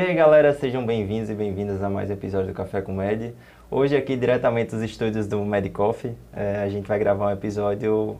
E 0.00 0.02
aí 0.02 0.14
galera, 0.14 0.54
sejam 0.54 0.86
bem-vindos 0.86 1.28
e 1.28 1.34
bem-vindas 1.34 1.82
a 1.82 1.90
mais 1.90 2.08
um 2.08 2.14
episódio 2.14 2.46
do 2.46 2.54
Café 2.54 2.80
com 2.80 2.90
Med. 2.90 3.34
Hoje 3.70 3.94
aqui 3.94 4.16
diretamente 4.16 4.70
dos 4.70 4.82
estúdios 4.82 5.26
do 5.26 5.44
Medicoff, 5.44 6.10
é, 6.32 6.62
a 6.62 6.70
gente 6.70 6.88
vai 6.88 6.98
gravar 6.98 7.26
um 7.26 7.30
episódio 7.30 8.16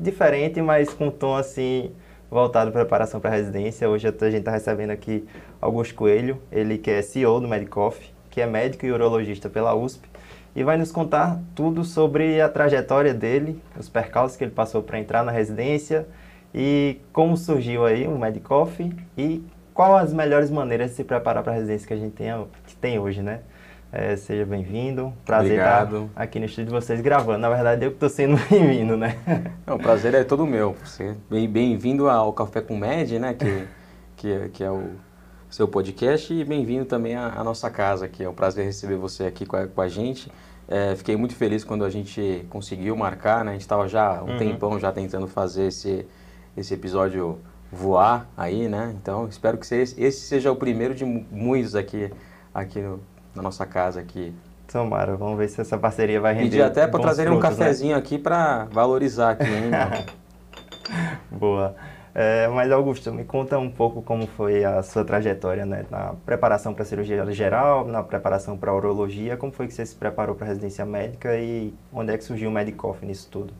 diferente, 0.00 0.60
mas 0.60 0.92
com 0.92 1.06
um 1.06 1.10
tom 1.12 1.36
assim 1.36 1.92
voltado 2.28 2.72
para 2.72 2.80
preparação 2.80 3.20
para 3.20 3.30
residência. 3.30 3.88
Hoje 3.88 4.08
a 4.08 4.10
gente 4.10 4.40
está 4.40 4.50
recebendo 4.50 4.90
aqui 4.90 5.24
Augusto 5.60 5.94
Coelho, 5.94 6.42
ele 6.50 6.76
que 6.76 6.90
é 6.90 7.00
CEO 7.00 7.40
do 7.40 7.46
Medicoff, 7.46 8.12
que 8.28 8.40
é 8.40 8.46
médico 8.46 8.84
e 8.84 8.90
urologista 8.90 9.48
pela 9.48 9.76
USP 9.76 10.08
e 10.56 10.64
vai 10.64 10.76
nos 10.76 10.90
contar 10.90 11.40
tudo 11.54 11.84
sobre 11.84 12.40
a 12.40 12.48
trajetória 12.48 13.14
dele, 13.14 13.62
os 13.78 13.88
percalços 13.88 14.36
que 14.36 14.42
ele 14.42 14.50
passou 14.50 14.82
para 14.82 14.98
entrar 14.98 15.22
na 15.22 15.30
residência 15.30 16.04
e 16.52 16.98
como 17.12 17.36
surgiu 17.36 17.86
aí 17.86 18.08
o 18.08 18.18
Medicoff 18.18 18.92
e 19.16 19.40
qual 19.74 19.96
as 19.96 20.12
melhores 20.12 20.50
maneiras 20.50 20.90
de 20.90 20.96
se 20.96 21.04
preparar 21.04 21.42
para 21.42 21.52
a 21.52 21.56
residência 21.56 21.86
que 21.86 21.94
a 21.94 21.96
gente 21.96 22.12
tem, 22.12 22.28
que 22.66 22.76
tem 22.76 22.98
hoje, 22.98 23.22
né? 23.22 23.40
É, 23.90 24.16
seja 24.16 24.46
bem-vindo. 24.46 25.12
Prazer 25.24 25.52
Obrigado. 25.52 26.04
estar 26.06 26.22
aqui 26.22 26.38
no 26.38 26.46
estúdio 26.46 26.66
de 26.66 26.70
vocês 26.70 27.00
gravando. 27.02 27.40
Na 27.40 27.50
verdade, 27.50 27.84
eu 27.84 27.90
que 27.90 27.96
estou 27.96 28.08
sendo 28.08 28.38
bem-vindo, 28.48 28.96
né? 28.96 29.18
Não, 29.66 29.76
o 29.76 29.78
prazer 29.78 30.14
é 30.14 30.24
todo 30.24 30.46
meu. 30.46 30.74
Você 30.82 31.14
bem-vindo 31.28 32.08
ao 32.08 32.32
Café 32.32 32.62
com 32.62 32.74
Med, 32.74 33.18
né? 33.18 33.34
Que, 33.34 33.68
que, 34.16 34.48
que 34.48 34.64
é 34.64 34.70
o 34.70 34.92
seu 35.50 35.68
podcast 35.68 36.32
e 36.32 36.42
bem-vindo 36.42 36.86
também 36.86 37.14
à, 37.16 37.34
à, 37.36 37.44
nossa 37.44 37.68
casa, 37.68 38.08
que 38.08 38.24
é 38.24 38.28
um 38.28 38.32
prazer 38.32 38.64
receber 38.64 38.96
você 38.96 39.24
aqui 39.24 39.44
com 39.44 39.56
a, 39.56 39.66
com 39.66 39.80
a 39.82 39.88
gente. 39.88 40.32
É, 40.66 40.96
fiquei 40.96 41.14
muito 41.14 41.34
feliz 41.34 41.62
quando 41.62 41.84
a 41.84 41.90
gente 41.90 42.46
conseguiu 42.48 42.96
marcar, 42.96 43.44
né? 43.44 43.50
A 43.50 43.54
gente 43.54 43.60
estava 43.60 43.86
já 43.86 44.22
um 44.22 44.30
uhum. 44.30 44.38
tempão 44.38 44.80
já 44.80 44.90
tentando 44.90 45.26
fazer 45.28 45.66
esse, 45.66 46.06
esse 46.56 46.72
episódio 46.72 47.38
voar 47.72 48.28
aí, 48.36 48.68
né? 48.68 48.94
Então, 49.00 49.26
espero 49.26 49.56
que 49.56 49.74
esse 49.74 50.12
seja 50.12 50.52
o 50.52 50.56
primeiro 50.56 50.94
de 50.94 51.04
muitos 51.04 51.74
aqui, 51.74 52.12
aqui 52.54 52.80
no, 52.80 53.00
na 53.34 53.42
nossa 53.42 53.64
casa 53.64 53.98
aqui. 53.98 54.34
Tomara, 54.70 55.16
vamos 55.16 55.38
ver 55.38 55.48
se 55.48 55.60
essa 55.60 55.78
parceria 55.78 56.20
vai 56.20 56.34
render. 56.34 56.50
Pedir 56.50 56.62
até 56.62 56.86
para 56.86 57.00
trazer 57.00 57.30
um 57.30 57.36
né? 57.36 57.40
cafezinho 57.40 57.92
né? 57.92 57.98
aqui 57.98 58.18
para 58.18 58.66
valorizar 58.66 59.30
aqui, 59.30 59.44
hein? 59.44 59.70
Boa. 61.30 61.74
É, 62.14 62.46
mas 62.48 62.70
Augusto, 62.70 63.10
me 63.12 63.24
conta 63.24 63.58
um 63.58 63.70
pouco 63.70 64.02
como 64.02 64.26
foi 64.26 64.64
a 64.64 64.82
sua 64.82 65.02
trajetória 65.02 65.64
né? 65.64 65.86
na 65.90 66.14
preparação 66.26 66.74
para 66.74 66.84
cirurgia 66.84 67.24
geral, 67.32 67.86
na 67.86 68.02
preparação 68.02 68.56
para 68.56 68.74
urologia, 68.74 69.36
como 69.36 69.50
foi 69.50 69.66
que 69.66 69.72
você 69.72 69.86
se 69.86 69.94
preparou 69.94 70.34
para 70.34 70.46
a 70.46 70.48
residência 70.48 70.84
médica 70.84 71.34
e 71.38 71.72
onde 71.90 72.12
é 72.12 72.18
que 72.18 72.24
surgiu 72.24 72.50
o 72.50 72.52
Medicoff 72.52 73.04
nisso 73.04 73.28
tudo? 73.30 73.54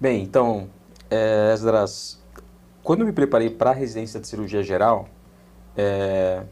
Bem, 0.00 0.22
então, 0.22 0.68
é, 1.10 1.52
Esdras, 1.52 2.22
quando 2.88 3.00
eu 3.00 3.06
me 3.06 3.12
preparei 3.12 3.50
para 3.50 3.68
a 3.68 3.74
residência 3.74 4.18
de 4.18 4.26
cirurgia 4.26 4.62
geral, 4.62 5.10
é, 5.76 6.42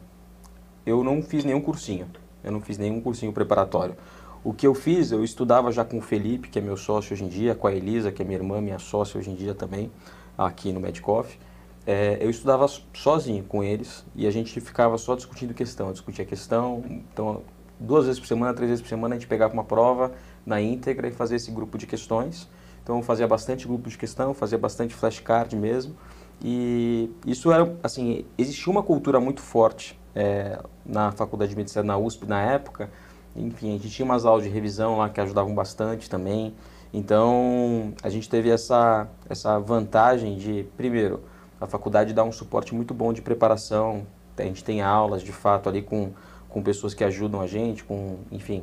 eu 0.85 1.03
não 1.03 1.23
fiz 1.23 1.47
nenhum 1.47 1.63
cursinho. 1.63 2.07
Eu 2.45 2.53
não 2.53 2.61
fiz 2.61 2.77
nenhum 2.77 3.01
cursinho 3.01 3.33
preparatório. 3.33 3.97
O 4.45 4.53
que 4.53 4.67
eu 4.67 4.75
fiz, 4.75 5.13
eu 5.13 5.25
estudava 5.25 5.73
já 5.73 5.83
com 5.83 5.97
o 5.97 6.01
Felipe, 6.03 6.51
que 6.51 6.59
é 6.59 6.63
meu 6.63 6.77
sócio 6.77 7.15
hoje 7.15 7.25
em 7.25 7.29
dia, 7.29 7.55
com 7.55 7.67
a 7.67 7.73
Elisa, 7.73 8.13
que 8.13 8.21
é 8.21 8.25
minha 8.27 8.37
irmã, 8.37 8.61
minha 8.61 8.79
sócia 8.79 9.19
hoje 9.19 9.31
em 9.31 9.35
dia 9.35 9.55
também, 9.55 9.91
aqui 10.37 10.73
no 10.73 10.79
Medicoff. 10.79 11.39
É, 11.87 12.19
eu 12.21 12.29
estudava 12.29 12.69
sozinho 12.93 13.43
com 13.43 13.65
eles 13.65 14.05
e 14.15 14.27
a 14.27 14.31
gente 14.31 14.61
ficava 14.61 14.99
só 14.99 15.17
discutindo 15.17 15.55
questão, 15.55 15.91
discutia 15.91 16.27
questão. 16.27 16.85
Então, 16.87 17.45
duas 17.81 18.05
vezes 18.05 18.21
por 18.21 18.27
semana, 18.27 18.53
três 18.53 18.69
vezes 18.69 18.83
por 18.83 18.91
semana, 18.91 19.15
a 19.15 19.19
gente 19.19 19.27
pegava 19.27 19.55
uma 19.55 19.65
prova 19.65 20.13
na 20.45 20.61
íntegra 20.61 21.09
e 21.09 21.13
fazia 21.13 21.37
esse 21.37 21.51
grupo 21.51 21.79
de 21.79 21.87
questões. 21.87 22.47
Então, 22.83 22.99
eu 22.99 23.03
fazia 23.03 23.27
bastante 23.27 23.67
grupo 23.67 23.89
de 23.89 23.97
questão, 23.97 24.35
fazia 24.35 24.59
bastante 24.59 24.95
flashcard 24.95 25.57
mesmo. 25.57 25.97
E 26.43 27.11
isso 27.27 27.51
era, 27.51 27.75
assim, 27.83 28.25
existia 28.37 28.71
uma 28.71 28.83
cultura 28.83 29.19
muito 29.19 29.41
forte 29.41 29.99
é, 30.15 30.59
na 30.85 31.13
Faculdade 31.13 31.51
de 31.51 31.57
Medicina, 31.57 31.83
na 31.83 31.97
USP, 31.99 32.27
na 32.27 32.43
época. 32.43 32.91
Enfim, 33.35 33.71
a 33.71 33.73
gente 33.73 33.91
tinha 33.91 34.05
umas 34.05 34.25
aulas 34.25 34.45
de 34.45 34.51
revisão 34.51 34.99
lá 34.99 35.09
que 35.09 35.21
ajudavam 35.21 35.55
bastante 35.55 36.09
também. 36.09 36.55
Então, 36.93 37.93
a 38.03 38.09
gente 38.09 38.29
teve 38.29 38.49
essa, 38.49 39.09
essa 39.29 39.59
vantagem 39.59 40.37
de, 40.37 40.67
primeiro, 40.77 41.21
a 41.61 41.67
faculdade 41.67 42.13
dá 42.13 42.25
um 42.25 42.33
suporte 42.33 42.75
muito 42.75 42.95
bom 42.95 43.13
de 43.13 43.21
preparação. 43.21 44.07
A 44.37 44.43
gente 44.43 44.65
tem 44.65 44.83
aulas, 44.83 45.23
de 45.23 45.33
fato, 45.33 45.69
ali 45.69 45.83
com, 45.83 46.13
com 46.49 46.63
pessoas 46.63 46.95
que 46.95 47.05
ajudam 47.05 47.41
a 47.41 47.47
gente, 47.47 47.85
com, 47.85 48.19
enfim, 48.31 48.63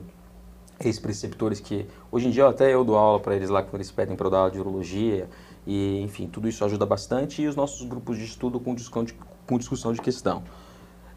ex-preceptores 0.79 1.59
que... 1.59 1.87
Hoje 2.11 2.27
em 2.27 2.31
dia, 2.31 2.47
até 2.47 2.73
eu 2.73 2.83
dou 2.83 2.95
aula 2.95 3.19
para 3.19 3.35
eles 3.35 3.49
lá, 3.49 3.61
quando 3.61 3.75
eles 3.75 3.91
pedem 3.91 4.15
para 4.15 4.27
eu 4.27 4.31
dar 4.31 4.37
aula 4.39 4.51
de 4.51 4.59
urologia. 4.59 5.27
E, 5.65 6.01
enfim, 6.01 6.27
tudo 6.27 6.47
isso 6.47 6.63
ajuda 6.65 6.85
bastante 6.85 7.41
e 7.41 7.47
os 7.47 7.55
nossos 7.55 7.87
grupos 7.87 8.17
de 8.17 8.25
estudo 8.25 8.59
com 8.59 8.75
discussão 8.75 9.03
de, 9.03 9.13
com 9.47 9.57
discussão 9.57 9.93
de 9.93 10.01
questão. 10.01 10.43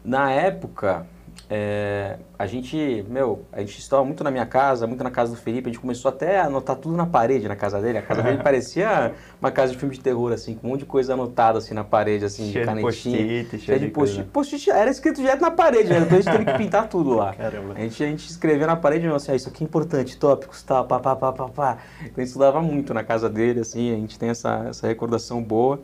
Na 0.03 0.31
época, 0.31 1.07
é, 1.49 2.17
a 2.37 2.45
gente, 2.45 3.05
meu, 3.09 3.45
a 3.53 3.61
gente 3.61 3.79
estava 3.79 4.03
muito 4.03 4.21
na 4.21 4.29
minha 4.29 4.45
casa, 4.45 4.85
muito 4.85 5.03
na 5.03 5.09
casa 5.09 5.31
do 5.31 5.37
Felipe, 5.37 5.69
a 5.69 5.71
gente 5.71 5.79
começou 5.79 6.09
até 6.09 6.39
a 6.39 6.45
anotar 6.45 6.75
tudo 6.75 6.97
na 6.97 7.05
parede 7.05 7.47
na 7.47 7.55
casa 7.55 7.81
dele. 7.81 7.97
A 7.97 8.01
casa 8.01 8.21
dele 8.21 8.39
parecia 8.43 9.13
uma 9.39 9.49
casa 9.49 9.71
de 9.71 9.77
filme 9.77 9.95
de 9.95 10.01
terror, 10.01 10.33
assim, 10.33 10.55
com 10.55 10.67
um 10.67 10.71
monte 10.71 10.81
de 10.81 10.85
coisa 10.85 11.13
anotada 11.13 11.57
assim 11.59 11.73
na 11.73 11.85
parede, 11.85 12.25
assim, 12.25 12.51
cheio 12.51 12.65
de 12.65 12.65
canetinha. 12.65 13.43
De 13.45 13.59
cheio 13.59 13.79
de 13.79 13.87
post-it. 13.87 14.29
Post-it 14.29 14.69
era 14.69 14.89
escrito 14.89 15.21
direto 15.21 15.39
na 15.39 15.51
parede, 15.51 15.89
né? 15.89 16.01
Depois 16.01 16.27
a 16.27 16.31
gente 16.31 16.39
teve 16.39 16.51
que 16.51 16.63
pintar 16.63 16.89
tudo 16.89 17.13
lá. 17.13 17.33
Caramba. 17.33 17.73
A 17.75 17.79
gente, 17.79 18.03
a 18.03 18.07
gente 18.07 18.29
escrevia 18.29 18.67
na 18.67 18.75
parede, 18.75 19.07
assim, 19.07 19.31
ah, 19.31 19.35
isso 19.35 19.47
aqui 19.47 19.63
é 19.63 19.67
importante, 19.67 20.17
tópicos, 20.17 20.61
tal, 20.63 20.85
pá, 20.85 20.99
pá, 20.99 21.15
pá, 21.15 21.31
pá, 21.31 21.47
pá. 21.47 21.77
Então 22.01 22.15
a 22.17 22.19
gente 22.19 22.27
estudava 22.27 22.61
muito 22.61 22.93
na 22.93 23.03
casa 23.03 23.29
dele, 23.29 23.61
assim, 23.61 23.93
a 23.93 23.95
gente 23.95 24.19
tem 24.19 24.29
essa, 24.29 24.65
essa 24.69 24.85
recordação 24.85 25.41
boa. 25.41 25.79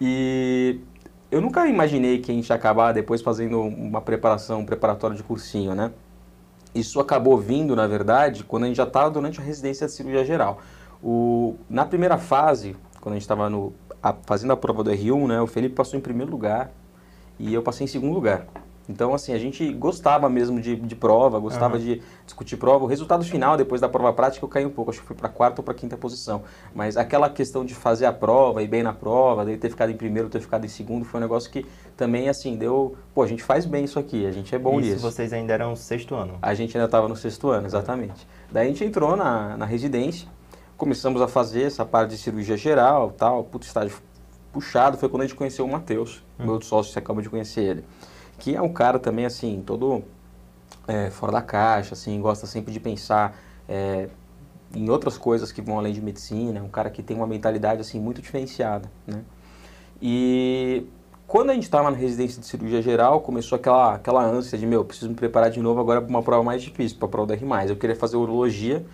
E 0.00 0.80
eu 1.30 1.40
nunca 1.40 1.66
imaginei 1.68 2.18
que 2.18 2.32
a 2.32 2.34
gente 2.34 2.48
ia 2.48 2.56
acabar 2.56 2.92
depois 2.92 3.22
fazendo 3.22 3.60
uma 3.60 4.00
preparação, 4.00 4.60
um 4.60 4.66
preparatório 4.66 5.16
de 5.16 5.22
cursinho, 5.22 5.74
né? 5.74 5.92
Isso 6.74 7.00
acabou 7.00 7.36
vindo, 7.38 7.74
na 7.76 7.86
verdade, 7.86 8.44
quando 8.44 8.64
a 8.64 8.66
gente 8.66 8.76
já 8.76 8.84
estava 8.84 9.10
durante 9.10 9.40
a 9.40 9.42
residência 9.42 9.86
de 9.86 9.92
cirurgia 9.92 10.24
geral. 10.24 10.58
O, 11.02 11.56
na 11.68 11.84
primeira 11.84 12.18
fase, 12.18 12.76
quando 13.00 13.14
a 13.14 13.16
gente 13.16 13.22
estava 13.22 13.50
fazendo 14.24 14.52
a 14.52 14.56
prova 14.56 14.82
do 14.82 14.90
R1, 14.90 15.26
né, 15.26 15.40
o 15.40 15.46
Felipe 15.46 15.74
passou 15.74 15.98
em 15.98 16.02
primeiro 16.02 16.30
lugar 16.30 16.70
e 17.38 17.52
eu 17.54 17.62
passei 17.62 17.84
em 17.84 17.88
segundo 17.88 18.12
lugar. 18.12 18.46
Então, 18.90 19.14
assim, 19.14 19.32
a 19.32 19.38
gente 19.38 19.72
gostava 19.72 20.28
mesmo 20.28 20.60
de, 20.60 20.74
de 20.74 20.96
prova, 20.96 21.38
gostava 21.38 21.76
uhum. 21.76 21.80
de 21.80 22.02
discutir 22.26 22.56
prova. 22.56 22.84
O 22.84 22.88
resultado 22.88 23.24
final, 23.24 23.56
depois 23.56 23.80
da 23.80 23.88
prova 23.88 24.12
prática, 24.12 24.44
eu 24.44 24.48
caí 24.48 24.66
um 24.66 24.70
pouco. 24.70 24.90
Acho 24.90 25.00
que 25.00 25.06
fui 25.06 25.16
para 25.16 25.28
quarta 25.28 25.60
ou 25.60 25.64
para 25.64 25.74
quinta 25.74 25.96
posição. 25.96 26.42
Mas 26.74 26.96
aquela 26.96 27.30
questão 27.30 27.64
de 27.64 27.74
fazer 27.74 28.06
a 28.06 28.12
prova, 28.12 28.62
ir 28.62 28.66
bem 28.66 28.82
na 28.82 28.92
prova, 28.92 29.44
dele 29.44 29.58
ter 29.58 29.70
ficado 29.70 29.90
em 29.90 29.96
primeiro, 29.96 30.28
ter 30.28 30.40
ficado 30.40 30.64
em 30.64 30.68
segundo, 30.68 31.04
foi 31.04 31.18
um 31.18 31.22
negócio 31.22 31.50
que 31.50 31.64
também, 31.96 32.28
assim, 32.28 32.56
deu... 32.56 32.96
Pô, 33.14 33.22
a 33.22 33.26
gente 33.26 33.42
faz 33.42 33.64
bem 33.64 33.84
isso 33.84 33.98
aqui, 33.98 34.26
a 34.26 34.32
gente 34.32 34.54
é 34.54 34.58
bom 34.58 34.80
isso, 34.80 34.90
nisso. 34.90 35.02
vocês 35.02 35.32
ainda 35.32 35.52
eram 35.52 35.70
no 35.70 35.76
sexto 35.76 36.14
ano? 36.14 36.38
A 36.42 36.52
gente 36.52 36.76
ainda 36.76 36.86
estava 36.86 37.08
no 37.08 37.14
sexto 37.14 37.48
ano, 37.48 37.66
exatamente. 37.66 38.26
Daí 38.50 38.66
a 38.66 38.68
gente 38.68 38.84
entrou 38.84 39.16
na, 39.16 39.56
na 39.56 39.64
residência, 39.64 40.26
começamos 40.76 41.22
a 41.22 41.28
fazer 41.28 41.62
essa 41.62 41.84
parte 41.84 42.10
de 42.10 42.18
cirurgia 42.18 42.56
geral, 42.56 43.12
tal, 43.16 43.44
puto 43.44 43.66
estágio 43.66 43.96
puxado. 44.52 44.96
Foi 44.96 45.08
quando 45.08 45.22
a 45.22 45.26
gente 45.26 45.36
conheceu 45.36 45.64
o 45.64 45.70
Matheus, 45.70 46.24
hum. 46.38 46.46
meu 46.46 46.60
sócio, 46.60 46.92
você 46.92 46.98
acaba 46.98 47.22
de 47.22 47.30
conhecer 47.30 47.62
ele 47.62 47.84
que 48.40 48.56
é 48.56 48.62
um 48.62 48.72
cara 48.72 48.98
também, 48.98 49.26
assim, 49.26 49.62
todo 49.64 50.02
é, 50.88 51.10
fora 51.10 51.30
da 51.30 51.42
caixa, 51.42 51.94
assim, 51.94 52.20
gosta 52.20 52.46
sempre 52.46 52.72
de 52.72 52.80
pensar 52.80 53.38
é, 53.68 54.08
em 54.74 54.88
outras 54.88 55.18
coisas 55.18 55.52
que 55.52 55.60
vão 55.60 55.78
além 55.78 55.92
de 55.92 56.00
medicina, 56.00 56.58
é 56.58 56.62
um 56.62 56.68
cara 56.68 56.90
que 56.90 57.02
tem 57.02 57.16
uma 57.16 57.26
mentalidade, 57.26 57.80
assim, 57.82 58.00
muito 58.00 58.20
diferenciada, 58.22 58.90
né? 59.06 59.22
E 60.02 60.86
quando 61.26 61.50
a 61.50 61.54
gente 61.54 61.64
estava 61.64 61.90
na 61.90 61.96
residência 61.96 62.40
de 62.40 62.46
cirurgia 62.46 62.80
geral, 62.80 63.20
começou 63.20 63.56
aquela, 63.56 63.94
aquela 63.94 64.24
ânsia 64.24 64.56
de, 64.56 64.66
meu, 64.66 64.84
preciso 64.84 65.10
me 65.10 65.14
preparar 65.14 65.50
de 65.50 65.60
novo 65.60 65.78
agora 65.78 66.00
para 66.00 66.08
uma 66.08 66.22
prova 66.22 66.42
mais 66.42 66.62
difícil, 66.62 66.96
para 66.98 67.06
a 67.06 67.10
prova 67.10 67.26
da 67.28 67.34
R+. 67.34 67.70
Eu 67.70 67.76
queria 67.76 67.94
fazer 67.94 68.16
urologia, 68.16 68.84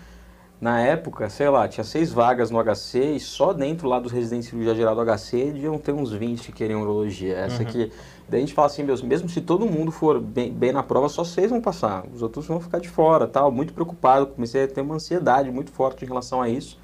na 0.61 0.81
época, 0.81 1.29
sei 1.29 1.49
lá, 1.49 1.69
tinha 1.69 1.85
seis 1.85 2.11
vagas 2.11 2.51
no 2.51 2.63
HC 2.63 3.17
e 3.17 3.21
só 3.21 3.53
dentro 3.53 3.89
lá 3.89 4.01
dos 4.01 4.11
residentes 4.11 4.47
de 4.47 4.51
cirurgia 4.51 4.75
geral 4.75 4.95
do 4.95 5.03
HC 5.05 5.53
deviam 5.53 5.79
ter 5.79 5.93
uns 5.93 6.13
20 6.13 6.47
que 6.47 6.53
queriam 6.53 6.81
urologia. 6.81 7.37
Essa 7.37 7.63
uhum. 7.63 7.69
aqui 7.69 7.93
Daí 8.29 8.39
a 8.39 8.41
gente 8.41 8.55
fala 8.55 8.67
assim, 8.67 8.83
mesmo 8.83 9.29
se 9.29 9.41
todo 9.41 9.67
mundo 9.67 9.93
for 9.93 10.21
bem, 10.21 10.53
bem, 10.53 10.73
na 10.73 10.83
prova, 10.83 11.09
só 11.09 11.23
seis 11.23 11.49
vão 11.49 11.61
passar, 11.61 12.05
os 12.13 12.23
outros 12.23 12.45
vão 12.47 12.61
ficar 12.61 12.81
de 12.81 12.89
fora, 12.89 13.27
tal. 13.29 13.53
Muito 13.53 13.73
preocupado, 13.73 14.27
comecei 14.27 14.65
a 14.65 14.69
ter 14.69 14.81
uma 14.81 14.97
ansiedade 14.97 15.51
muito 15.51 15.71
forte 15.71 16.05
em 16.05 16.09
relação 16.09 16.43
a 16.43 16.49
isso. 16.49 16.79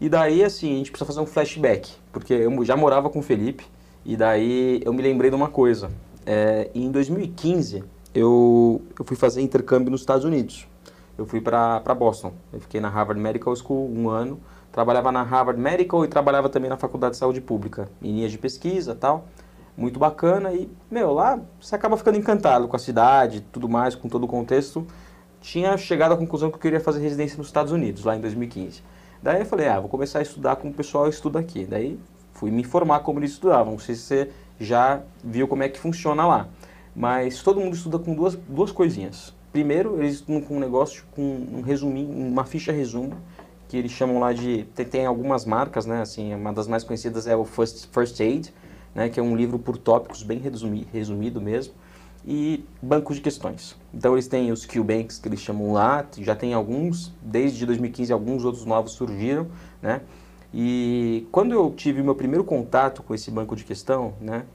E 0.00 0.08
daí, 0.08 0.42
assim, 0.42 0.72
a 0.72 0.76
gente 0.78 0.90
precisa 0.90 1.06
fazer 1.06 1.20
um 1.20 1.26
flashback, 1.26 1.92
porque 2.10 2.32
eu 2.32 2.64
já 2.64 2.76
morava 2.76 3.10
com 3.10 3.18
o 3.18 3.22
Felipe, 3.22 3.66
e 4.04 4.16
daí 4.16 4.80
eu 4.84 4.92
me 4.92 5.02
lembrei 5.02 5.30
de 5.30 5.36
uma 5.36 5.48
coisa. 5.48 5.90
É, 6.24 6.70
em 6.74 6.90
2015, 6.90 7.84
eu, 8.14 8.80
eu 8.98 9.04
fui 9.04 9.16
fazer 9.16 9.42
intercâmbio 9.42 9.90
nos 9.90 10.00
Estados 10.00 10.24
Unidos. 10.24 10.66
Eu 11.16 11.26
fui 11.26 11.40
para 11.40 11.80
Boston. 11.96 12.32
Eu 12.52 12.60
fiquei 12.60 12.80
na 12.80 12.88
Harvard 12.88 13.20
Medical 13.20 13.54
School 13.56 13.90
um 13.90 14.08
ano, 14.08 14.40
trabalhava 14.72 15.12
na 15.12 15.22
Harvard 15.22 15.60
Medical 15.60 16.04
e 16.04 16.08
trabalhava 16.08 16.48
também 16.48 16.68
na 16.68 16.76
Faculdade 16.76 17.12
de 17.12 17.18
Saúde 17.18 17.40
Pública, 17.40 17.88
em 18.02 18.12
linhas 18.12 18.32
de 18.32 18.38
pesquisa 18.38 18.94
tal 18.94 19.26
muito 19.76 19.98
bacana 19.98 20.52
e, 20.52 20.70
meu, 20.90 21.12
lá 21.12 21.40
você 21.60 21.74
acaba 21.74 21.96
ficando 21.96 22.18
encantado 22.18 22.68
com 22.68 22.76
a 22.76 22.78
cidade, 22.78 23.40
tudo 23.52 23.68
mais, 23.68 23.94
com 23.94 24.08
todo 24.08 24.24
o 24.24 24.28
contexto. 24.28 24.86
Tinha 25.40 25.76
chegado 25.76 26.12
à 26.12 26.16
conclusão 26.16 26.48
que 26.48 26.56
eu 26.56 26.60
queria 26.60 26.80
fazer 26.80 27.00
residência 27.00 27.36
nos 27.36 27.48
Estados 27.48 27.72
Unidos, 27.72 28.04
lá 28.04 28.16
em 28.16 28.20
2015. 28.20 28.82
Daí 29.22 29.40
eu 29.40 29.46
falei, 29.46 29.68
ah, 29.68 29.80
vou 29.80 29.88
começar 29.88 30.20
a 30.20 30.22
estudar 30.22 30.56
como 30.56 30.72
o 30.72 30.76
pessoal 30.76 31.08
estuda 31.08 31.38
aqui. 31.38 31.66
Daí 31.66 31.98
fui 32.32 32.50
me 32.50 32.62
informar 32.62 33.00
como 33.00 33.18
eles 33.18 33.32
estudavam. 33.32 33.72
Não 33.72 33.78
sei 33.78 33.94
se 33.94 34.02
você 34.02 34.30
já 34.58 35.02
viu 35.22 35.48
como 35.48 35.62
é 35.62 35.68
que 35.68 35.78
funciona 35.78 36.26
lá. 36.26 36.48
Mas 36.94 37.42
todo 37.42 37.60
mundo 37.60 37.74
estuda 37.74 37.98
com 37.98 38.14
duas, 38.14 38.36
duas 38.36 38.70
coisinhas. 38.70 39.33
Primeiro, 39.54 40.02
eles 40.02 40.14
estudam 40.14 40.40
com 40.40 40.56
um 40.56 40.58
negócio, 40.58 41.04
com 41.12 41.22
um 41.22 41.60
resuminho, 41.60 42.10
uma 42.10 42.44
ficha 42.44 42.72
resumo, 42.72 43.16
que 43.68 43.76
eles 43.76 43.92
chamam 43.92 44.18
lá 44.18 44.32
de... 44.32 44.64
Tem, 44.74 44.84
tem, 44.84 45.06
algumas 45.06 45.44
marcas, 45.44 45.86
né? 45.86 46.02
Assim, 46.02 46.34
uma 46.34 46.52
das 46.52 46.66
mais 46.66 46.82
conhecidas 46.82 47.28
é 47.28 47.36
o 47.36 47.44
First, 47.44 47.86
First 47.92 48.20
Aid, 48.20 48.52
né? 48.92 49.08
Que 49.08 49.20
é 49.20 49.22
um 49.22 49.36
livro 49.36 49.56
por 49.56 49.76
tópicos, 49.76 50.24
bem 50.24 50.40
resumi, 50.40 50.88
resumido 50.92 51.40
mesmo. 51.40 51.72
E 52.26 52.64
bancos 52.82 53.14
de 53.14 53.22
questões. 53.22 53.76
Então, 53.94 54.14
eles 54.14 54.26
têm 54.26 54.50
os 54.50 54.66
Q-Banks, 54.66 55.18
que 55.18 55.28
eles 55.28 55.38
chamam 55.38 55.72
lá, 55.72 56.04
já 56.18 56.34
tem 56.34 56.52
alguns, 56.52 57.12
desde 57.22 57.64
2015 57.64 58.12
alguns 58.12 58.44
outros 58.44 58.64
novos 58.64 58.90
surgiram, 58.90 59.46
né? 59.80 60.00
E 60.52 61.28
quando 61.30 61.52
eu 61.52 61.72
tive 61.76 62.02
meu 62.02 62.16
primeiro 62.16 62.42
contato 62.42 63.04
com 63.04 63.14
esse 63.14 63.30
banco 63.30 63.54
de 63.54 63.62
questão, 63.62 64.14
né? 64.20 64.46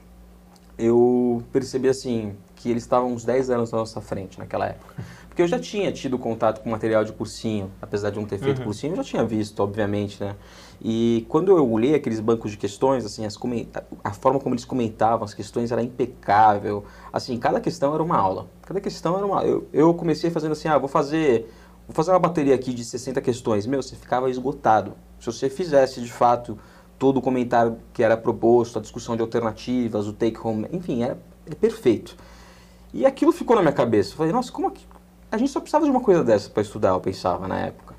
eu 0.80 1.42
percebi 1.52 1.88
assim 1.88 2.32
que 2.60 2.70
eles 2.70 2.82
estavam 2.82 3.12
uns 3.12 3.24
10 3.24 3.50
anos 3.50 3.72
na 3.72 3.78
nossa 3.78 4.00
frente 4.00 4.38
naquela 4.38 4.66
época. 4.66 4.94
Porque 5.28 5.40
eu 5.40 5.46
já 5.46 5.58
tinha 5.58 5.90
tido 5.90 6.18
contato 6.18 6.60
com 6.60 6.68
material 6.68 7.04
de 7.04 7.12
cursinho, 7.12 7.70
apesar 7.80 8.10
de 8.10 8.18
não 8.18 8.26
ter 8.26 8.38
feito 8.38 8.58
uhum. 8.58 8.64
cursinho, 8.64 8.92
eu 8.92 8.96
já 8.96 9.04
tinha 9.04 9.24
visto, 9.24 9.60
obviamente, 9.60 10.22
né? 10.22 10.36
E 10.82 11.24
quando 11.28 11.56
eu 11.56 11.70
olhei 11.70 11.94
aqueles 11.94 12.20
bancos 12.20 12.50
de 12.50 12.56
questões, 12.56 13.04
assim, 13.04 13.24
as 13.24 13.38
a 14.04 14.12
forma 14.12 14.38
como 14.38 14.54
eles 14.54 14.64
comentavam 14.64 15.24
as 15.24 15.32
questões 15.32 15.72
era 15.72 15.82
impecável. 15.82 16.84
Assim, 17.12 17.38
cada 17.38 17.60
questão 17.60 17.94
era 17.94 18.02
uma 18.02 18.16
aula. 18.16 18.48
Cada 18.62 18.80
questão 18.80 19.16
era 19.16 19.24
uma 19.24 19.44
eu, 19.44 19.66
eu 19.72 19.94
comecei 19.94 20.30
fazendo 20.30 20.52
assim, 20.52 20.68
ah, 20.68 20.76
vou 20.78 20.88
fazer 20.88 21.50
vou 21.86 21.94
fazer 21.94 22.10
uma 22.10 22.18
bateria 22.18 22.54
aqui 22.54 22.74
de 22.74 22.84
60 22.84 23.20
questões. 23.20 23.66
Meu, 23.66 23.82
você 23.82 23.96
ficava 23.96 24.28
esgotado. 24.28 24.94
Se 25.18 25.26
você 25.26 25.48
fizesse, 25.48 26.00
de 26.00 26.12
fato, 26.12 26.58
todo 26.98 27.18
o 27.18 27.22
comentário 27.22 27.78
que 27.92 28.02
era 28.02 28.16
proposto, 28.16 28.78
a 28.78 28.82
discussão 28.82 29.16
de 29.16 29.22
alternativas, 29.22 30.06
o 30.06 30.12
take 30.12 30.38
home, 30.42 30.66
enfim, 30.72 31.02
era, 31.02 31.18
era 31.46 31.56
perfeito. 31.56 32.16
E 32.92 33.06
aquilo 33.06 33.32
ficou 33.32 33.56
na 33.56 33.62
minha 33.62 33.72
cabeça. 33.72 34.12
Eu 34.12 34.16
falei, 34.16 34.32
nossa, 34.32 34.50
como 34.50 34.70
que 34.70 34.86
a 35.30 35.38
gente 35.38 35.50
só 35.50 35.60
precisava 35.60 35.84
de 35.84 35.90
uma 35.90 36.00
coisa 36.00 36.24
dessa 36.24 36.50
para 36.50 36.62
estudar, 36.62 36.90
eu 36.90 37.00
pensava 37.00 37.46
na 37.46 37.58
época. 37.58 37.94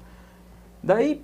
Daí, 0.84 1.24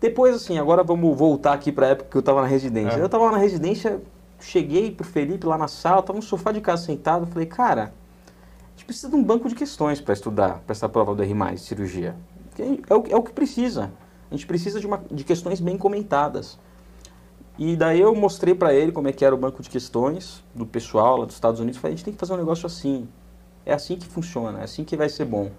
depois 0.00 0.34
assim, 0.34 0.58
agora 0.58 0.82
vamos 0.82 1.16
voltar 1.16 1.52
aqui 1.52 1.70
para 1.70 1.86
a 1.86 1.90
época 1.90 2.10
que 2.10 2.16
eu 2.16 2.20
estava 2.20 2.40
na 2.40 2.46
residência. 2.46 2.96
É. 2.96 3.00
Eu 3.00 3.06
estava 3.06 3.30
na 3.30 3.36
residência, 3.36 4.00
cheguei 4.40 4.90
pro 4.90 5.06
Felipe 5.06 5.46
lá 5.46 5.58
na 5.58 5.68
sala, 5.68 6.00
estava 6.00 6.18
no 6.18 6.22
sofá 6.22 6.52
de 6.52 6.60
casa 6.60 6.84
sentado, 6.84 7.26
falei, 7.26 7.46
cara, 7.46 7.92
a 8.24 8.70
gente 8.74 8.86
precisa 8.86 9.08
de 9.08 9.14
um 9.14 9.22
banco 9.22 9.48
de 9.48 9.54
questões 9.54 10.00
para 10.00 10.14
estudar, 10.14 10.60
para 10.60 10.72
essa 10.72 10.88
prova 10.88 11.14
do 11.14 11.22
R+, 11.22 11.58
cirurgia. 11.58 12.16
É 12.58 12.94
o, 12.94 13.04
é 13.10 13.16
o 13.16 13.22
que 13.22 13.32
precisa. 13.32 13.92
A 14.30 14.34
gente 14.34 14.46
precisa 14.46 14.80
de, 14.80 14.86
uma, 14.86 15.02
de 15.10 15.24
questões 15.24 15.60
bem 15.60 15.76
comentadas. 15.76 16.58
E 17.58 17.76
daí 17.76 18.00
eu 18.00 18.14
mostrei 18.14 18.54
para 18.54 18.72
ele 18.72 18.92
como 18.92 19.08
é 19.08 19.12
que 19.12 19.24
era 19.24 19.34
o 19.34 19.38
banco 19.38 19.62
de 19.62 19.68
questões 19.68 20.42
do 20.54 20.64
pessoal 20.64 21.18
lá 21.18 21.26
dos 21.26 21.34
Estados 21.34 21.60
Unidos. 21.60 21.78
Falei, 21.78 21.94
a 21.94 21.96
gente 21.96 22.04
tem 22.04 22.14
que 22.14 22.20
fazer 22.20 22.32
um 22.32 22.38
negócio 22.38 22.66
assim. 22.66 23.06
É 23.64 23.74
assim 23.74 23.96
que 23.96 24.06
funciona, 24.06 24.60
é 24.60 24.64
assim 24.64 24.84
que 24.84 24.96
vai 24.96 25.08
ser 25.08 25.24
bom. 25.24 25.50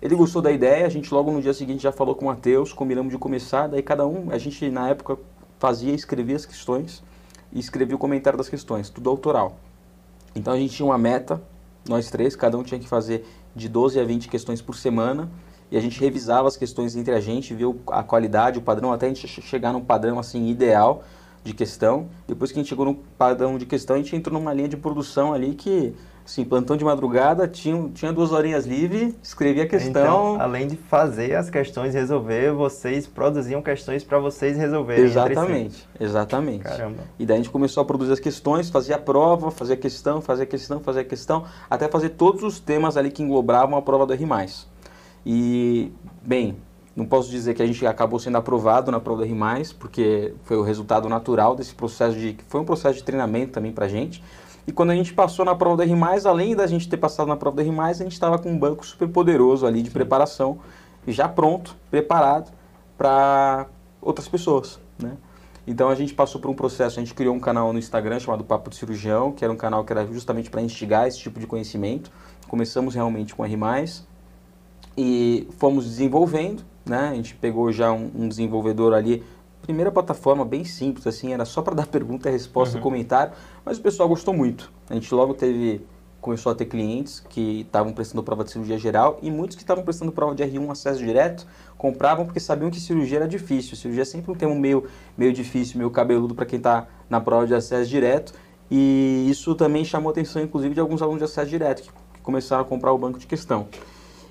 Ele 0.00 0.14
gostou 0.14 0.40
da 0.40 0.50
ideia, 0.50 0.86
a 0.86 0.88
gente 0.88 1.12
logo 1.12 1.30
no 1.30 1.40
dia 1.40 1.52
seguinte 1.52 1.82
já 1.82 1.92
falou 1.92 2.14
com 2.14 2.24
o 2.24 2.28
Matheus, 2.28 2.72
combinamos 2.72 3.12
de 3.12 3.18
começar, 3.18 3.68
daí 3.68 3.82
cada 3.82 4.06
um, 4.06 4.30
a 4.30 4.38
gente 4.38 4.68
na 4.70 4.88
época 4.88 5.18
fazia, 5.58 5.92
escrevia 5.92 6.34
as 6.34 6.46
questões 6.46 7.02
e 7.52 7.60
escrevia 7.60 7.94
o 7.94 7.98
comentário 7.98 8.36
das 8.36 8.48
questões, 8.48 8.88
tudo 8.88 9.10
autoral. 9.10 9.58
Então 10.34 10.54
a 10.54 10.56
gente 10.56 10.74
tinha 10.74 10.86
uma 10.86 10.98
meta, 10.98 11.40
nós 11.88 12.10
três, 12.10 12.34
cada 12.34 12.56
um 12.56 12.62
tinha 12.62 12.80
que 12.80 12.88
fazer 12.88 13.24
de 13.54 13.68
12 13.68 14.00
a 14.00 14.04
20 14.04 14.28
questões 14.28 14.62
por 14.62 14.74
semana 14.74 15.30
e 15.70 15.76
a 15.76 15.80
gente 15.80 16.00
revisava 16.00 16.48
as 16.48 16.56
questões 16.56 16.96
entre 16.96 17.14
a 17.14 17.20
gente, 17.20 17.54
viu 17.54 17.80
a 17.86 18.02
qualidade, 18.02 18.58
o 18.58 18.62
padrão, 18.62 18.92
até 18.92 19.06
a 19.06 19.08
gente 19.08 19.28
chegar 19.28 19.72
num 19.72 19.84
padrão 19.84 20.18
assim 20.18 20.48
ideal 20.48 21.04
de 21.44 21.52
questão. 21.52 22.08
Depois 22.26 22.52
que 22.52 22.58
a 22.58 22.62
gente 22.62 22.68
chegou 22.68 22.84
no 22.84 22.94
padrão 22.94 23.58
de 23.58 23.66
questão, 23.66 23.96
a 23.96 23.98
gente 23.98 24.14
entrou 24.14 24.38
numa 24.38 24.52
linha 24.52 24.68
de 24.68 24.76
produção 24.76 25.32
ali 25.32 25.54
que, 25.54 25.94
assim, 26.24 26.44
plantão 26.44 26.76
de 26.76 26.84
madrugada, 26.84 27.48
tinha, 27.48 27.88
tinha 27.92 28.12
duas 28.12 28.30
horinhas 28.30 28.64
livres, 28.64 29.14
escrevia 29.22 29.64
a 29.64 29.66
questão. 29.66 29.90
Então, 29.90 30.40
além 30.40 30.68
de 30.68 30.76
fazer 30.76 31.34
as 31.34 31.50
questões 31.50 31.94
resolver, 31.94 32.52
vocês 32.52 33.06
produziam 33.06 33.60
questões 33.60 34.04
para 34.04 34.18
vocês 34.18 34.56
resolverem. 34.56 35.04
Exatamente, 35.04 35.88
exatamente. 35.98 36.64
Caramba. 36.64 37.02
E 37.18 37.26
daí 37.26 37.36
a 37.36 37.38
gente 37.38 37.50
começou 37.50 37.82
a 37.82 37.84
produzir 37.84 38.12
as 38.12 38.20
questões, 38.20 38.70
fazia 38.70 38.96
a 38.96 39.00
prova, 39.00 39.50
fazia 39.50 39.74
a 39.74 39.78
questão, 39.78 40.20
fazia 40.20 40.44
a 40.44 40.46
questão, 40.46 40.80
fazia 40.80 41.02
a 41.02 41.04
questão, 41.04 41.44
até 41.68 41.88
fazer 41.88 42.10
todos 42.10 42.42
os 42.44 42.60
temas 42.60 42.96
ali 42.96 43.10
que 43.10 43.22
englobavam 43.22 43.76
a 43.76 43.82
prova 43.82 44.06
do 44.06 44.12
R+. 44.12 44.26
E, 45.24 45.92
bem, 46.22 46.56
não 46.94 47.06
posso 47.06 47.30
dizer 47.30 47.54
que 47.54 47.62
a 47.62 47.66
gente 47.66 47.86
acabou 47.86 48.18
sendo 48.18 48.36
aprovado 48.36 48.90
na 48.90 49.00
prova 49.00 49.22
da 49.22 49.26
RIMAIS, 49.26 49.72
porque 49.72 50.34
foi 50.44 50.56
o 50.56 50.62
resultado 50.62 51.08
natural 51.08 51.56
desse 51.56 51.74
processo 51.74 52.18
de... 52.18 52.36
Foi 52.48 52.60
um 52.60 52.64
processo 52.64 52.98
de 52.98 53.04
treinamento 53.04 53.52
também 53.52 53.72
para 53.72 53.86
a 53.86 53.88
gente. 53.88 54.22
E 54.66 54.72
quando 54.72 54.90
a 54.90 54.94
gente 54.94 55.12
passou 55.14 55.44
na 55.44 55.54
prova 55.54 55.78
da 55.78 55.84
RIMAIS, 55.84 56.26
além 56.26 56.54
da 56.54 56.66
gente 56.66 56.88
ter 56.88 56.96
passado 56.96 57.26
na 57.26 57.36
prova 57.36 57.56
da 57.56 57.62
RIMAIS, 57.62 58.00
a 58.00 58.04
gente 58.04 58.12
estava 58.12 58.38
com 58.38 58.50
um 58.50 58.58
banco 58.58 58.86
super 58.86 59.08
poderoso 59.08 59.66
ali 59.66 59.82
de 59.82 59.88
Sim. 59.88 59.94
preparação, 59.94 60.58
já 61.08 61.28
pronto, 61.28 61.74
preparado 61.90 62.52
para 62.96 63.66
outras 64.00 64.28
pessoas, 64.28 64.78
né? 64.98 65.16
Então 65.66 65.88
a 65.88 65.94
gente 65.94 66.12
passou 66.12 66.40
por 66.40 66.50
um 66.50 66.54
processo, 66.54 66.98
a 66.98 67.02
gente 67.02 67.14
criou 67.14 67.34
um 67.34 67.40
canal 67.40 67.72
no 67.72 67.78
Instagram 67.78 68.18
chamado 68.18 68.44
Papo 68.44 68.68
de 68.68 68.76
Cirurgião, 68.76 69.32
que 69.32 69.44
era 69.44 69.52
um 69.52 69.56
canal 69.56 69.84
que 69.84 69.92
era 69.92 70.04
justamente 70.06 70.50
para 70.50 70.60
instigar 70.60 71.06
esse 71.06 71.18
tipo 71.18 71.38
de 71.38 71.46
conhecimento. 71.46 72.10
Começamos 72.48 72.94
realmente 72.94 73.34
com 73.34 73.44
R+, 73.44 73.56
e 74.96 75.48
fomos 75.58 75.84
desenvolvendo, 75.84 76.64
né? 76.84 77.10
A 77.10 77.14
gente 77.14 77.34
pegou 77.34 77.72
já 77.72 77.92
um, 77.92 78.10
um 78.14 78.28
desenvolvedor 78.28 78.94
ali, 78.94 79.24
primeira 79.62 79.90
plataforma 79.90 80.44
bem 80.44 80.64
simples, 80.64 81.06
assim, 81.06 81.32
era 81.32 81.44
só 81.44 81.62
para 81.62 81.74
dar 81.76 81.86
pergunta, 81.86 82.28
resposta, 82.30 82.76
uhum. 82.76 82.82
comentário, 82.82 83.32
mas 83.64 83.78
o 83.78 83.82
pessoal 83.82 84.08
gostou 84.08 84.34
muito. 84.34 84.70
A 84.88 84.94
gente 84.94 85.12
logo 85.14 85.34
teve 85.34 85.80
começou 86.22 86.52
a 86.52 86.54
ter 86.54 86.66
clientes 86.66 87.18
que 87.18 87.62
estavam 87.62 87.92
prestando 87.92 88.22
prova 88.22 88.44
de 88.44 88.52
cirurgia 88.52 88.78
geral 88.78 89.18
e 89.20 89.28
muitos 89.28 89.56
que 89.56 89.62
estavam 89.64 89.82
prestando 89.82 90.12
prova 90.12 90.36
de 90.36 90.44
R1 90.44 90.70
acesso 90.70 91.04
direto 91.04 91.44
compravam 91.76 92.24
porque 92.24 92.38
sabiam 92.38 92.70
que 92.70 92.78
cirurgia 92.78 93.18
era 93.18 93.28
difícil. 93.28 93.76
Cirurgia 93.76 94.02
é 94.02 94.04
sempre 94.04 94.30
um 94.30 94.34
termo 94.36 94.54
meio, 94.54 94.86
meio 95.18 95.32
difícil, 95.32 95.78
meio 95.78 95.90
cabeludo 95.90 96.32
para 96.32 96.46
quem 96.46 96.58
está 96.58 96.86
na 97.10 97.20
prova 97.20 97.44
de 97.44 97.54
acesso 97.56 97.90
direto. 97.90 98.32
E 98.70 99.26
isso 99.28 99.52
também 99.56 99.84
chamou 99.84 100.10
a 100.10 100.12
atenção, 100.12 100.40
inclusive, 100.40 100.74
de 100.74 100.80
alguns 100.80 101.02
alunos 101.02 101.18
de 101.18 101.24
acesso 101.24 101.50
direto 101.50 101.82
que 101.82 102.20
começaram 102.22 102.62
a 102.62 102.64
comprar 102.64 102.92
o 102.92 102.98
banco 102.98 103.18
de 103.18 103.26
questão. 103.26 103.66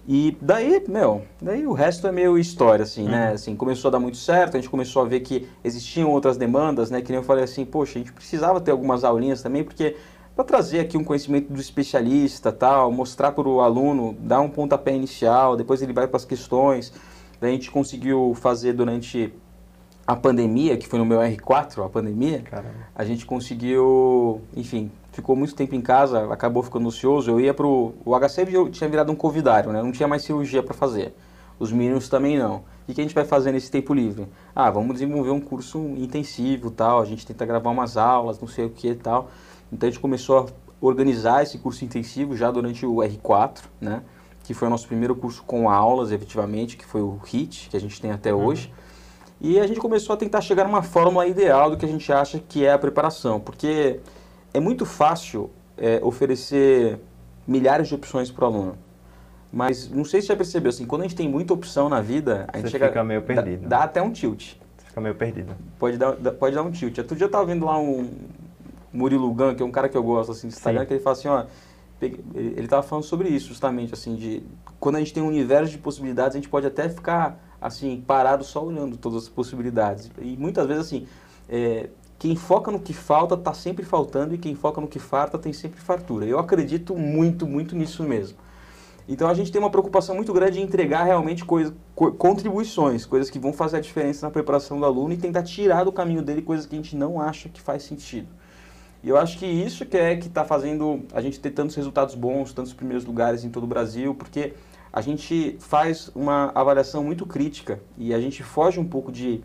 E 0.07 0.35
daí, 0.41 0.83
meu, 0.87 1.21
daí 1.41 1.65
o 1.65 1.73
resto 1.73 2.07
é 2.07 2.11
meio 2.11 2.37
história, 2.37 2.83
assim, 2.83 3.03
né? 3.03 3.11
uhum. 3.11 3.17
né? 3.17 3.31
Assim, 3.33 3.55
começou 3.55 3.89
a 3.89 3.91
dar 3.91 3.99
muito 3.99 4.17
certo, 4.17 4.57
a 4.57 4.59
gente 4.59 4.69
começou 4.69 5.01
a 5.03 5.05
ver 5.05 5.19
que 5.19 5.47
existiam 5.63 6.09
outras 6.09 6.37
demandas, 6.37 6.89
né? 6.89 7.01
Que 7.01 7.11
nem 7.11 7.17
eu 7.17 7.23
falei 7.23 7.43
assim, 7.43 7.63
poxa, 7.63 7.99
a 7.99 8.01
gente 8.01 8.11
precisava 8.11 8.59
ter 8.59 8.71
algumas 8.71 9.03
aulinhas 9.03 9.41
também, 9.41 9.63
porque 9.63 9.95
para 10.35 10.43
trazer 10.43 10.79
aqui 10.79 10.97
um 10.97 11.03
conhecimento 11.03 11.53
do 11.53 11.59
especialista, 11.59 12.51
tal, 12.51 12.91
mostrar 12.91 13.31
para 13.31 13.47
o 13.47 13.61
aluno, 13.61 14.15
dar 14.19 14.41
um 14.41 14.49
pontapé 14.49 14.95
inicial, 14.95 15.55
depois 15.55 15.81
ele 15.81 15.93
vai 15.93 16.07
para 16.07 16.17
as 16.17 16.25
questões. 16.25 16.91
Daí 17.39 17.51
a 17.51 17.53
gente 17.53 17.69
conseguiu 17.69 18.33
fazer 18.35 18.73
durante 18.73 19.33
a 20.05 20.15
pandemia, 20.15 20.77
que 20.77 20.87
foi 20.87 20.99
no 20.99 21.05
meu 21.05 21.19
R4, 21.19 21.85
a 21.85 21.89
pandemia, 21.89 22.41
Caramba. 22.41 22.73
a 22.95 23.03
gente 23.03 23.25
conseguiu, 23.25 24.41
enfim, 24.55 24.91
ficou 25.11 25.35
muito 25.35 25.53
tempo 25.53 25.75
em 25.75 25.81
casa, 25.81 26.31
acabou 26.31 26.63
ficando 26.63 26.87
ocioso. 26.87 27.29
Eu 27.31 27.39
ia 27.39 27.53
pro. 27.53 27.93
O 28.05 28.17
HC 28.17 28.45
tinha 28.71 28.89
virado 28.89 29.11
um 29.11 29.15
convidário, 29.15 29.71
né? 29.71 29.81
Não 29.81 29.91
tinha 29.91 30.07
mais 30.07 30.23
cirurgia 30.23 30.63
para 30.63 30.73
fazer. 30.73 31.13
Os 31.59 31.71
meninos 31.71 32.09
também 32.09 32.37
não. 32.37 32.63
O 32.87 32.93
que 32.93 32.99
a 32.99 33.03
gente 33.03 33.13
vai 33.13 33.23
fazer 33.23 33.51
nesse 33.51 33.69
tempo 33.69 33.93
livre? 33.93 34.27
Ah, 34.55 34.69
vamos 34.71 34.93
desenvolver 34.93 35.29
um 35.29 35.39
curso 35.39 35.77
intensivo 35.97 36.71
tal. 36.71 36.99
A 36.99 37.05
gente 37.05 37.25
tenta 37.25 37.45
gravar 37.45 37.69
umas 37.69 37.97
aulas, 37.97 38.39
não 38.39 38.47
sei 38.47 38.65
o 38.65 38.69
que 38.69 38.89
e 38.89 38.95
tal. 38.95 39.29
Então 39.71 39.87
a 39.87 39.91
gente 39.91 40.01
começou 40.01 40.39
a 40.39 40.45
organizar 40.81 41.43
esse 41.43 41.57
curso 41.59 41.85
intensivo 41.85 42.35
já 42.35 42.49
durante 42.49 42.85
o 42.85 42.95
R4, 42.95 43.59
né? 43.79 44.01
Que 44.43 44.53
foi 44.53 44.67
o 44.67 44.71
nosso 44.71 44.87
primeiro 44.87 45.15
curso 45.15 45.43
com 45.43 45.69
aulas, 45.69 46.11
efetivamente, 46.11 46.75
que 46.75 46.83
foi 46.83 47.01
o 47.01 47.19
HIT, 47.23 47.69
que 47.69 47.77
a 47.77 47.79
gente 47.79 48.01
tem 48.01 48.11
até 48.11 48.33
uhum. 48.33 48.45
hoje. 48.45 48.73
E 49.39 49.59
a 49.59 49.67
gente 49.67 49.79
começou 49.79 50.13
a 50.13 50.17
tentar 50.17 50.41
chegar 50.41 50.63
numa 50.65 50.81
fórmula 50.81 51.25
ideal 51.27 51.69
do 51.69 51.77
que 51.77 51.85
a 51.85 51.87
gente 51.87 52.11
acha 52.11 52.39
que 52.39 52.65
é 52.65 52.73
a 52.73 52.77
preparação, 52.77 53.39
porque 53.39 53.99
é 54.53 54.59
muito 54.59 54.85
fácil 54.85 55.49
é, 55.77 55.99
oferecer 56.03 56.99
milhares 57.47 57.87
de 57.87 57.95
opções 57.95 58.31
para 58.31 58.45
o 58.45 58.47
aluno. 58.47 58.77
Mas 59.51 59.89
não 59.89 60.05
sei 60.05 60.21
se 60.21 60.27
você 60.27 60.33
já 60.33 60.37
percebeu, 60.37 60.69
assim, 60.69 60.85
quando 60.85 61.01
a 61.01 61.03
gente 61.05 61.15
tem 61.15 61.27
muita 61.27 61.53
opção 61.53 61.89
na 61.89 61.99
vida, 61.99 62.45
a 62.53 62.57
gente 62.57 62.67
você 62.67 62.71
chega, 62.71 62.87
fica 62.87 63.03
meio 63.03 63.21
perdido. 63.21 63.67
Dá, 63.67 63.79
dá, 63.79 63.83
até 63.83 64.01
um 64.01 64.11
tilt. 64.11 64.53
Você 64.77 64.85
fica 64.85 65.01
meio 65.01 65.15
perdido. 65.15 65.53
Pode 65.77 65.97
dar, 65.97 66.13
pode 66.13 66.55
dar 66.55 66.63
um 66.63 66.71
tilt. 66.71 66.97
Outro 66.97 67.15
dia 67.15 67.25
eu 67.25 67.27
estava 67.27 67.45
vendo 67.45 67.65
lá 67.65 67.77
um 67.77 68.09
Murilo 68.93 69.33
Gun, 69.33 69.55
que 69.55 69.61
é 69.61 69.65
um 69.65 69.71
cara 69.71 69.89
que 69.89 69.97
eu 69.97 70.03
gosto 70.03 70.31
assim, 70.31 70.47
do 70.47 70.51
Instagram, 70.51 70.81
Sim. 70.81 70.87
que 70.87 70.93
ele 70.93 71.01
fala 71.01 71.15
assim, 71.17 71.27
ó, 71.27 71.45
ele 72.01 72.61
estava 72.61 72.81
falando 72.81 73.03
sobre 73.03 73.29
isso 73.29 73.49
justamente, 73.49 73.93
assim, 73.93 74.15
de 74.15 74.43
quando 74.79 74.95
a 74.95 74.99
gente 74.99 75.13
tem 75.13 75.21
um 75.21 75.27
universo 75.27 75.71
de 75.71 75.77
possibilidades, 75.77 76.35
a 76.35 76.39
gente 76.39 76.49
pode 76.49 76.65
até 76.65 76.89
ficar, 76.89 77.39
assim, 77.59 78.01
parado 78.05 78.43
só 78.43 78.63
olhando 78.65 78.97
todas 78.97 79.23
as 79.23 79.29
possibilidades. 79.29 80.09
E 80.19 80.35
muitas 80.37 80.65
vezes, 80.65 80.85
assim, 80.87 81.07
é, 81.47 81.89
quem 82.21 82.35
foca 82.35 82.69
no 82.69 82.79
que 82.79 82.93
falta 82.93 83.33
está 83.33 83.51
sempre 83.51 83.83
faltando 83.83 84.35
e 84.35 84.37
quem 84.37 84.53
foca 84.53 84.79
no 84.79 84.87
que 84.87 84.99
farta 84.99 85.39
tem 85.39 85.51
sempre 85.51 85.81
fartura. 85.81 86.23
Eu 86.23 86.37
acredito 86.37 86.95
muito, 86.95 87.47
muito 87.47 87.75
nisso 87.75 88.03
mesmo. 88.03 88.37
Então 89.09 89.27
a 89.27 89.33
gente 89.33 89.51
tem 89.51 89.59
uma 89.59 89.71
preocupação 89.71 90.13
muito 90.13 90.31
grande 90.31 90.59
em 90.59 90.63
entregar 90.63 91.03
realmente 91.03 91.43
coisa, 91.43 91.73
co 91.95 92.11
contribuições, 92.11 93.07
coisas 93.07 93.27
que 93.27 93.39
vão 93.39 93.51
fazer 93.51 93.77
a 93.77 93.79
diferença 93.79 94.23
na 94.23 94.31
preparação 94.31 94.79
do 94.79 94.85
aluno 94.85 95.15
e 95.15 95.17
tentar 95.17 95.41
tirar 95.41 95.83
do 95.83 95.91
caminho 95.91 96.21
dele 96.21 96.43
coisas 96.43 96.67
que 96.67 96.75
a 96.75 96.77
gente 96.77 96.95
não 96.95 97.19
acha 97.19 97.49
que 97.49 97.59
faz 97.59 97.81
sentido. 97.81 98.27
E 99.03 99.09
eu 99.09 99.17
acho 99.17 99.39
que 99.39 99.47
isso 99.47 99.83
que 99.83 99.97
é 99.97 100.15
que 100.15 100.27
está 100.27 100.45
fazendo 100.45 101.03
a 101.11 101.21
gente 101.21 101.39
ter 101.39 101.49
tantos 101.49 101.75
resultados 101.75 102.13
bons, 102.13 102.53
tantos 102.53 102.71
primeiros 102.71 103.03
lugares 103.03 103.43
em 103.43 103.49
todo 103.49 103.63
o 103.63 103.67
Brasil, 103.67 104.13
porque 104.13 104.53
a 104.93 105.01
gente 105.01 105.57
faz 105.59 106.11
uma 106.13 106.51
avaliação 106.53 107.03
muito 107.03 107.25
crítica 107.25 107.81
e 107.97 108.13
a 108.13 108.21
gente 108.21 108.43
foge 108.43 108.79
um 108.79 108.85
pouco 108.85 109.11
de, 109.11 109.41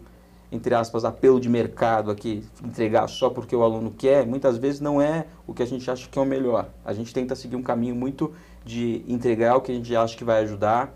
entre 0.56 0.74
aspas, 0.74 1.04
apelo 1.04 1.38
de 1.38 1.48
mercado 1.48 2.10
aqui, 2.10 2.42
entregar 2.64 3.06
só 3.08 3.30
porque 3.30 3.54
o 3.54 3.62
aluno 3.62 3.90
quer, 3.96 4.26
muitas 4.26 4.58
vezes 4.58 4.80
não 4.80 5.00
é 5.00 5.26
o 5.46 5.54
que 5.54 5.62
a 5.62 5.66
gente 5.66 5.88
acha 5.90 6.08
que 6.08 6.18
é 6.18 6.22
o 6.22 6.26
melhor. 6.26 6.68
A 6.84 6.92
gente 6.92 7.12
tenta 7.14 7.34
seguir 7.34 7.56
um 7.56 7.62
caminho 7.62 7.94
muito 7.94 8.32
de 8.64 9.04
entregar 9.06 9.56
o 9.56 9.60
que 9.60 9.70
a 9.70 9.74
gente 9.74 9.94
acha 9.94 10.16
que 10.16 10.24
vai 10.24 10.42
ajudar 10.42 10.92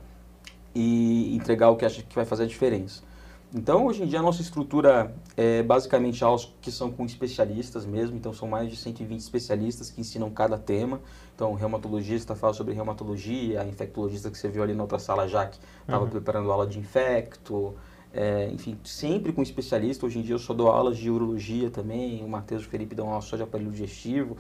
e 0.75 1.37
entregar 1.37 1.71
o 1.71 1.77
que 1.77 1.85
acha 1.85 2.03
que 2.03 2.15
vai 2.15 2.25
fazer 2.25 2.45
a 2.45 2.47
diferença. 2.47 3.03
Então, 3.53 3.87
hoje 3.87 4.05
em 4.05 4.07
dia, 4.07 4.21
a 4.21 4.23
nossa 4.23 4.41
estrutura 4.41 5.13
é 5.37 5.61
basicamente 5.61 6.23
aulas 6.23 6.55
que 6.61 6.71
são 6.71 6.91
com 6.93 7.05
especialistas 7.05 7.85
mesmo, 7.85 8.17
então 8.17 8.33
são 8.33 8.47
mais 8.47 8.71
de 8.71 8.77
120 8.77 9.19
especialistas 9.19 9.91
que 9.91 10.01
ensinam 10.01 10.31
cada 10.31 10.57
tema. 10.57 11.01
Então, 11.35 11.51
o 11.51 11.55
reumatologista 11.55 12.37
fala 12.37 12.53
sobre 12.53 12.75
reumatologia, 12.75 13.61
a 13.61 13.67
infectologista 13.67 14.31
que 14.31 14.39
você 14.39 14.49
viu 14.49 14.63
ali 14.63 14.73
na 14.73 14.83
outra 14.83 15.01
sala 15.01 15.27
já 15.27 15.47
que 15.47 15.59
estava 15.81 16.05
uhum. 16.05 16.11
preparando 16.11 16.53
aula 16.53 16.65
de 16.65 16.79
infecto, 16.79 17.75
é, 18.13 18.51
enfim, 18.53 18.77
sempre 18.85 19.33
com 19.33 19.43
especialista. 19.43 20.07
Hoje 20.07 20.19
em 20.19 20.23
dia 20.23 20.35
eu 20.35 20.39
só 20.39 20.53
dou 20.53 20.69
aulas 20.69 20.99
de 20.99 21.11
urologia 21.11 21.71
também, 21.71 22.23
o 22.25 22.29
Matheus 22.29 22.63
e 22.63 22.67
o 22.67 22.69
Felipe 22.69 22.95
dão 22.95 23.09
aula 23.09 23.23
só 23.23 23.37
de 23.37 23.43
aparelho 23.43 23.71
digestivo, 23.71 24.37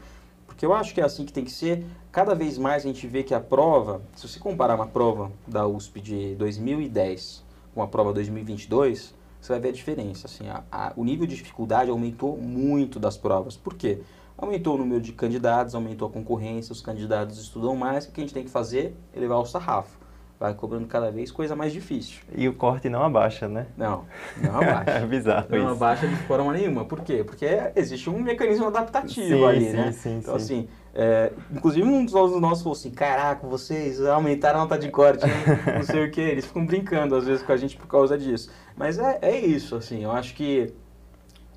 porque 0.46 0.66
eu 0.66 0.74
acho 0.74 0.92
que 0.92 1.00
é 1.00 1.04
assim 1.04 1.24
que 1.24 1.32
tem 1.32 1.44
que 1.44 1.52
ser. 1.52 1.84
Cada 2.10 2.34
vez 2.34 2.58
mais 2.58 2.84
a 2.84 2.86
gente 2.86 3.06
vê 3.06 3.22
que 3.22 3.34
a 3.34 3.40
prova, 3.40 4.02
se 4.16 4.28
você 4.28 4.38
comparar 4.38 4.74
uma 4.74 4.86
prova 4.86 5.30
da 5.46 5.66
USP 5.66 6.00
de 6.00 6.34
2010 6.34 7.44
com 7.74 7.82
a 7.82 7.86
prova 7.86 8.12
2022, 8.12 9.14
você 9.40 9.52
vai 9.52 9.60
ver 9.60 9.68
a 9.68 9.72
diferença. 9.72 10.26
Assim, 10.26 10.48
a, 10.48 10.64
a, 10.70 10.92
o 10.96 11.04
nível 11.04 11.26
de 11.26 11.36
dificuldade 11.36 11.90
aumentou 11.90 12.36
muito 12.36 12.98
das 12.98 13.16
provas. 13.16 13.56
Por 13.56 13.74
quê? 13.74 14.00
Aumentou 14.36 14.74
o 14.74 14.78
número 14.78 15.00
de 15.00 15.12
candidatos, 15.12 15.74
aumentou 15.74 16.08
a 16.08 16.10
concorrência, 16.10 16.72
os 16.72 16.80
candidatos 16.80 17.38
estudam 17.38 17.76
mais, 17.76 18.06
o 18.06 18.10
que 18.10 18.20
a 18.20 18.24
gente 18.24 18.34
tem 18.34 18.44
que 18.44 18.50
fazer? 18.50 18.96
Elevar 19.14 19.38
o 19.38 19.46
sarrafo. 19.46 19.98
Vai 20.40 20.54
cobrando 20.54 20.86
cada 20.86 21.10
vez 21.12 21.30
coisa 21.30 21.54
mais 21.54 21.70
difícil. 21.70 22.22
E 22.34 22.48
o 22.48 22.54
corte 22.54 22.88
não 22.88 23.04
abaixa, 23.04 23.46
né? 23.46 23.66
Não, 23.76 24.06
não 24.42 24.56
abaixa. 24.56 24.90
é 24.92 25.06
bizarro 25.06 25.46
Não 25.50 25.58
isso. 25.58 25.68
abaixa 25.68 26.08
de 26.08 26.16
forma 26.22 26.50
nenhuma. 26.54 26.86
Por 26.86 27.02
quê? 27.02 27.22
Porque 27.22 27.44
existe 27.76 28.08
um 28.08 28.18
mecanismo 28.22 28.68
adaptativo 28.68 29.26
sim, 29.26 29.44
ali, 29.44 29.66
sim, 29.66 29.72
né? 29.76 29.92
Sim, 29.92 30.16
então, 30.16 30.38
sim. 30.38 30.44
assim, 30.44 30.68
é, 30.94 31.30
inclusive 31.52 31.86
um 31.86 32.06
dos 32.06 32.16
alunos 32.16 32.40
nossos 32.40 32.62
falou 32.62 32.74
assim, 32.74 32.90
caraca, 32.90 33.46
vocês 33.46 34.02
aumentaram 34.02 34.60
a 34.60 34.62
nota 34.62 34.78
de 34.78 34.88
corte, 34.88 35.26
não 35.76 35.82
sei 35.82 36.06
o 36.06 36.10
que, 36.10 36.22
eles 36.22 36.46
ficam 36.46 36.64
brincando 36.64 37.14
às 37.14 37.26
vezes 37.26 37.42
com 37.42 37.52
a 37.52 37.56
gente 37.58 37.76
por 37.76 37.86
causa 37.86 38.16
disso. 38.16 38.50
Mas 38.74 38.98
é, 38.98 39.18
é 39.20 39.38
isso, 39.38 39.76
assim, 39.76 40.04
eu 40.04 40.10
acho 40.10 40.34
que 40.34 40.72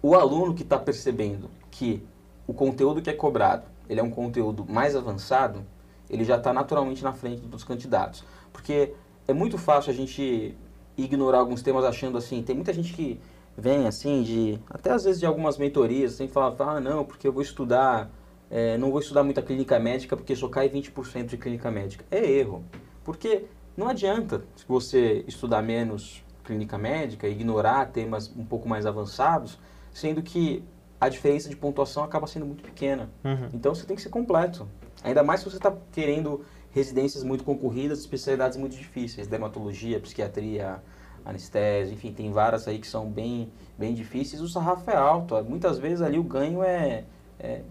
o 0.01 0.13
aluno 0.13 0.53
que 0.53 0.63
está 0.63 0.77
percebendo 0.77 1.49
que 1.71 2.05
o 2.45 2.53
conteúdo 2.53 3.01
que 3.01 3.09
é 3.09 3.13
cobrado, 3.13 3.63
ele 3.87 4.01
é 4.01 4.03
um 4.03 4.11
conteúdo 4.11 4.65
mais 4.67 4.93
avançado, 4.93 5.65
ele 6.09 6.25
já 6.25 6.35
está 6.35 6.51
naturalmente 6.51 7.01
na 7.01 7.13
frente 7.13 7.41
dos 7.43 7.63
candidatos. 7.63 8.25
Porque 8.53 8.93
é 9.27 9.33
muito 9.33 9.57
fácil 9.57 9.91
a 9.91 9.93
gente 9.93 10.55
ignorar 10.95 11.39
alguns 11.39 11.61
temas 11.61 11.83
achando 11.83 12.17
assim, 12.17 12.41
tem 12.41 12.55
muita 12.55 12.71
gente 12.71 12.93
que 12.93 13.19
vem 13.57 13.87
assim 13.87 14.21
de, 14.21 14.59
até 14.69 14.91
às 14.91 15.03
vezes 15.03 15.19
de 15.19 15.25
algumas 15.25 15.57
mentorias, 15.57 16.13
assim, 16.13 16.27
fala, 16.27 16.55
ah 16.59 16.79
não, 16.79 17.03
porque 17.03 17.27
eu 17.27 17.33
vou 17.33 17.41
estudar, 17.41 18.09
é, 18.49 18.77
não 18.77 18.91
vou 18.91 18.99
estudar 18.99 19.23
muita 19.23 19.41
clínica 19.41 19.79
médica 19.79 20.15
porque 20.15 20.35
só 20.35 20.47
cai 20.47 20.69
20% 20.69 21.25
de 21.25 21.37
clínica 21.37 21.69
médica. 21.71 22.05
É 22.09 22.23
erro, 22.23 22.63
porque 23.03 23.45
não 23.75 23.89
adianta 23.89 24.45
se 24.55 24.65
você 24.67 25.25
estudar 25.27 25.61
menos 25.61 26.23
clínica 26.43 26.77
médica, 26.77 27.27
ignorar 27.27 27.87
temas 27.87 28.31
um 28.35 28.45
pouco 28.45 28.67
mais 28.67 28.85
avançados, 28.85 29.57
sendo 29.91 30.21
que 30.21 30.63
a 30.99 31.09
diferença 31.09 31.49
de 31.49 31.55
pontuação 31.55 32.03
acaba 32.03 32.27
sendo 32.27 32.45
muito 32.45 32.63
pequena. 32.63 33.09
Uhum. 33.23 33.49
Então 33.53 33.73
você 33.73 33.85
tem 33.85 33.95
que 33.95 34.01
ser 34.01 34.09
completo. 34.09 34.67
Ainda 35.03 35.23
mais 35.23 35.41
se 35.41 35.49
você 35.49 35.57
está 35.57 35.75
querendo 35.91 36.45
residências 36.73 37.23
muito 37.23 37.43
concorridas, 37.43 37.99
especialidades 37.99 38.57
muito 38.57 38.75
difíceis, 38.75 39.27
dermatologia, 39.27 39.99
psiquiatria, 39.99 40.81
anestesia, 41.23 41.93
enfim, 41.93 42.11
tem 42.11 42.31
várias 42.31 42.67
aí 42.67 42.79
que 42.79 42.87
são 42.87 43.09
bem, 43.09 43.49
bem 43.77 43.93
difíceis. 43.93 44.41
O 44.41 44.47
sarrafo 44.47 44.89
é 44.89 44.95
alto, 44.95 45.41
muitas 45.43 45.77
vezes 45.77 46.01
ali 46.01 46.17
o 46.17 46.23
ganho 46.23 46.63
é, 46.63 47.05
é, 47.39 47.61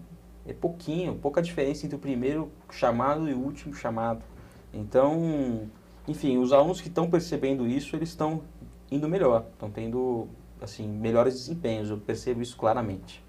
é 0.47 0.53
pouquinho, 0.53 1.15
pouca 1.15 1.41
diferença 1.41 1.85
entre 1.85 1.95
o 1.95 1.99
primeiro 1.99 2.49
chamado 2.71 3.29
e 3.29 3.33
o 3.33 3.39
último 3.39 3.73
chamado. 3.73 4.23
Então, 4.73 5.69
enfim, 6.07 6.37
os 6.37 6.53
alunos 6.53 6.79
que 6.81 6.87
estão 6.87 7.09
percebendo 7.09 7.67
isso, 7.67 7.95
eles 7.95 8.09
estão 8.09 8.41
indo 8.89 9.07
melhor, 9.09 9.45
estão 9.51 9.69
tendo 9.69 10.27
assim 10.61 10.87
melhores 10.87 11.33
desempenhos, 11.33 11.89
eu 11.89 11.97
percebo 11.97 12.41
isso 12.41 12.55
claramente. 12.55 13.21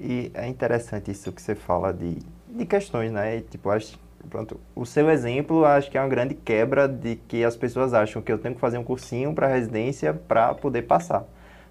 E 0.00 0.32
é 0.34 0.48
interessante 0.48 1.12
isso 1.12 1.30
que 1.30 1.40
você 1.40 1.54
fala 1.54 1.92
de, 1.92 2.18
de 2.48 2.66
questões, 2.66 3.12
né? 3.12 3.40
Tipo, 3.42 3.70
acho 3.70 3.98
Pronto. 4.30 4.58
O 4.74 4.86
seu 4.86 5.10
exemplo, 5.10 5.64
acho 5.64 5.90
que 5.90 5.98
é 5.98 6.00
uma 6.00 6.08
grande 6.08 6.34
quebra 6.34 6.88
de 6.88 7.16
que 7.16 7.44
as 7.44 7.56
pessoas 7.56 7.92
acham 7.92 8.22
que 8.22 8.32
eu 8.32 8.38
tenho 8.38 8.54
que 8.54 8.60
fazer 8.60 8.78
um 8.78 8.84
cursinho 8.84 9.34
para 9.34 9.46
residência 9.46 10.14
para 10.14 10.54
poder 10.54 10.82
passar. 10.82 11.24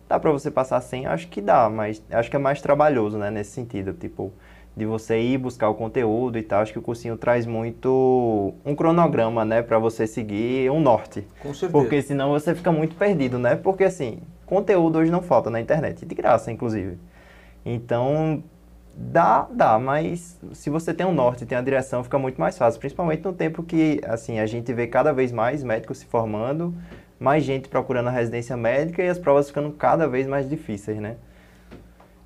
Dá 0.07 0.19
para 0.19 0.31
você 0.31 0.51
passar 0.51 0.81
sem? 0.81 1.05
Acho 1.05 1.27
que 1.29 1.41
dá, 1.41 1.69
mas 1.69 2.03
acho 2.11 2.29
que 2.29 2.35
é 2.35 2.39
mais 2.39 2.61
trabalhoso, 2.61 3.17
né, 3.17 3.31
nesse 3.31 3.51
sentido, 3.51 3.93
tipo, 3.93 4.31
de 4.75 4.85
você 4.85 5.19
ir 5.19 5.37
buscar 5.37 5.69
o 5.69 5.73
conteúdo 5.73 6.37
e 6.37 6.43
tal. 6.43 6.61
Acho 6.61 6.73
que 6.73 6.79
o 6.79 6.81
cursinho 6.81 7.17
traz 7.17 7.45
muito 7.45 8.53
um 8.65 8.75
cronograma, 8.75 9.45
né, 9.45 9.61
para 9.61 9.79
você 9.79 10.05
seguir 10.05 10.69
um 10.69 10.79
norte. 10.79 11.25
Com 11.41 11.53
certeza. 11.53 11.71
Porque 11.71 12.01
senão 12.01 12.31
você 12.31 12.53
fica 12.53 12.71
muito 12.71 12.95
perdido, 12.95 13.39
né? 13.39 13.55
Porque 13.55 13.85
assim, 13.85 14.19
conteúdo 14.45 14.99
hoje 14.99 15.09
não 15.09 15.21
falta 15.21 15.49
na 15.49 15.61
internet, 15.61 16.05
de 16.05 16.13
graça, 16.13 16.51
inclusive. 16.51 16.97
Então, 17.65 18.43
Dá, 18.93 19.47
dá, 19.51 19.79
mas 19.79 20.39
se 20.53 20.69
você 20.69 20.93
tem 20.93 21.05
um 21.05 21.13
norte, 21.13 21.45
tem 21.45 21.57
a 21.57 21.61
direção, 21.61 22.03
fica 22.03 22.19
muito 22.19 22.39
mais 22.39 22.57
fácil, 22.57 22.79
principalmente 22.79 23.23
no 23.23 23.33
tempo 23.33 23.63
que, 23.63 24.01
assim, 24.05 24.39
a 24.39 24.45
gente 24.45 24.71
vê 24.73 24.85
cada 24.85 25.11
vez 25.13 25.31
mais 25.31 25.63
médicos 25.63 25.99
se 25.99 26.05
formando, 26.05 26.75
mais 27.19 27.43
gente 27.43 27.69
procurando 27.69 28.07
a 28.07 28.11
residência 28.11 28.55
médica 28.57 29.01
e 29.01 29.07
as 29.07 29.17
provas 29.17 29.47
ficando 29.47 29.71
cada 29.71 30.07
vez 30.07 30.27
mais 30.27 30.49
difíceis, 30.49 30.99
né? 30.99 31.15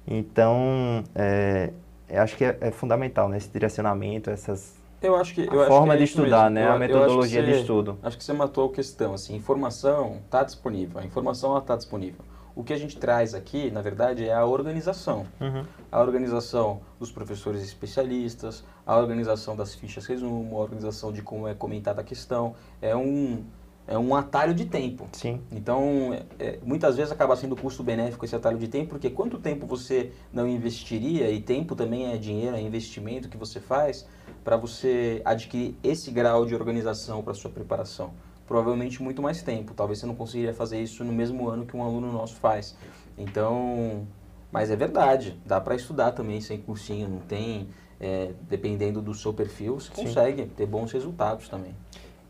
Então, 0.08 1.04
é, 1.14 1.72
acho 2.16 2.36
que 2.36 2.44
é, 2.46 2.58
é 2.60 2.72
fundamental, 2.72 3.30
né, 3.30 3.38
esse 3.38 3.50
direcionamento, 3.50 4.30
essas 4.30 4.76
eu 5.02 5.16
acho 5.16 5.36
que, 5.36 5.42
eu 5.42 5.62
a 5.62 5.68
forma 5.68 5.90
que 5.90 5.94
é 5.94 5.98
de 5.98 6.04
estudar, 6.06 6.50
mesmo. 6.50 6.56
né? 6.56 6.68
Eu, 6.68 6.72
a 6.72 6.80
metodologia 6.80 7.44
você, 7.44 7.52
de 7.52 7.60
estudo. 7.60 8.00
Acho 8.02 8.18
que 8.18 8.24
você 8.24 8.34
matou 8.34 8.70
a 8.70 8.74
questão, 8.74 9.14
assim, 9.14 9.36
informação 9.36 10.20
está 10.26 10.44
disponível, 10.44 11.00
a 11.00 11.06
informação 11.06 11.56
está 11.58 11.76
disponível. 11.76 12.26
O 12.56 12.64
que 12.64 12.72
a 12.72 12.78
gente 12.78 12.98
traz 12.98 13.34
aqui, 13.34 13.70
na 13.70 13.82
verdade, 13.82 14.26
é 14.26 14.34
a 14.34 14.46
organização. 14.46 15.28
Uhum. 15.42 15.66
A 15.92 16.00
organização 16.00 16.82
dos 16.98 17.12
professores 17.12 17.62
especialistas, 17.62 18.64
a 18.86 18.98
organização 18.98 19.58
das 19.58 19.76
fichas 19.76 20.06
resumo, 20.06 20.56
a 20.56 20.62
organização 20.62 21.12
de 21.12 21.22
como 21.22 21.48
é 21.48 21.54
comentada 21.54 22.00
a 22.00 22.04
questão. 22.04 22.56
É 22.82 22.96
um, 22.96 23.44
é 23.86 23.98
um 23.98 24.16
atalho 24.16 24.54
de 24.54 24.64
tempo. 24.66 25.06
Sim. 25.12 25.42
Então, 25.52 26.18
é, 26.40 26.58
muitas 26.64 26.96
vezes 26.96 27.12
acaba 27.12 27.36
sendo 27.36 27.58
custo 27.58 27.84
benéfico 27.84 28.24
esse 28.24 28.36
atalho 28.36 28.58
de 28.58 28.70
tempo, 28.70 28.92
porque 28.92 29.10
quanto 29.10 29.38
tempo 29.38 29.68
você 29.68 30.14
não 30.32 30.48
investiria, 30.48 31.30
e 31.30 31.42
tempo 31.42 31.76
também 31.76 32.14
é 32.14 32.18
dinheiro, 32.18 32.56
é 32.56 32.62
investimento 32.62 33.28
que 33.28 33.38
você 33.38 33.60
faz, 33.60 34.08
para 34.46 34.56
você 34.56 35.22
adquirir 35.26 35.76
esse 35.84 36.10
grau 36.10 36.46
de 36.46 36.56
organização 36.56 37.22
para 37.22 37.34
sua 37.34 37.52
preparação 37.52 38.14
provavelmente 38.48 39.02
muito 39.02 39.22
mais 39.22 39.42
tempo. 39.42 39.74
Talvez 39.74 40.00
você 40.00 40.06
não 40.06 40.16
conseguiria 40.16 40.54
fazer 40.54 40.82
isso 40.82 41.04
no 41.04 41.14
mesmo 41.14 41.50
ano 41.50 41.66
que 41.66 41.76
um 41.76 41.84
aluno 41.84 42.12
nosso 42.12 42.36
faz. 42.36 42.76
Então, 43.18 44.08
mas 44.52 44.72
é 44.72 44.76
verdade, 44.76 45.40
dá 45.46 45.60
para 45.60 45.76
estudar 45.76 46.12
também 46.12 46.40
sem 46.42 46.58
cursinho, 46.58 47.08
não 47.08 47.20
tem, 47.20 47.68
é, 48.00 48.32
dependendo 48.50 49.02
do 49.02 49.14
seu 49.14 49.34
perfil, 49.34 49.80
você 49.80 49.94
Sim. 49.94 50.04
consegue 50.04 50.46
ter 50.46 50.66
bons 50.66 50.92
resultados 50.92 51.48
também. 51.48 51.74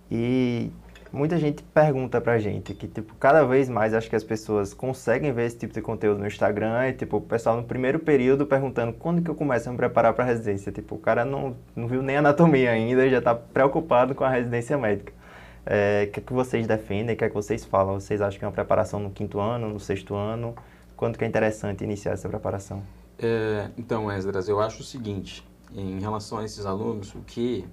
E 0.09 0.71
muita 1.11 1.37
gente 1.37 1.63
pergunta 1.63 2.21
pra 2.21 2.37
gente 2.37 2.73
que, 2.73 2.87
tipo, 2.87 3.15
cada 3.15 3.43
vez 3.43 3.67
mais 3.67 3.93
acho 3.93 4.09
que 4.09 4.15
as 4.15 4.23
pessoas 4.23 4.73
conseguem 4.73 5.31
ver 5.31 5.45
esse 5.45 5.57
tipo 5.57 5.73
de 5.73 5.81
conteúdo 5.81 6.19
no 6.19 6.27
Instagram 6.27 6.89
e, 6.89 6.93
tipo, 6.93 7.17
o 7.17 7.21
pessoal 7.21 7.57
no 7.57 7.63
primeiro 7.63 7.99
período 7.99 8.45
perguntando 8.45 8.93
quando 8.93 9.21
que 9.21 9.29
eu 9.29 9.35
começo 9.35 9.67
a 9.67 9.71
me 9.71 9.77
preparar 9.77 10.13
para 10.13 10.23
residência. 10.23 10.71
Tipo, 10.71 10.95
o 10.95 10.99
cara 10.99 11.25
não, 11.25 11.55
não 11.75 11.87
viu 11.87 12.01
nem 12.01 12.17
anatomia 12.17 12.71
ainda 12.71 13.05
e 13.05 13.09
já 13.09 13.19
está 13.19 13.33
preocupado 13.33 14.13
com 14.13 14.23
a 14.23 14.29
residência 14.29 14.77
médica. 14.77 15.13
É, 15.65 16.05
o 16.07 16.11
que, 16.11 16.19
é 16.19 16.23
que 16.23 16.33
vocês 16.33 16.67
defendem, 16.67 17.15
o 17.15 17.17
que 17.17 17.23
é 17.23 17.29
que 17.29 17.35
vocês 17.35 17.65
falam? 17.65 17.99
Vocês 17.99 18.21
acham 18.21 18.37
que 18.37 18.45
é 18.45 18.47
uma 18.47 18.53
preparação 18.53 18.99
no 18.99 19.09
quinto 19.09 19.39
ano, 19.39 19.69
no 19.69 19.79
sexto 19.79 20.13
ano? 20.13 20.55
Quando 20.95 21.17
que 21.17 21.23
é 21.23 21.27
interessante 21.27 21.83
iniciar 21.83 22.11
essa 22.11 22.29
preparação? 22.29 22.83
É, 23.17 23.69
então, 23.77 24.11
Esdras, 24.11 24.47
eu 24.47 24.59
acho 24.59 24.81
o 24.81 24.83
seguinte, 24.83 25.45
em 25.73 25.99
relação 25.99 26.37
a 26.37 26.45
esses 26.45 26.65
alunos, 26.65 27.15
o 27.15 27.21
que, 27.21 27.65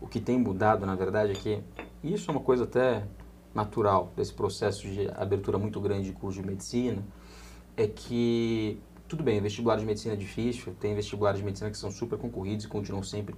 o 0.00 0.06
que 0.06 0.20
tem 0.20 0.38
mudado, 0.38 0.86
na 0.86 0.94
verdade, 0.94 1.32
é 1.32 1.34
que 1.34 1.62
isso 2.02 2.30
é 2.30 2.32
uma 2.32 2.40
coisa 2.40 2.64
até 2.64 3.04
natural 3.54 4.12
desse 4.16 4.32
processo 4.32 4.86
de 4.86 5.08
abertura 5.14 5.58
muito 5.58 5.80
grande 5.80 6.10
de 6.10 6.12
curso 6.12 6.40
de 6.40 6.46
medicina, 6.46 7.02
é 7.76 7.86
que, 7.86 8.80
tudo 9.06 9.22
bem, 9.22 9.40
vestibular 9.40 9.76
de 9.76 9.84
medicina 9.84 10.14
é 10.14 10.16
difícil, 10.16 10.74
tem 10.80 10.94
vestibulares 10.94 11.38
de 11.38 11.44
medicina 11.44 11.70
que 11.70 11.76
são 11.76 11.90
super 11.90 12.18
concorridos 12.18 12.64
e 12.64 12.68
continuam 12.68 13.02
sempre, 13.02 13.34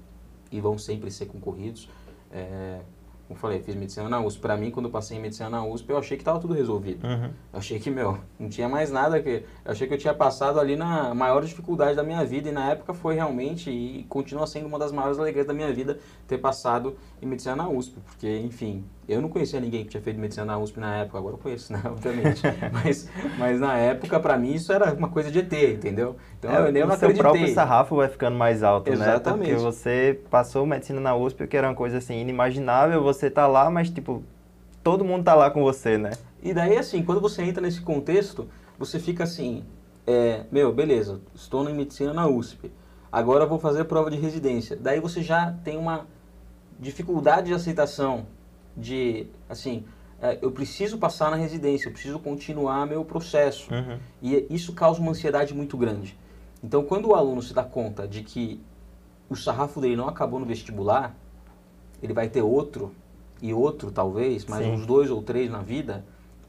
e 0.50 0.60
vão 0.60 0.78
sempre 0.78 1.10
ser 1.10 1.26
concorridos, 1.26 1.88
é, 2.30 2.80
como 3.28 3.36
eu 3.36 3.40
falei, 3.42 3.60
fiz 3.60 3.74
medicina 3.74 4.08
na 4.08 4.20
USP. 4.20 4.40
Para 4.40 4.56
mim, 4.56 4.70
quando 4.70 4.86
eu 4.86 4.90
passei 4.90 5.18
em 5.18 5.20
medicina 5.20 5.50
na 5.50 5.62
USP, 5.62 5.90
eu 5.90 5.98
achei 5.98 6.16
que 6.16 6.22
estava 6.22 6.40
tudo 6.40 6.54
resolvido. 6.54 7.06
Uhum. 7.06 7.30
Eu 7.52 7.58
achei 7.58 7.78
que, 7.78 7.90
meu, 7.90 8.16
não 8.40 8.48
tinha 8.48 8.70
mais 8.70 8.90
nada 8.90 9.20
que. 9.20 9.44
Eu 9.64 9.70
achei 9.72 9.86
que 9.86 9.92
eu 9.92 9.98
tinha 9.98 10.14
passado 10.14 10.58
ali 10.58 10.76
na 10.76 11.14
maior 11.14 11.44
dificuldade 11.44 11.94
da 11.94 12.02
minha 12.02 12.24
vida. 12.24 12.48
E 12.48 12.52
na 12.52 12.70
época 12.70 12.94
foi 12.94 13.16
realmente, 13.16 13.70
e 13.70 14.04
continua 14.08 14.46
sendo 14.46 14.66
uma 14.66 14.78
das 14.78 14.92
maiores 14.92 15.18
alegrias 15.18 15.46
da 15.46 15.52
minha 15.52 15.70
vida, 15.70 15.98
ter 16.26 16.38
passado 16.38 16.96
em 17.20 17.26
medicina 17.26 17.54
na 17.54 17.68
USP. 17.68 18.00
Porque, 18.00 18.38
enfim, 18.38 18.82
eu 19.08 19.22
não 19.22 19.30
conhecia 19.30 19.58
ninguém 19.58 19.84
que 19.84 19.90
tinha 19.90 20.02
feito 20.02 20.20
medicina 20.20 20.44
na 20.44 20.58
USP 20.58 20.78
na 20.78 20.96
época. 20.96 21.18
Agora 21.18 21.34
eu 21.34 21.38
conheço, 21.38 21.72
né? 21.72 21.80
Obviamente. 21.84 22.42
mas, 22.72 23.10
mas 23.38 23.58
na 23.58 23.76
época, 23.76 24.20
para 24.20 24.36
mim, 24.36 24.52
isso 24.52 24.70
era 24.72 24.92
uma 24.92 25.08
coisa 25.08 25.30
de 25.30 25.38
ET, 25.38 25.52
entendeu? 25.52 26.16
Então 26.38 26.50
é, 26.50 26.68
eu 26.68 26.72
nem 26.72 26.84
não 26.84 26.94
acreditei. 26.94 27.08
O 27.08 27.14
seu 27.14 27.22
próprio 27.22 27.54
sarrafo 27.54 27.96
vai 27.96 28.08
ficando 28.08 28.36
mais 28.36 28.62
alto, 28.62 28.92
Exatamente. 28.92 29.48
né? 29.48 29.54
Porque 29.54 29.64
você 29.64 30.20
passou 30.30 30.66
medicina 30.66 31.00
na 31.00 31.16
USP, 31.16 31.46
que 31.46 31.56
era 31.56 31.68
uma 31.68 31.74
coisa 31.74 31.98
assim 31.98 32.20
inimaginável. 32.20 33.02
Você 33.02 33.17
tá 33.30 33.46
lá, 33.46 33.70
mas 33.70 33.90
tipo 33.90 34.22
todo 34.82 35.04
mundo 35.04 35.24
tá 35.24 35.34
lá 35.34 35.50
com 35.50 35.62
você, 35.62 35.98
né? 35.98 36.12
E 36.42 36.54
daí, 36.54 36.76
assim, 36.78 37.02
quando 37.02 37.20
você 37.20 37.42
entra 37.42 37.60
nesse 37.60 37.80
contexto, 37.80 38.48
você 38.78 38.98
fica 38.98 39.24
assim, 39.24 39.64
é, 40.06 40.44
meu, 40.50 40.72
beleza, 40.72 41.20
estou 41.34 41.68
em 41.68 41.74
medicina 41.74 42.14
na 42.14 42.26
USP, 42.26 42.72
agora 43.10 43.44
vou 43.44 43.58
fazer 43.58 43.82
a 43.82 43.84
prova 43.84 44.10
de 44.10 44.16
residência. 44.16 44.76
Daí 44.76 45.00
você 45.00 45.22
já 45.22 45.52
tem 45.64 45.76
uma 45.76 46.06
dificuldade 46.78 47.48
de 47.48 47.54
aceitação 47.54 48.26
de, 48.76 49.26
assim, 49.48 49.84
é, 50.22 50.38
eu 50.40 50.50
preciso 50.50 50.96
passar 50.96 51.30
na 51.30 51.36
residência, 51.36 51.88
eu 51.88 51.92
preciso 51.92 52.18
continuar 52.18 52.86
meu 52.86 53.04
processo. 53.04 53.72
Uhum. 53.72 53.98
E 54.22 54.46
isso 54.48 54.72
causa 54.72 55.00
uma 55.00 55.10
ansiedade 55.10 55.52
muito 55.52 55.76
grande. 55.76 56.18
Então, 56.62 56.82
quando 56.84 57.08
o 57.08 57.14
aluno 57.14 57.42
se 57.42 57.52
dá 57.52 57.62
conta 57.62 58.06
de 58.06 58.22
que 58.22 58.60
o 59.28 59.36
sarrafo 59.36 59.80
dele 59.80 59.96
não 59.96 60.08
acabou 60.08 60.40
no 60.40 60.46
vestibular, 60.46 61.14
ele 62.02 62.12
vai 62.12 62.28
ter 62.28 62.42
outro 62.42 62.94
e 63.40 63.52
outro 63.54 63.90
talvez, 63.90 64.44
mas 64.46 64.64
Sim. 64.64 64.72
uns 64.72 64.86
dois 64.86 65.10
ou 65.10 65.22
três 65.22 65.50
na 65.50 65.62
vida, 65.62 66.04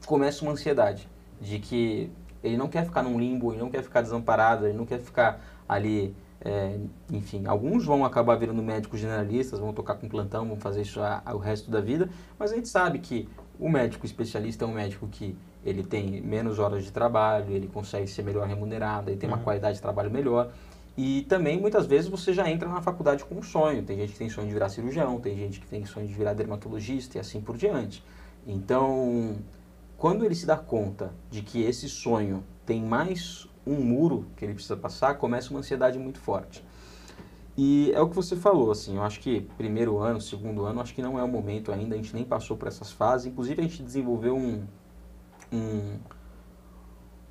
começa 0.06 0.42
uma 0.42 0.52
ansiedade 0.52 1.08
de 1.40 1.58
que 1.58 2.10
ele 2.42 2.56
não 2.56 2.68
quer 2.68 2.84
ficar 2.84 3.02
num 3.02 3.18
limbo, 3.18 3.52
ele 3.52 3.60
não 3.60 3.70
quer 3.70 3.82
ficar 3.82 4.00
desamparado, 4.00 4.66
ele 4.66 4.76
não 4.76 4.86
quer 4.86 4.98
ficar 4.98 5.40
ali, 5.68 6.14
é, 6.40 6.78
enfim, 7.10 7.46
alguns 7.46 7.84
vão 7.84 8.04
acabar 8.04 8.36
virando 8.36 8.62
médicos 8.62 9.00
generalistas, 9.00 9.60
vão 9.60 9.72
tocar 9.72 9.94
com 9.94 10.08
plantão, 10.08 10.46
vão 10.46 10.56
fazer 10.56 10.82
isso 10.82 11.00
a, 11.00 11.22
a, 11.24 11.34
o 11.34 11.38
resto 11.38 11.70
da 11.70 11.80
vida, 11.80 12.08
mas 12.38 12.52
a 12.52 12.56
gente 12.56 12.68
sabe 12.68 12.98
que 12.98 13.28
o 13.58 13.68
médico 13.68 14.06
especialista 14.06 14.64
é 14.64 14.68
um 14.68 14.72
médico 14.72 15.06
que 15.06 15.36
ele 15.64 15.82
tem 15.82 16.20
menos 16.22 16.58
horas 16.58 16.84
de 16.84 16.90
trabalho, 16.90 17.52
ele 17.52 17.68
consegue 17.68 18.06
ser 18.06 18.22
melhor 18.22 18.46
remunerado, 18.46 19.10
ele 19.10 19.18
tem 19.18 19.28
uhum. 19.28 19.36
uma 19.36 19.44
qualidade 19.44 19.76
de 19.76 19.82
trabalho 19.82 20.10
melhor, 20.10 20.50
e 20.96 21.22
também, 21.22 21.60
muitas 21.60 21.86
vezes, 21.86 22.10
você 22.10 22.32
já 22.32 22.50
entra 22.50 22.68
na 22.68 22.82
faculdade 22.82 23.24
com 23.24 23.36
um 23.36 23.42
sonho. 23.42 23.82
Tem 23.82 23.96
gente 23.96 24.12
que 24.12 24.18
tem 24.18 24.28
sonho 24.28 24.48
de 24.48 24.52
virar 24.52 24.68
cirurgião, 24.68 25.20
tem 25.20 25.36
gente 25.36 25.60
que 25.60 25.66
tem 25.66 25.84
sonho 25.84 26.06
de 26.06 26.12
virar 26.12 26.34
dermatologista 26.34 27.16
e 27.16 27.20
assim 27.20 27.40
por 27.40 27.56
diante. 27.56 28.04
Então, 28.46 29.36
quando 29.96 30.24
ele 30.24 30.34
se 30.34 30.46
dá 30.46 30.56
conta 30.56 31.12
de 31.30 31.42
que 31.42 31.62
esse 31.62 31.88
sonho 31.88 32.44
tem 32.66 32.82
mais 32.82 33.48
um 33.66 33.76
muro 33.76 34.26
que 34.36 34.44
ele 34.44 34.54
precisa 34.54 34.76
passar, 34.76 35.14
começa 35.14 35.50
uma 35.50 35.60
ansiedade 35.60 35.98
muito 35.98 36.18
forte. 36.18 36.64
E 37.56 37.92
é 37.92 38.00
o 38.00 38.08
que 38.08 38.16
você 38.16 38.36
falou, 38.36 38.70
assim, 38.70 38.96
eu 38.96 39.02
acho 39.02 39.20
que 39.20 39.42
primeiro 39.56 39.98
ano, 39.98 40.20
segundo 40.20 40.64
ano, 40.64 40.80
acho 40.80 40.94
que 40.94 41.02
não 41.02 41.18
é 41.18 41.22
o 41.22 41.28
momento 41.28 41.70
ainda, 41.72 41.94
a 41.94 41.98
gente 41.98 42.14
nem 42.14 42.24
passou 42.24 42.56
por 42.56 42.68
essas 42.68 42.90
fases. 42.90 43.26
Inclusive, 43.26 43.60
a 43.60 43.64
gente 43.64 43.82
desenvolveu 43.82 44.36
um, 44.36 44.64
um 45.52 45.98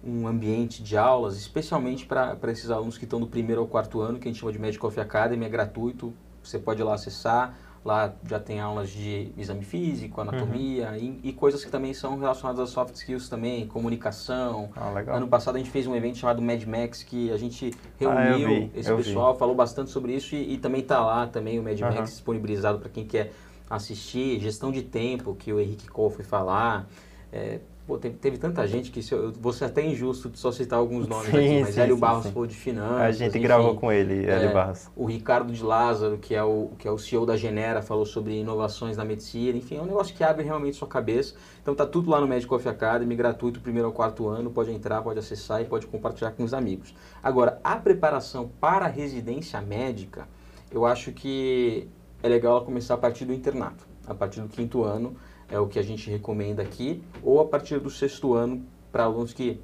um 0.04 0.28
ambiente 0.28 0.82
de 0.82 0.98
aulas, 0.98 1.36
especialmente 1.38 2.06
para 2.06 2.38
esses 2.52 2.70
alunos 2.70 2.98
que 2.98 3.04
estão 3.04 3.20
do 3.20 3.28
primeiro 3.28 3.62
ao 3.62 3.68
quarto 3.68 4.02
ano, 4.02 4.20
que 4.20 4.28
a 4.28 4.32
gente 4.32 4.40
chama 4.40 4.52
de 4.52 4.60
Medical 4.60 4.90
Coffee 4.90 5.04
Academy, 5.04 5.46
é 5.46 5.50
gratuito, 5.50 6.14
você 6.42 6.58
pode 6.58 6.82
ir 6.82 6.84
lá 6.84 6.94
acessar, 6.94 7.58
lá 7.84 8.14
já 8.26 8.40
tem 8.40 8.60
aulas 8.60 8.90
de 8.90 9.32
exame 9.38 9.64
físico, 9.64 10.22
anatomia 10.22 10.90
uhum. 10.90 10.96
e, 10.96 11.30
e, 11.30 11.34
coisas 11.34 11.64
que 11.64 11.72
também 11.72 11.94
são 11.94 12.18
relacionadas 12.18 12.70
a 12.70 12.72
soft 12.72 12.96
skills 12.96 13.30
também, 13.30 13.68
comunicação. 13.68 14.70
Ah, 14.76 15.16
ano 15.16 15.28
passado 15.28 15.56
a 15.56 15.58
gente 15.58 15.70
fez 15.70 15.88
um 15.88 15.96
evento 15.96 16.18
chamado 16.18 16.42
Mad 16.42 16.64
Max, 16.64 17.04
que 17.04 17.32
a 17.32 17.38
gente 17.38 17.74
reuniu 17.98 18.20
ah, 18.20 18.36
vi, 18.36 18.72
esse 18.76 18.94
pessoal, 18.94 19.34
vi. 19.34 19.40
falou 19.40 19.56
bastante 19.56 19.92
sobre 19.92 20.14
isso 20.14 20.36
e, 20.36 20.54
e 20.54 20.58
também 20.58 20.82
está 20.82 21.04
lá 21.04 21.28
também 21.28 21.60
o 21.60 21.64
Mad 21.64 21.80
uhum. 21.80 21.94
Max 21.94 22.12
disponibilizado 22.12 22.80
para 22.80 22.90
quem 22.90 23.06
quer 23.06 23.32
assistir, 23.70 24.40
gestão 24.40 24.72
de 24.72 24.82
tempo, 24.82 25.36
que 25.36 25.54
o 25.54 25.60
Henrique 25.60 25.88
Cole 25.88 26.14
foi 26.14 26.26
falar, 26.26 26.88
é, 27.32 27.60
Pô, 27.90 27.98
teve, 27.98 28.18
teve, 28.18 28.38
tanta 28.38 28.68
gente 28.68 28.92
que 28.92 29.02
se 29.02 29.16
eu, 29.16 29.32
vou 29.32 29.52
ser 29.52 29.66
até 29.66 29.84
injusto 29.84 30.30
de 30.30 30.38
só 30.38 30.52
citar 30.52 30.78
alguns 30.78 31.08
nomes 31.08 31.32
sim, 31.32 31.38
aqui, 31.38 31.62
mas 31.62 31.74
sim, 31.74 31.82
Hélio 31.82 31.96
sim, 31.96 32.00
Barros 32.00 32.28
falou 32.28 32.46
de 32.46 32.56
finanças. 32.56 33.02
A 33.02 33.12
gente 33.12 33.30
enfim, 33.30 33.42
gravou 33.42 33.74
com 33.74 33.92
ele, 33.92 34.30
Hélio 34.30 34.50
é, 34.50 34.54
Barros. 34.54 34.92
O 34.96 35.08
Ricardo 35.08 35.52
de 35.52 35.64
Lázaro, 35.64 36.20
que 36.20 36.36
é 36.36 36.44
o, 36.44 36.70
que 36.78 36.88
é 36.88 36.92
o 36.92 37.00
CEO 37.00 37.26
da 37.26 37.36
Genera, 37.36 37.82
falou 37.82 38.06
sobre 38.06 38.42
inovações 38.42 38.96
na 38.96 39.04
medicina. 39.04 39.58
Enfim, 39.58 39.78
é 39.78 39.82
um 39.82 39.88
negócio 39.88 40.16
que 40.16 40.24
abre 40.24 40.44
realmente 40.44 40.78
sua 40.78 40.88
cabeça. 40.88 41.34
Então 41.64 41.74
tá 41.74 41.84
tudo 41.84 42.12
lá 42.12 42.22
no 42.22 42.28
Medical 42.28 42.60
Coffee 42.60 42.72
Academy, 42.72 43.16
gratuito, 43.16 43.60
primeiro 43.60 43.88
ao 43.88 43.92
quarto 43.92 44.28
ano. 44.28 44.52
Pode 44.52 44.72
entrar, 44.72 45.02
pode 45.02 45.18
acessar 45.18 45.60
e 45.60 45.66
pode 45.66 45.88
compartilhar 45.88 46.30
com 46.30 46.44
os 46.44 46.54
amigos. 46.54 46.94
Agora, 47.24 47.60
a 47.64 47.76
preparação 47.76 48.52
para 48.62 48.86
a 48.86 48.88
residência 48.88 49.60
médica, 49.62 50.28
eu 50.70 50.86
acho 50.86 51.12
que 51.12 51.88
é 52.22 52.30
legal 52.30 52.58
ela 52.58 52.66
começar 52.66 52.94
a 52.94 52.98
partir 53.00 53.26
do 53.26 53.34
internato, 53.34 53.84
a 54.06 54.14
partir 54.14 54.42
do 54.42 54.48
quinto 54.48 54.84
ano 54.84 55.16
é 55.52 55.60
o 55.60 55.68
que 55.68 55.80
a 55.80 55.84
gente 55.84 56.10
recomenda 56.10 56.62
aqui, 56.62 57.04
ou 57.24 57.40
a 57.40 57.46
partir 57.46 57.80
do 57.80 57.90
sexto 57.90 58.34
ano 58.34 58.66
para 58.92 59.04
alunos 59.04 59.34
que, 59.34 59.60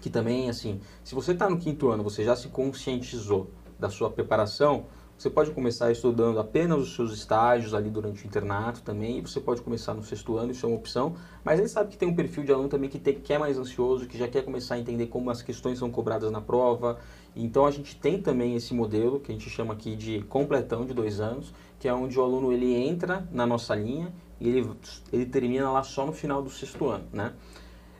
que 0.00 0.10
também, 0.10 0.48
assim, 0.48 0.80
se 1.02 1.14
você 1.14 1.32
está 1.32 1.48
no 1.48 1.58
quinto 1.58 1.88
ano, 1.90 2.02
você 2.02 2.24
já 2.24 2.34
se 2.36 2.48
conscientizou 2.48 3.50
da 3.78 3.88
sua 3.88 4.10
preparação, 4.10 4.86
você 5.16 5.30
pode 5.30 5.52
começar 5.52 5.92
estudando 5.92 6.40
apenas 6.40 6.80
os 6.80 6.94
seus 6.94 7.12
estágios 7.12 7.72
ali 7.72 7.88
durante 7.88 8.24
o 8.24 8.26
internato 8.26 8.82
também, 8.82 9.18
e 9.18 9.20
você 9.20 9.40
pode 9.40 9.62
começar 9.62 9.94
no 9.94 10.02
sexto 10.02 10.36
ano, 10.36 10.50
isso 10.50 10.66
é 10.66 10.68
uma 10.68 10.76
opção, 10.76 11.14
mas 11.44 11.60
ele 11.60 11.68
sabe 11.68 11.90
que 11.90 11.96
tem 11.96 12.08
um 12.08 12.16
perfil 12.16 12.42
de 12.42 12.52
aluno 12.52 12.68
também 12.68 12.90
que, 12.90 12.98
tem, 12.98 13.14
que 13.14 13.32
é 13.32 13.38
mais 13.38 13.56
ansioso, 13.56 14.08
que 14.08 14.18
já 14.18 14.26
quer 14.26 14.42
começar 14.44 14.74
a 14.74 14.78
entender 14.78 15.06
como 15.06 15.30
as 15.30 15.40
questões 15.40 15.78
são 15.78 15.88
cobradas 15.88 16.32
na 16.32 16.40
prova, 16.40 16.98
então 17.36 17.64
a 17.64 17.70
gente 17.70 17.96
tem 17.96 18.20
também 18.20 18.56
esse 18.56 18.74
modelo, 18.74 19.20
que 19.20 19.30
a 19.30 19.34
gente 19.34 19.48
chama 19.48 19.74
aqui 19.74 19.94
de 19.94 20.22
completão 20.22 20.84
de 20.84 20.92
dois 20.92 21.20
anos, 21.20 21.54
que 21.78 21.86
é 21.86 21.94
onde 21.94 22.18
o 22.18 22.22
aluno 22.22 22.52
ele 22.52 22.74
entra 22.74 23.28
na 23.30 23.46
nossa 23.46 23.74
linha 23.74 24.12
e 24.44 24.48
ele, 24.48 24.70
ele 25.12 25.26
termina 25.26 25.70
lá 25.70 25.82
só 25.82 26.04
no 26.04 26.12
final 26.12 26.42
do 26.42 26.50
sexto 26.50 26.88
ano, 26.88 27.06
né? 27.12 27.32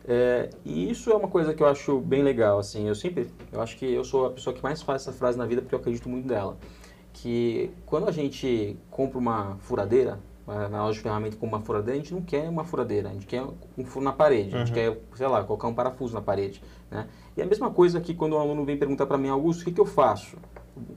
É, 0.06 0.50
e 0.64 0.90
isso 0.90 1.10
é 1.10 1.14
uma 1.14 1.28
coisa 1.28 1.54
que 1.54 1.62
eu 1.62 1.66
acho 1.66 1.98
bem 2.00 2.22
legal, 2.22 2.58
assim, 2.58 2.86
eu 2.86 2.94
sempre, 2.94 3.30
eu 3.50 3.62
acho 3.62 3.78
que 3.78 3.86
eu 3.86 4.04
sou 4.04 4.26
a 4.26 4.30
pessoa 4.30 4.54
que 4.54 4.62
mais 4.62 4.82
faz 4.82 5.00
essa 5.00 5.12
frase 5.12 5.38
na 5.38 5.46
vida 5.46 5.62
porque 5.62 5.74
eu 5.74 5.78
acredito 5.78 6.10
muito 6.10 6.28
dela, 6.28 6.58
que 7.14 7.70
quando 7.86 8.06
a 8.06 8.12
gente 8.12 8.76
compra 8.90 9.18
uma 9.18 9.56
furadeira, 9.60 10.20
na 10.46 10.84
loja 10.84 10.98
de 10.98 11.00
ferramenta 11.02 11.38
com 11.38 11.46
uma 11.46 11.60
furadeira, 11.60 11.98
a 11.98 12.02
gente 12.02 12.12
não 12.12 12.20
quer 12.20 12.46
uma 12.50 12.64
furadeira, 12.64 13.08
a 13.08 13.12
gente 13.14 13.26
quer 13.26 13.42
um 13.78 13.84
furo 13.86 14.04
na 14.04 14.12
parede, 14.12 14.54
a 14.54 14.58
gente 14.58 14.68
uhum. 14.68 14.74
quer, 14.74 15.00
sei 15.16 15.26
lá, 15.26 15.42
colocar 15.42 15.68
um 15.68 15.74
parafuso 15.74 16.12
na 16.12 16.20
parede, 16.20 16.62
né? 16.90 17.08
E 17.34 17.40
a 17.40 17.46
mesma 17.46 17.70
coisa 17.70 17.98
que 17.98 18.12
quando 18.12 18.34
o 18.34 18.38
aluno 18.38 18.62
vem 18.62 18.76
perguntar 18.76 19.06
para 19.06 19.16
mim, 19.16 19.28
Augusto, 19.28 19.62
o 19.62 19.64
que, 19.64 19.72
que 19.72 19.80
eu 19.80 19.86
faço? 19.86 20.36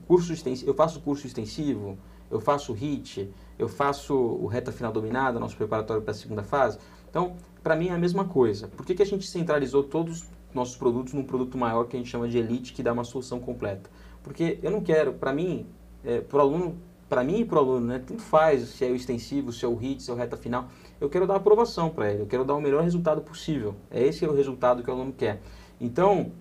Curso 0.06 0.34
extensivo, 0.34 0.70
eu 0.70 0.74
faço 0.74 1.00
curso 1.00 1.26
extensivo, 1.26 1.96
eu 2.30 2.40
faço 2.40 2.74
HIT, 2.74 3.32
eu 3.58 3.68
faço 3.68 4.14
o 4.14 4.46
reta 4.46 4.70
final 4.70 4.92
dominada, 4.92 5.40
nosso 5.40 5.56
preparatório 5.56 6.02
para 6.02 6.12
a 6.12 6.14
segunda 6.14 6.42
fase. 6.42 6.78
Então, 7.10 7.36
para 7.62 7.74
mim 7.74 7.88
é 7.88 7.92
a 7.92 7.98
mesma 7.98 8.24
coisa. 8.24 8.68
Por 8.68 8.86
que, 8.86 8.94
que 8.94 9.02
a 9.02 9.06
gente 9.06 9.26
centralizou 9.26 9.82
todos 9.82 10.22
os 10.22 10.28
nossos 10.54 10.76
produtos 10.76 11.12
num 11.12 11.24
produto 11.24 11.58
maior 11.58 11.84
que 11.84 11.96
a 11.96 11.98
gente 11.98 12.08
chama 12.08 12.28
de 12.28 12.38
Elite, 12.38 12.72
que 12.72 12.82
dá 12.82 12.92
uma 12.92 13.04
solução 13.04 13.40
completa? 13.40 13.90
Porque 14.22 14.58
eu 14.62 14.70
não 14.70 14.80
quero, 14.80 15.14
para 15.14 15.32
mim, 15.32 15.66
é, 16.04 16.20
para 16.20 16.38
o 16.38 16.40
aluno, 16.40 16.76
para 17.08 17.24
mim 17.24 17.40
e 17.40 17.44
para 17.44 17.56
o 17.56 17.58
aluno, 17.58 17.86
né, 17.86 17.98
tanto 17.98 18.22
faz 18.22 18.68
se 18.68 18.84
é 18.84 18.90
o 18.90 18.94
extensivo, 18.94 19.52
se 19.52 19.64
é 19.64 19.68
o 19.68 19.74
HIT, 19.74 20.02
se 20.02 20.10
é 20.10 20.14
o 20.14 20.16
reta 20.16 20.36
final, 20.36 20.68
eu 21.00 21.08
quero 21.08 21.26
dar 21.26 21.36
aprovação 21.36 21.88
para 21.90 22.12
ele, 22.12 22.22
eu 22.22 22.26
quero 22.26 22.44
dar 22.44 22.54
o 22.54 22.60
melhor 22.60 22.82
resultado 22.82 23.22
possível. 23.22 23.74
É 23.90 24.02
esse 24.04 24.24
é 24.24 24.28
o 24.28 24.34
resultado 24.34 24.82
que 24.82 24.90
o 24.90 24.92
aluno 24.92 25.12
quer. 25.12 25.40
Então, 25.80 26.32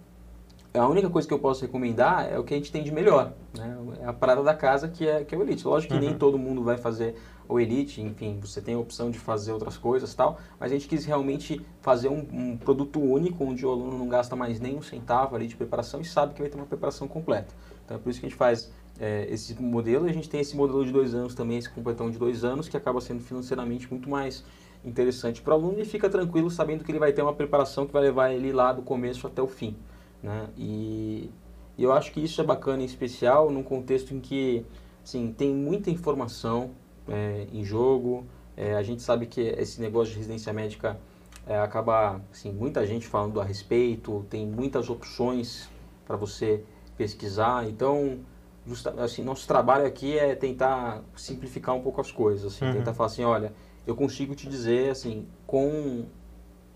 a 0.78 0.88
única 0.88 1.10
coisa 1.10 1.28
que 1.28 1.34
eu 1.34 1.40
posso 1.40 1.62
recomendar 1.62 2.32
é 2.32 2.38
o 2.38 2.44
que 2.44 2.54
a 2.54 2.58
gente 2.58 2.72
tem 2.72 2.84
de 2.84 2.92
melhor. 2.92 3.34
Né? 3.58 3.78
É 4.02 4.06
a 4.06 4.14
parada 4.14 4.44
da 4.44 4.54
casa 4.54 4.88
que 4.88 5.08
é, 5.08 5.24
que 5.24 5.34
é 5.34 5.38
o 5.38 5.42
Elite. 5.42 5.66
Lógico 5.68 5.94
que 5.94 6.00
uhum. 6.00 6.06
nem 6.06 6.18
todo 6.18 6.38
mundo 6.38 6.64
vai 6.64 6.78
fazer 6.78 7.16
o 7.48 7.60
Elite, 7.60 8.02
enfim, 8.02 8.40
você 8.42 8.62
tem 8.62 8.76
a 8.76 8.80
opção 8.80 9.10
de 9.10 9.18
fazer 9.18 9.54
outras 9.54 9.78
coisas 9.78 10.14
tal, 10.14 10.38
mas 10.60 10.72
a 10.72 10.76
gente 10.76 10.88
quis 10.88 11.06
realmente 11.06 11.66
fazer 11.80 12.10
um, 12.10 12.28
um, 12.34 12.58
produto 12.58 13.00
único 13.00 13.46
onde 13.46 13.66
o 13.66 13.70
aluno 13.70 13.98
não 13.98 14.10
gasta 14.10 14.36
mais 14.36 14.60
nem 14.60 14.76
um 14.76 14.82
centavo 14.82 15.36
ali 15.36 15.48
de 15.48 15.56
preparação 15.56 16.02
e 16.02 16.06
sabe 16.06 16.34
que 16.34 16.42
vai 16.42 16.50
ter 16.50 16.58
uma 16.58 16.66
preparação 16.66 17.08
completa. 17.08 17.54
Então 17.86 17.96
é 17.96 18.00
por 18.00 18.10
isso 18.10 18.20
que 18.20 18.26
a 18.26 18.30
gente 18.30 18.38
faz 18.38 18.70
é, 19.00 19.28
esse 19.30 19.60
modelo 19.62 20.08
e 20.08 20.10
a 20.10 20.14
gente 20.14 20.30
tem 20.30 20.42
esse 20.42 20.58
modelo 20.58 20.84
de 20.84 20.92
dois 20.92 21.14
anos 21.14 21.34
também, 21.34 21.58
esse 21.58 21.70
completão 21.70 22.12
de 22.12 22.18
dois 22.18 22.44
anos, 22.44 22.68
que 22.68 22.76
acaba 22.76 23.00
sendo 23.00 23.22
financeiramente 23.22 23.90
muito 23.90 24.10
mais 24.10 24.44
interessante 24.84 25.42
para 25.42 25.54
o 25.54 25.58
aluno 25.58 25.80
e 25.80 25.86
fica 25.86 26.10
tranquilo 26.10 26.50
sabendo 26.50 26.84
que 26.84 26.92
ele 26.92 27.00
vai 27.00 27.14
ter 27.14 27.22
uma 27.22 27.34
preparação 27.34 27.86
que 27.86 27.94
vai 27.94 28.04
levar 28.04 28.32
ele 28.32 28.52
lá 28.52 28.74
do 28.74 28.82
começo 28.82 29.26
até 29.26 29.42
o 29.42 29.48
fim. 29.48 29.76
Né? 30.22 30.48
E, 30.58 31.30
e 31.78 31.84
eu 31.84 31.92
acho 31.92 32.12
que 32.12 32.20
isso 32.20 32.42
é 32.42 32.44
bacana 32.44 32.82
em 32.82 32.86
especial 32.86 33.52
num 33.52 33.64
contexto 33.64 34.14
em 34.14 34.20
que 34.20 34.66
assim, 35.04 35.32
tem 35.32 35.54
muita 35.54 35.90
informação 35.90 36.72
é, 37.08 37.48
em 37.54 37.64
jogo. 37.64 38.26
É, 38.56 38.76
a 38.76 38.84
gente 38.84 39.02
sabe 39.02 39.28
que 39.28 39.42
esse 39.42 39.80
negócio 39.80 40.12
de 40.12 40.18
residência 40.18 40.52
médica 40.52 40.98
é, 41.46 41.58
acaba, 41.60 42.22
assim, 42.32 42.52
muita 42.52 42.86
gente 42.86 43.08
falando 43.08 43.40
a 43.40 43.44
respeito, 43.44 44.26
tem 44.30 44.46
muitas 44.46 44.90
opções 44.90 45.70
para 46.06 46.18
você 46.18 46.64
pesquisar. 46.98 47.70
Então, 47.70 48.20
justa, 48.66 48.94
assim, 49.02 49.24
nosso 49.24 49.48
trabalho 49.48 49.86
aqui 49.86 50.18
é 50.18 50.36
tentar 50.36 51.04
simplificar 51.16 51.76
um 51.76 51.82
pouco 51.82 52.02
as 52.02 52.12
coisas, 52.12 52.54
assim, 52.54 52.66
Uhum. 52.66 52.74
tentar 52.74 52.94
falar 52.94 53.08
assim, 53.08 53.24
olha, 53.24 53.54
eu 53.86 53.96
consigo 53.96 54.36
te 54.36 54.50
dizer, 54.50 54.90
assim, 54.90 55.26
com 55.46 56.06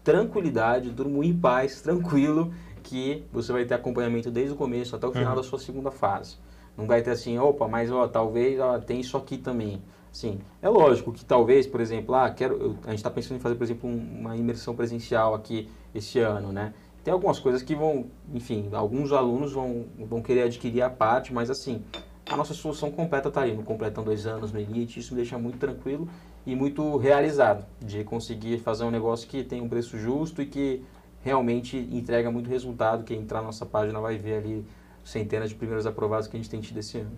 tranquilidade, 0.04 0.90
durmo 0.90 1.24
em 1.24 1.38
paz, 1.38 1.82
tranquilo, 1.82 2.54
que 2.82 3.24
você 3.32 3.52
vai 3.52 3.66
ter 3.66 3.74
acompanhamento 3.76 4.30
desde 4.32 4.54
o 4.54 4.56
começo 4.56 4.96
até 4.96 5.08
o 5.08 5.12
final 5.12 5.30
Uhum. 5.30 5.36
da 5.36 5.44
sua 5.44 5.60
segunda 5.60 5.92
fase. 5.92 6.36
Não 6.78 6.86
vai 6.86 7.02
ter 7.02 7.12
assim, 7.12 7.38
opa, 7.38 7.68
mas 7.68 7.92
ó, 7.92 8.08
talvez 8.08 8.60
ó, 8.60 8.80
tem 8.80 9.00
isso 9.00 9.18
aqui 9.18 9.38
também. 9.38 9.82
Sim, 10.12 10.40
é 10.62 10.68
lógico 10.68 11.12
que 11.14 11.24
talvez, 11.24 11.66
por 11.66 11.80
exemplo, 11.80 12.14
ah, 12.16 12.30
quero, 12.30 12.56
eu- 12.56 12.76
a 12.84 12.90
gente 12.90 12.98
está 13.00 13.10
pensando 13.10 13.38
em 13.38 13.40
fazer, 13.40 13.56
por 13.56 13.64
exemplo, 13.64 13.90
um- 13.90 14.20
uma 14.22 14.36
imersão 14.36 14.76
presencial 14.76 15.34
aqui 15.34 15.70
esse 15.96 16.20
ano, 16.20 16.52
né? 16.52 16.74
Tem 17.04 17.14
algumas 17.14 17.40
coisas 17.40 17.62
que 17.62 17.74
vão, 17.74 18.06
enfim, 18.34 18.70
alguns 18.74 19.12
alunos 19.14 19.54
vão, 19.54 19.86
vão 20.00 20.22
querer 20.22 20.44
adquirir 20.44 20.82
a 20.82 20.90
parte, 20.90 21.34
mas 21.34 21.50
assim, 21.50 21.82
a 22.30 22.36
nossa 22.38 22.54
solução 22.54 22.92
completa 22.92 23.30
está 23.30 23.42
aí, 23.42 23.56
no 23.56 23.64
Completão 23.64 24.04
Dois 24.04 24.26
Anos, 24.26 24.52
no 24.52 24.60
Elite, 24.60 25.00
isso 25.00 25.14
me 25.14 25.22
deixa 25.22 25.38
muito 25.38 25.58
tranquilo 25.58 26.08
e 26.46 26.56
muito 26.56 26.98
realizado 26.98 27.66
de 27.80 28.04
conseguir 28.04 28.60
fazer 28.60 28.84
um 28.84 28.92
negócio 28.92 29.28
que 29.28 29.44
tem 29.44 29.62
um 29.62 29.68
preço 29.70 29.98
justo 29.98 30.42
e 30.42 30.46
que 30.46 30.84
realmente 31.24 31.78
entrega 31.78 32.32
muito 32.32 32.50
resultado. 32.50 33.04
Quem 33.04 33.20
entrar 33.20 33.40
na 33.40 33.48
nossa 33.48 33.66
página 33.66 34.00
vai 34.00 34.18
ver 34.18 34.38
ali 34.38 34.66
centenas 35.04 35.50
de 35.50 35.56
primeiros 35.56 35.86
aprovados 35.86 36.28
que 36.28 36.36
a 36.36 36.40
gente 36.40 36.50
tem 36.50 36.62
tido 36.62 36.80
esse 36.80 37.00
ano. 37.00 37.12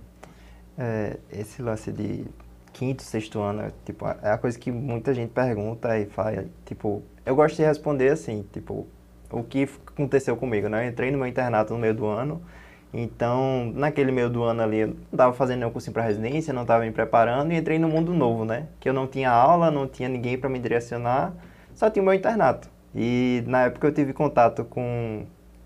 É, 0.77 1.17
esse 1.31 1.61
lance 1.61 1.91
de 1.91 2.25
quinto, 2.71 3.03
sexto 3.03 3.39
ano, 3.39 3.61
é, 3.61 3.71
tipo, 3.85 4.05
é 4.07 4.31
a 4.31 4.37
coisa 4.37 4.57
que 4.57 4.71
muita 4.71 5.13
gente 5.13 5.29
pergunta 5.29 5.97
e 5.97 6.05
fala, 6.05 6.45
tipo, 6.65 7.03
eu 7.25 7.35
gosto 7.35 7.57
de 7.57 7.63
responder 7.63 8.09
assim, 8.09 8.43
tipo, 8.51 8.87
o 9.31 9.43
que 9.43 9.69
aconteceu 9.87 10.35
comigo, 10.35 10.67
né? 10.67 10.85
Eu 10.85 10.89
entrei 10.89 11.11
no 11.11 11.17
meu 11.17 11.27
internato 11.27 11.73
no 11.73 11.79
meio 11.79 11.93
do 11.93 12.05
ano, 12.07 12.41
então, 12.93 13.71
naquele 13.73 14.11
meio 14.11 14.29
do 14.29 14.43
ano 14.43 14.61
ali, 14.61 14.79
eu 14.79 14.87
não 14.87 14.95
estava 15.11 15.33
fazendo 15.33 15.59
nenhum 15.59 15.71
cursinho 15.71 15.93
para 15.93 16.03
residência, 16.03 16.53
não 16.53 16.61
estava 16.61 16.83
me 16.83 16.91
preparando 16.91 17.51
e 17.51 17.55
entrei 17.55 17.79
no 17.79 17.89
mundo 17.89 18.13
novo, 18.13 18.45
né? 18.45 18.67
Que 18.79 18.87
eu 18.87 18.93
não 18.93 19.07
tinha 19.07 19.31
aula, 19.31 19.71
não 19.71 19.87
tinha 19.87 20.07
ninguém 20.07 20.37
para 20.37 20.47
me 20.47 20.59
direcionar, 20.59 21.33
só 21.73 21.89
tinha 21.89 22.03
o 22.03 22.05
meu 22.05 22.13
internato. 22.13 22.69
E 22.95 23.43
na 23.47 23.63
época 23.63 23.87
eu 23.87 23.93
tive 23.93 24.13
contato 24.13 24.63
com 24.65 25.25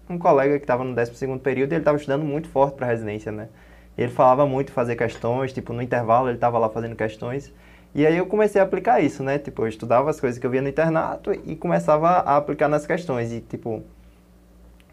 um 0.10 0.18
colega 0.18 0.58
que 0.58 0.64
estava 0.64 0.84
no 0.84 0.96
12º 0.96 1.40
período 1.40 1.72
e 1.72 1.76
ele 1.76 1.82
estava 1.82 1.98
estudando 1.98 2.24
muito 2.24 2.48
forte 2.48 2.76
para 2.76 2.88
residência, 2.88 3.32
né? 3.32 3.50
Ele 3.98 4.12
falava 4.12 4.46
muito 4.46 4.72
fazer 4.72 4.96
questões, 4.96 5.52
tipo, 5.52 5.74
no 5.74 5.82
intervalo 5.82 6.28
ele 6.30 6.38
estava 6.38 6.58
lá 6.58 6.70
fazendo 6.70 6.96
questões. 6.96 7.52
E 7.96 8.06
aí 8.06 8.16
eu 8.16 8.28
comecei 8.28 8.62
a 8.62 8.64
aplicar 8.64 9.02
isso, 9.02 9.24
né? 9.24 9.40
Tipo, 9.40 9.64
eu 9.64 9.68
estudava 9.68 10.10
as 10.10 10.20
coisas 10.20 10.40
que 10.40 10.46
eu 10.46 10.52
via 10.52 10.62
no 10.62 10.70
internato 10.70 11.32
e 11.46 11.56
começava 11.56 12.08
a 12.08 12.38
aplicar 12.38 12.68
nas 12.68 12.86
questões. 12.86 13.32
E, 13.34 13.42
tipo, 13.42 13.84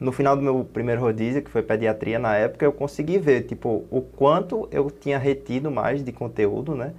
no 0.01 0.11
final 0.11 0.35
do 0.35 0.43
meu 0.43 0.65
primeiro 0.65 1.01
rodízio, 1.01 1.43
que 1.43 1.51
foi 1.51 1.63
pediatria 1.63 2.19
na 2.19 2.35
época, 2.35 2.65
eu 2.65 2.73
consegui 2.73 3.19
ver, 3.19 3.43
tipo, 3.43 3.85
o 3.91 4.01
quanto 4.01 4.67
eu 4.73 4.91
tinha 4.91 5.19
retido 5.19 5.71
mais 5.71 6.03
de 6.03 6.13
conteúdo, 6.13 6.75
né? 6.75 6.95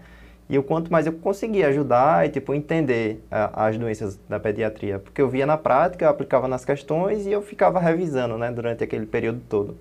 E 0.50 0.58
o 0.60 0.64
quanto 0.64 0.92
mais 0.92 1.08
eu 1.08 1.14
conseguia 1.14 1.68
ajudar 1.70 2.26
e, 2.26 2.30
tipo, 2.30 2.54
entender 2.54 3.24
a- 3.32 3.68
as 3.68 3.78
doenças 3.78 4.18
da 4.30 4.40
pediatria. 4.40 5.00
Porque 5.00 5.22
eu 5.22 5.28
via 5.30 5.46
na 5.46 5.58
prática, 5.58 6.06
eu 6.06 6.10
aplicava 6.10 6.48
nas 6.48 6.64
questões 6.64 7.26
e 7.26 7.32
eu 7.32 7.42
ficava 7.42 7.80
revisando, 7.80 8.38
né? 8.38 8.52
Durante 8.52 8.84
aquele 8.84 9.06
período 9.08 9.42
todo. 9.50 9.78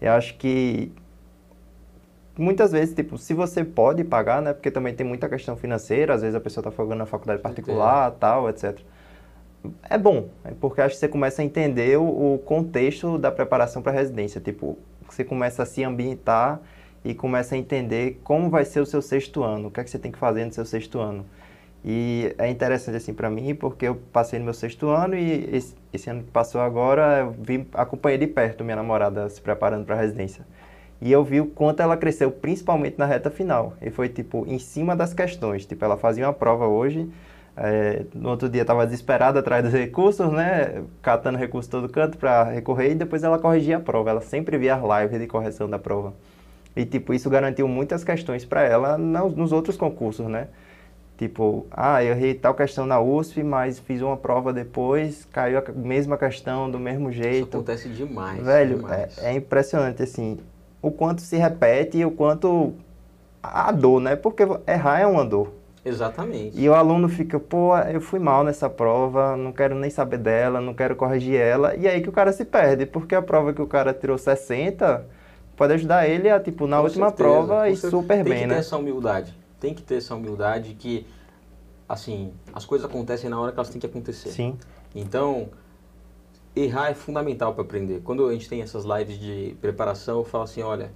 Eu 0.00 0.12
acho 0.12 0.36
que 0.38 0.92
muitas 2.36 2.72
vezes, 2.72 2.94
tipo, 2.94 3.18
se 3.18 3.34
você 3.34 3.64
pode 3.64 4.04
pagar, 4.04 4.40
né? 4.42 4.52
Porque 4.52 4.70
também 4.70 4.94
tem 4.94 5.06
muita 5.06 5.28
questão 5.28 5.56
financeira, 5.56 6.14
às 6.14 6.22
vezes 6.22 6.34
a 6.36 6.40
pessoa 6.40 6.62
está 6.62 6.70
pagando 6.70 6.98
na 6.98 7.06
faculdade 7.06 7.42
particular, 7.42 8.10
tal, 8.12 8.48
etc. 8.48 8.84
É 9.90 9.98
bom, 9.98 10.28
é 10.44 10.52
porque 10.60 10.80
acho 10.80 10.94
que 10.94 11.00
você 11.00 11.08
começa 11.08 11.42
a 11.42 11.44
entender 11.44 11.98
o, 11.98 12.34
o 12.34 12.38
contexto 12.38 13.18
da 13.18 13.30
preparação 13.32 13.82
para 13.82 13.92
a 13.92 13.94
residência. 13.94 14.40
Tipo, 14.40 14.78
você 15.08 15.24
começa 15.24 15.62
a 15.62 15.66
se 15.66 15.82
ambientar 15.84 16.60
e 17.04 17.14
começa 17.14 17.54
a 17.54 17.58
entender 17.58 18.20
como 18.24 18.50
vai 18.50 18.64
ser 18.64 18.80
o 18.80 18.86
seu 18.86 19.00
sexto 19.00 19.42
ano, 19.42 19.68
o 19.68 19.70
que 19.70 19.80
é 19.80 19.84
que 19.84 19.90
você 19.90 19.98
tem 19.98 20.12
que 20.12 20.18
fazer 20.18 20.44
no 20.44 20.52
seu 20.52 20.64
sexto 20.64 20.98
ano. 20.98 21.24
E 21.84 22.34
é 22.38 22.50
interessante 22.50 22.96
assim 22.96 23.14
para 23.14 23.30
mim, 23.30 23.54
porque 23.54 23.86
eu 23.86 23.94
passei 24.12 24.38
no 24.38 24.44
meu 24.44 24.54
sexto 24.54 24.88
ano 24.88 25.14
e 25.14 25.48
esse, 25.54 25.74
esse 25.92 26.10
ano 26.10 26.22
que 26.22 26.30
passou 26.30 26.60
agora, 26.60 27.20
eu 27.20 27.30
vim, 27.30 27.66
acompanhei 27.72 28.18
de 28.18 28.26
perto 28.26 28.64
minha 28.64 28.76
namorada 28.76 29.28
se 29.28 29.40
preparando 29.40 29.84
para 29.84 29.94
a 29.94 29.98
residência. 30.00 30.44
E 31.00 31.12
eu 31.12 31.22
vi 31.22 31.40
o 31.40 31.46
quanto 31.46 31.80
ela 31.80 31.96
cresceu, 31.96 32.30
principalmente 32.30 32.98
na 32.98 33.06
reta 33.06 33.30
final. 33.30 33.74
E 33.80 33.90
foi, 33.90 34.08
tipo, 34.08 34.44
em 34.48 34.58
cima 34.58 34.96
das 34.96 35.14
questões. 35.14 35.64
Tipo, 35.64 35.84
ela 35.84 35.96
fazia 35.96 36.26
uma 36.26 36.32
prova 36.32 36.66
hoje, 36.66 37.08
é, 37.56 38.04
no 38.14 38.30
outro 38.30 38.48
dia 38.48 38.62
estava 38.62 38.84
desesperada 38.84 39.38
atrás 39.40 39.62
dos 39.64 39.72
recursos, 39.72 40.30
né? 40.32 40.82
Catando 41.00 41.38
recursos 41.38 41.70
todo 41.70 41.88
canto 41.88 42.18
para 42.18 42.44
recorrer, 42.44 42.92
e 42.92 42.94
depois 42.94 43.22
ela 43.22 43.38
corrigia 43.38 43.76
a 43.76 43.80
prova. 43.80 44.10
Ela 44.10 44.20
sempre 44.20 44.58
via 44.58 44.74
as 44.74 44.82
lives 44.82 45.20
de 45.20 45.26
correção 45.28 45.70
da 45.70 45.78
prova. 45.78 46.14
E, 46.78 46.86
tipo, 46.86 47.12
isso 47.12 47.28
garantiu 47.28 47.66
muitas 47.66 48.04
questões 48.04 48.44
para 48.44 48.62
ela 48.62 48.96
nos, 48.96 49.34
nos 49.34 49.50
outros 49.50 49.76
concursos, 49.76 50.28
né? 50.28 50.46
Tipo, 51.16 51.66
ah, 51.72 52.04
eu 52.04 52.12
errei 52.12 52.34
tal 52.34 52.54
questão 52.54 52.86
na 52.86 53.00
USP, 53.00 53.42
mas 53.42 53.80
fiz 53.80 54.00
uma 54.00 54.16
prova 54.16 54.52
depois, 54.52 55.24
caiu 55.32 55.58
a 55.58 55.72
mesma 55.72 56.16
questão 56.16 56.70
do 56.70 56.78
mesmo 56.78 57.10
Isso 57.10 57.20
jeito. 57.20 57.56
acontece 57.56 57.88
demais. 57.88 58.40
Velho, 58.44 58.76
demais. 58.76 59.18
é, 59.18 59.32
é 59.32 59.34
impressionante, 59.34 60.00
assim, 60.04 60.38
o 60.80 60.92
quanto 60.92 61.20
se 61.20 61.36
repete 61.36 61.98
e 61.98 62.04
o 62.04 62.12
quanto 62.12 62.72
a 63.42 63.72
dor, 63.72 64.00
né? 64.00 64.14
Porque 64.14 64.44
errar 64.64 65.00
é 65.00 65.06
uma 65.06 65.24
dor. 65.24 65.52
Exatamente. 65.84 66.56
E 66.56 66.68
o 66.68 66.74
aluno 66.74 67.08
fica, 67.08 67.40
pô, 67.40 67.76
eu 67.76 68.00
fui 68.00 68.20
mal 68.20 68.44
nessa 68.44 68.70
prova, 68.70 69.36
não 69.36 69.50
quero 69.50 69.74
nem 69.74 69.90
saber 69.90 70.18
dela, 70.18 70.60
não 70.60 70.74
quero 70.74 70.94
corrigir 70.94 71.40
ela. 71.40 71.74
E 71.74 71.88
aí 71.88 72.00
que 72.00 72.08
o 72.08 72.12
cara 72.12 72.30
se 72.30 72.44
perde, 72.44 72.86
porque 72.86 73.16
a 73.16 73.22
prova 73.22 73.52
que 73.52 73.60
o 73.62 73.66
cara 73.66 73.92
tirou 73.92 74.16
60 74.16 75.17
pode 75.58 75.72
ajudar 75.74 76.08
ele 76.08 76.30
a, 76.30 76.38
tipo, 76.38 76.66
na 76.68 76.78
Com 76.78 76.84
última 76.84 77.08
certeza, 77.08 77.30
prova 77.30 77.68
e 77.68 77.74
certeza. 77.76 77.90
super 77.90 78.22
Tem 78.22 78.32
bem, 78.32 78.42
que 78.42 78.46
né? 78.46 78.54
ter 78.54 78.60
essa 78.60 78.76
humildade. 78.78 79.34
Tem 79.58 79.74
que 79.74 79.82
ter 79.82 79.96
essa 79.96 80.14
humildade 80.14 80.74
que, 80.74 81.04
assim, 81.88 82.32
as 82.54 82.64
coisas 82.64 82.88
acontecem 82.88 83.28
na 83.28 83.40
hora 83.40 83.50
que 83.50 83.58
elas 83.58 83.68
têm 83.68 83.80
que 83.80 83.86
acontecer. 83.86 84.30
Sim. 84.30 84.56
Então, 84.94 85.48
errar 86.54 86.90
é 86.90 86.94
fundamental 86.94 87.52
para 87.54 87.62
aprender. 87.62 88.00
Quando 88.04 88.26
a 88.26 88.32
gente 88.32 88.48
tem 88.48 88.62
essas 88.62 88.84
lives 88.84 89.18
de 89.18 89.56
preparação, 89.60 90.18
eu 90.18 90.24
falo 90.24 90.44
assim, 90.44 90.62
olha, 90.62 90.92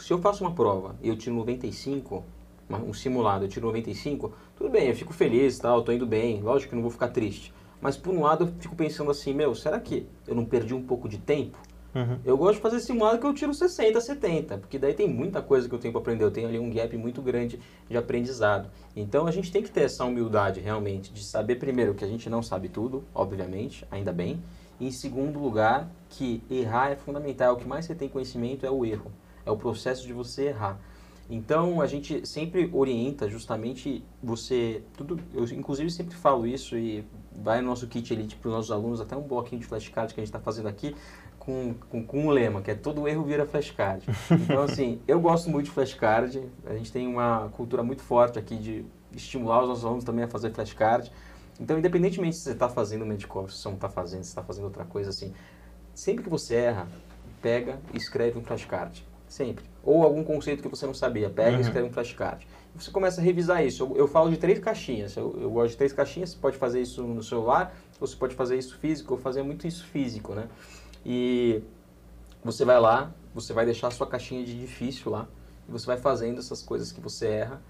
se 0.00 0.12
eu 0.12 0.18
faço 0.18 0.44
uma 0.44 0.52
prova 0.54 0.94
e 1.02 1.08
eu 1.08 1.16
tiro 1.16 1.34
95, 1.34 2.24
uma- 2.68 2.78
um 2.78 2.94
simulado, 2.94 3.44
eu 3.44 3.48
tiro 3.48 3.66
95, 3.66 4.32
tudo 4.56 4.70
bem, 4.70 4.88
eu 4.88 4.94
fico 4.94 5.12
feliz, 5.12 5.58
tal, 5.58 5.82
tô 5.82 5.90
indo 5.90 6.06
bem, 6.06 6.40
lógico 6.40 6.70
que 6.70 6.76
não 6.76 6.82
vou 6.82 6.90
ficar 6.90 7.08
triste. 7.08 7.52
Mas 7.80 7.96
por 7.96 8.14
um 8.14 8.22
lado 8.22 8.44
eu 8.44 8.52
fico 8.60 8.74
pensando 8.76 9.10
assim, 9.10 9.34
meu, 9.34 9.54
será 9.54 9.78
que 9.80 10.06
eu 10.26 10.34
não 10.36 10.44
perdi 10.44 10.72
um 10.72 10.82
pouco 10.82 11.08
de 11.08 11.18
tempo? 11.18 11.58
Uhum. 11.96 12.18
Eu 12.26 12.36
gosto 12.36 12.56
de 12.56 12.60
fazer 12.60 12.78
simulado 12.80 13.18
que 13.18 13.24
eu 13.24 13.32
tiro 13.32 13.54
60, 13.54 13.98
70, 13.98 14.58
porque 14.58 14.78
daí 14.78 14.92
tem 14.92 15.08
muita 15.08 15.40
coisa 15.40 15.66
que 15.66 15.74
eu 15.74 15.78
tenho 15.78 15.92
para 15.92 16.02
aprender. 16.02 16.24
Eu 16.24 16.30
tenho 16.30 16.46
ali 16.46 16.58
um 16.58 16.70
gap 16.70 16.94
muito 16.98 17.22
grande 17.22 17.58
de 17.88 17.96
aprendizado. 17.96 18.68
Então 18.94 19.26
a 19.26 19.30
gente 19.30 19.50
tem 19.50 19.62
que 19.62 19.70
ter 19.70 19.82
essa 19.82 20.04
humildade 20.04 20.60
realmente 20.60 21.10
de 21.10 21.24
saber 21.24 21.56
primeiro 21.56 21.94
que 21.94 22.04
a 22.04 22.08
gente 22.08 22.28
não 22.28 22.42
sabe 22.42 22.68
tudo, 22.68 23.02
obviamente, 23.14 23.86
ainda 23.90 24.12
bem. 24.12 24.42
E 24.78 24.86
em 24.86 24.90
segundo 24.90 25.38
lugar, 25.38 25.90
que 26.10 26.42
errar 26.50 26.90
é 26.90 26.96
fundamental. 26.96 27.54
O 27.54 27.56
que 27.56 27.66
mais 27.66 27.86
você 27.86 27.94
tem 27.94 28.10
conhecimento 28.10 28.66
é 28.66 28.70
o 28.70 28.84
erro, 28.84 29.10
é 29.46 29.50
o 29.50 29.56
processo 29.56 30.06
de 30.06 30.12
você 30.12 30.48
errar. 30.48 30.78
Então 31.30 31.80
a 31.80 31.86
gente 31.86 32.26
sempre 32.26 32.70
orienta 32.72 33.28
justamente 33.28 34.04
você, 34.22 34.82
tudo, 34.96 35.18
eu 35.34 35.44
inclusive 35.44 35.90
sempre 35.90 36.14
falo 36.14 36.46
isso 36.46 36.76
e 36.76 37.04
vai 37.42 37.60
no 37.60 37.68
nosso 37.68 37.86
kit 37.86 38.12
elite 38.12 38.36
para 38.36 38.48
os 38.48 38.54
nossos 38.54 38.70
alunos, 38.70 39.00
até 39.00 39.16
um 39.16 39.22
bloquinho 39.22 39.60
de 39.60 39.66
flashcard 39.66 40.14
que 40.14 40.20
a 40.20 40.22
gente 40.22 40.28
está 40.28 40.40
fazendo 40.40 40.68
aqui, 40.68 40.94
com, 41.46 41.74
com, 41.88 42.04
com 42.04 42.26
um 42.26 42.30
lema, 42.30 42.60
que 42.60 42.72
é 42.72 42.74
todo 42.74 43.06
erro 43.08 43.22
vira 43.24 43.46
flashcard. 43.46 44.04
Então, 44.30 44.62
assim, 44.64 45.00
eu 45.06 45.20
gosto 45.20 45.48
muito 45.48 45.66
de 45.66 45.70
flashcard, 45.70 46.42
a 46.66 46.74
gente 46.74 46.90
tem 46.92 47.06
uma 47.06 47.48
cultura 47.56 47.82
muito 47.84 48.02
forte 48.02 48.36
aqui 48.38 48.56
de 48.56 48.84
estimular 49.14 49.62
os 49.62 49.68
nossos 49.68 49.84
alunos 49.84 50.04
também 50.04 50.24
a 50.24 50.28
fazer 50.28 50.50
flashcard. 50.50 51.10
Então, 51.60 51.78
independentemente 51.78 52.36
se 52.36 52.42
você 52.42 52.50
está 52.50 52.68
fazendo 52.68 53.06
medical, 53.06 53.48
se 53.48 53.58
você 53.58 53.68
não 53.68 53.76
está 53.76 53.88
fazendo, 53.88 54.24
se 54.24 54.28
está 54.30 54.42
fazendo 54.42 54.64
outra 54.64 54.84
coisa 54.84 55.08
assim, 55.10 55.32
sempre 55.94 56.24
que 56.24 56.28
você 56.28 56.56
erra, 56.56 56.88
pega 57.40 57.78
e 57.94 57.96
escreve 57.96 58.38
um 58.38 58.42
flashcard. 58.42 59.06
Sempre. 59.28 59.64
Ou 59.82 60.02
algum 60.04 60.22
conceito 60.22 60.62
que 60.62 60.68
você 60.68 60.86
não 60.86 60.94
sabia, 60.94 61.28
pega 61.30 61.52
Uhum. 61.52 61.58
e 61.58 61.60
escreve 61.60 61.88
um 61.88 61.92
flashcard. 61.92 62.46
Você 62.76 62.90
começa 62.90 63.20
a 63.20 63.24
revisar 63.24 63.64
isso. 63.64 63.82
Eu, 63.84 63.96
eu 63.96 64.08
falo 64.08 64.30
de 64.30 64.36
três 64.36 64.58
caixinhas. 64.58 65.16
Eu, 65.16 65.36
eu 65.40 65.50
gosto 65.50 65.70
de 65.70 65.76
três 65.78 65.92
caixinhas. 65.92 66.30
Você 66.30 66.36
pode 66.38 66.56
fazer 66.58 66.80
isso 66.80 67.02
no 67.02 67.22
celular, 67.22 67.74
ou 68.00 68.06
você 68.06 68.14
pode 68.14 68.34
fazer 68.34 68.56
isso 68.56 68.78
físico. 68.78 69.14
Eu 69.14 69.18
fazia 69.18 69.42
muito 69.42 69.66
isso 69.66 69.84
físico, 69.86 70.32
né? 70.34 70.46
E 71.08 71.62
você 72.42 72.64
vai 72.64 72.80
lá, 72.80 73.12
você 73.32 73.52
vai 73.52 73.64
deixar 73.64 73.86
a 73.86 73.90
sua 73.92 74.08
caixinha 74.08 74.44
de 74.44 74.58
difícil 74.58 75.12
lá, 75.12 75.28
e 75.68 75.70
você 75.70 75.86
vai 75.86 75.96
fazendo 75.96 76.40
essas 76.40 76.62
coisas 76.62 76.90
que 76.90 77.00
você 77.00 77.28
erra. 77.28 77.62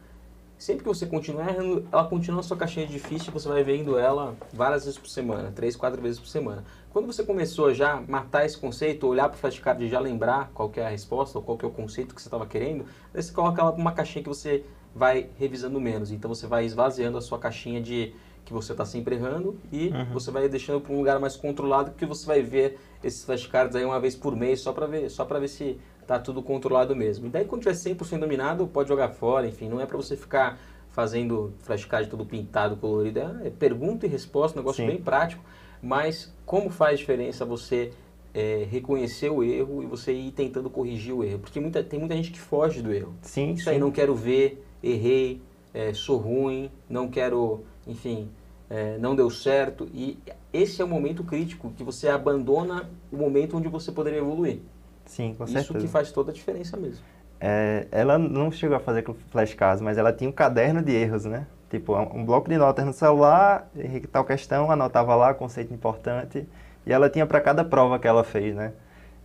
Sempre 0.57 0.85
que 0.85 0.89
você 0.89 1.05
continuar 1.05 1.51
errando, 1.51 1.87
ela 1.93 2.05
continua 2.07 2.39
na 2.39 2.43
sua 2.43 2.57
caixinha 2.57 2.87
de 2.87 2.95
difícil, 2.95 3.31
você 3.31 3.47
vai 3.47 3.63
vendo 3.63 3.99
ela 3.99 4.35
várias 4.55 4.87
vezes 4.87 4.99
por 4.99 5.11
semana, 5.11 5.53
três, 5.55 5.77
quatro 5.77 6.01
vezes 6.01 6.19
por 6.19 6.29
semana. 6.29 6.65
Quando 6.91 7.05
você 7.05 7.23
começou 7.23 7.67
a 7.67 7.75
já 7.75 8.03
matar 8.09 8.47
esse 8.47 8.57
conceito, 8.57 9.07
olhar 9.07 9.29
para 9.29 9.37
o 9.37 9.39
flashcard 9.39 9.85
e 9.85 9.89
já 9.91 10.01
lembrar 10.01 10.51
qual 10.55 10.73
é 10.77 10.87
a 10.87 10.89
resposta, 10.89 11.37
ou 11.37 11.45
qual 11.45 11.59
é 11.63 11.67
o 11.67 11.71
conceito 11.71 12.15
que 12.15 12.23
você 12.23 12.29
estava 12.29 12.47
querendo, 12.47 12.87
aí 13.13 13.23
você 13.23 13.31
coloca 13.35 13.61
ela 13.61 13.73
numa 13.73 13.93
caixinha 13.93 14.23
que 14.23 14.31
você 14.31 14.65
vai 14.95 15.29
revisando 15.39 15.79
menos. 15.79 16.11
Então 16.11 16.35
você 16.35 16.47
vai 16.47 16.65
esvaziando 16.65 17.19
a 17.19 17.21
sua 17.21 17.39
caixinha 17.39 17.83
de 17.83 18.15
que 18.47 18.53
você 18.53 18.73
está 18.73 18.85
sempre 18.87 19.17
errando 19.17 19.59
e 19.73 19.89
Uhum. 19.89 20.05
você 20.15 20.31
vai 20.31 20.49
deixando 20.49 20.81
para 20.81 20.93
um 20.93 20.97
lugar 20.99 21.19
mais 21.19 21.37
controlado 21.37 21.91
que 21.91 22.07
você 22.07 22.25
vai 22.25 22.41
ver 22.41 22.79
esses 23.05 23.25
flashcards 23.25 23.75
aí 23.77 23.85
uma 23.85 24.01
vez 24.01 24.15
por 24.15 24.35
mês 24.35 24.61
só 24.61 24.73
para 24.73 24.87
ver, 24.87 25.11
só 25.11 25.25
para 25.25 25.39
ver 25.41 25.49
se 25.49 25.77
tá 26.07 26.19
tudo 26.19 26.41
controlado 26.43 26.95
mesmo. 26.95 27.27
E 27.27 27.29
daí 27.29 27.45
quando 27.45 27.63
tiver 27.63 27.75
100% 27.75 28.21
dominado, 28.21 28.67
pode 28.69 28.89
jogar 28.89 29.09
fora, 29.09 29.47
enfim, 29.49 29.69
não 29.69 29.81
é 29.81 29.85
para 29.87 29.97
você 29.97 30.17
ficar 30.17 30.59
fazendo 30.91 31.53
flashcard 31.59 32.09
todo 32.09 32.25
pintado, 32.25 32.77
colorido, 32.77 33.21
é 33.45 33.51
pergunta 33.51 34.07
e 34.07 34.09
resposta, 34.09 34.57
um 34.59 34.63
negócio 34.63 34.83
Sim. 34.85 34.91
bem 34.91 35.03
prático, 35.03 35.43
mas 35.83 36.33
como 36.47 36.71
faz 36.71 37.01
diferença 37.01 37.45
você 37.45 37.91
é, 38.33 38.67
reconhecer 38.71 39.29
o 39.31 39.43
erro 39.43 39.83
e 39.83 39.87
você 39.87 40.13
ir 40.13 40.31
tentando 40.31 40.71
corrigir 40.71 41.13
o 41.13 41.25
erro? 41.25 41.41
Porque 41.41 41.59
muita, 41.59 41.83
tem 41.83 41.99
muita 41.99 42.15
gente 42.15 42.31
que 42.31 42.39
foge 42.41 42.81
do 42.81 42.93
erro. 42.93 43.15
Sim, 43.23 43.55
Isso 43.55 43.65
sim. 43.65 43.71
aí, 43.71 43.79
não 43.79 43.91
quero 43.91 44.15
ver, 44.15 44.65
errei, 44.83 45.43
é, 45.77 45.93
sou 45.93 46.17
ruim, 46.17 46.71
não 46.89 47.07
quero, 47.07 47.63
enfim, 47.87 48.31
é, 48.71 48.97
não 48.97 49.15
deu 49.15 49.29
certo. 49.29 49.87
E 49.93 50.19
esse 50.51 50.81
é 50.81 50.85
o 50.85 50.89
momento 50.89 51.23
crítico 51.23 51.71
que 51.77 51.85
você 51.85 52.09
abandona 52.09 52.89
o 53.13 53.17
momento 53.19 53.59
onde 53.59 53.69
você 53.69 53.93
poderia 53.93 54.21
evoluir. 54.21 54.61
Sim, 55.05 55.35
com 55.37 55.45
Isso 55.45 55.53
certeza. 55.53 55.79
que 55.79 55.87
faz 55.87 56.11
toda 56.11 56.31
a 56.31 56.35
diferença 56.35 56.79
mesmo. 56.79 57.05
É, 57.39 57.87
ela 57.93 58.17
não 58.17 58.51
chegou 58.51 58.75
a 58.75 58.81
fazer 58.81 59.05
flashcards, 59.31 59.83
mas 59.83 59.99
ela 59.99 60.15
tinha 60.15 60.31
um 60.31 60.33
caderno 60.33 60.83
de 60.83 60.93
erros, 60.93 61.27
né? 61.27 61.47
Tipo, 61.69 61.95
um 61.95 62.25
bloco 62.25 62.49
de 62.49 62.57
notas 62.57 62.87
no 62.87 62.93
celular, 62.95 63.69
tal 64.11 64.25
questão, 64.25 64.71
anotava 64.71 65.15
lá, 65.15 65.35
conceito 65.35 65.75
importante, 65.75 66.49
e 66.87 66.93
ela 66.93 67.11
tinha 67.11 67.27
para 67.27 67.41
cada 67.41 67.63
prova 67.63 67.99
que 67.99 68.09
ela 68.09 68.25
fez, 68.25 68.55
né? 68.55 68.73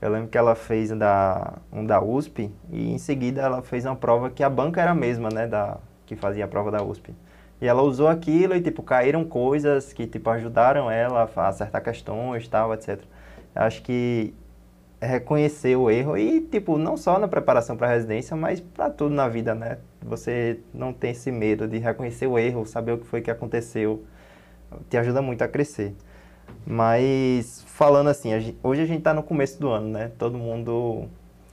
Eu 0.01 0.09
lembro 0.09 0.27
que 0.27 0.37
ela 0.37 0.55
fez 0.55 0.91
um 0.91 0.97
da, 0.97 1.59
um 1.71 1.85
da 1.85 2.03
USP, 2.03 2.51
e 2.69 2.91
em 2.91 2.97
seguida 2.97 3.41
ela 3.41 3.61
fez 3.61 3.85
uma 3.85 3.95
prova 3.95 4.29
que 4.29 4.43
a 4.43 4.49
banca 4.49 4.81
era 4.81 4.91
a 4.91 4.95
mesma, 4.95 5.29
né? 5.29 5.47
Da, 5.47 5.77
que 6.11 6.15
fazia 6.17 6.43
a 6.43 6.47
prova 6.47 6.69
da 6.69 6.83
USP. 6.83 7.15
E 7.61 7.67
ela 7.67 7.81
usou 7.81 8.09
aquilo 8.09 8.53
e, 8.53 8.61
tipo, 8.61 8.83
caíram 8.83 9.23
coisas 9.23 9.93
que, 9.93 10.05
tipo, 10.05 10.29
ajudaram 10.29 10.91
ela 10.91 11.29
a 11.33 11.47
acertar 11.47 11.81
questões, 11.81 12.45
tal, 12.49 12.73
etc. 12.73 12.99
Acho 13.55 13.81
que 13.81 14.33
reconhecer 15.01 15.77
o 15.77 15.89
erro 15.89 16.17
e, 16.17 16.41
tipo, 16.41 16.77
não 16.77 16.97
só 16.97 17.17
na 17.17 17.29
preparação 17.29 17.77
para 17.77 17.87
a 17.87 17.91
residência, 17.91 18.35
mas 18.35 18.59
para 18.59 18.89
tudo 18.89 19.15
na 19.15 19.29
vida, 19.29 19.55
né? 19.55 19.77
Você 20.01 20.59
não 20.73 20.91
tem 20.91 21.11
esse 21.11 21.31
medo 21.31 21.65
de 21.65 21.77
reconhecer 21.77 22.27
o 22.27 22.37
erro, 22.37 22.65
saber 22.65 22.91
o 22.91 22.97
que 22.97 23.05
foi 23.05 23.21
que 23.21 23.31
aconteceu, 23.31 24.03
te 24.89 24.97
ajuda 24.97 25.21
muito 25.21 25.41
a 25.43 25.47
crescer. 25.47 25.95
Mas, 26.65 27.63
falando 27.67 28.09
assim, 28.09 28.31
hoje 28.61 28.81
a 28.81 28.85
gente 28.85 28.99
está 28.99 29.13
no 29.13 29.23
começo 29.23 29.59
do 29.59 29.69
ano, 29.69 29.87
né? 29.87 30.11
Todo 30.17 30.37
mundo... 30.37 31.07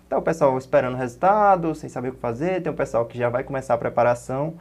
Tá 0.09 0.17
o 0.17 0.23
pessoal 0.23 0.57
esperando 0.57 0.95
o 0.95 0.97
resultado, 0.97 1.75
sem 1.75 1.89
saber 1.89 2.09
o 2.09 2.13
que 2.13 2.21
fazer, 2.21 2.63
tem 2.63 2.73
o 2.73 2.77
pessoal 2.77 3.05
que 3.05 3.19
já 3.19 3.29
vai 3.29 3.45
começar 3.45 3.75
a 3.75 3.79
preparação. 3.79 4.55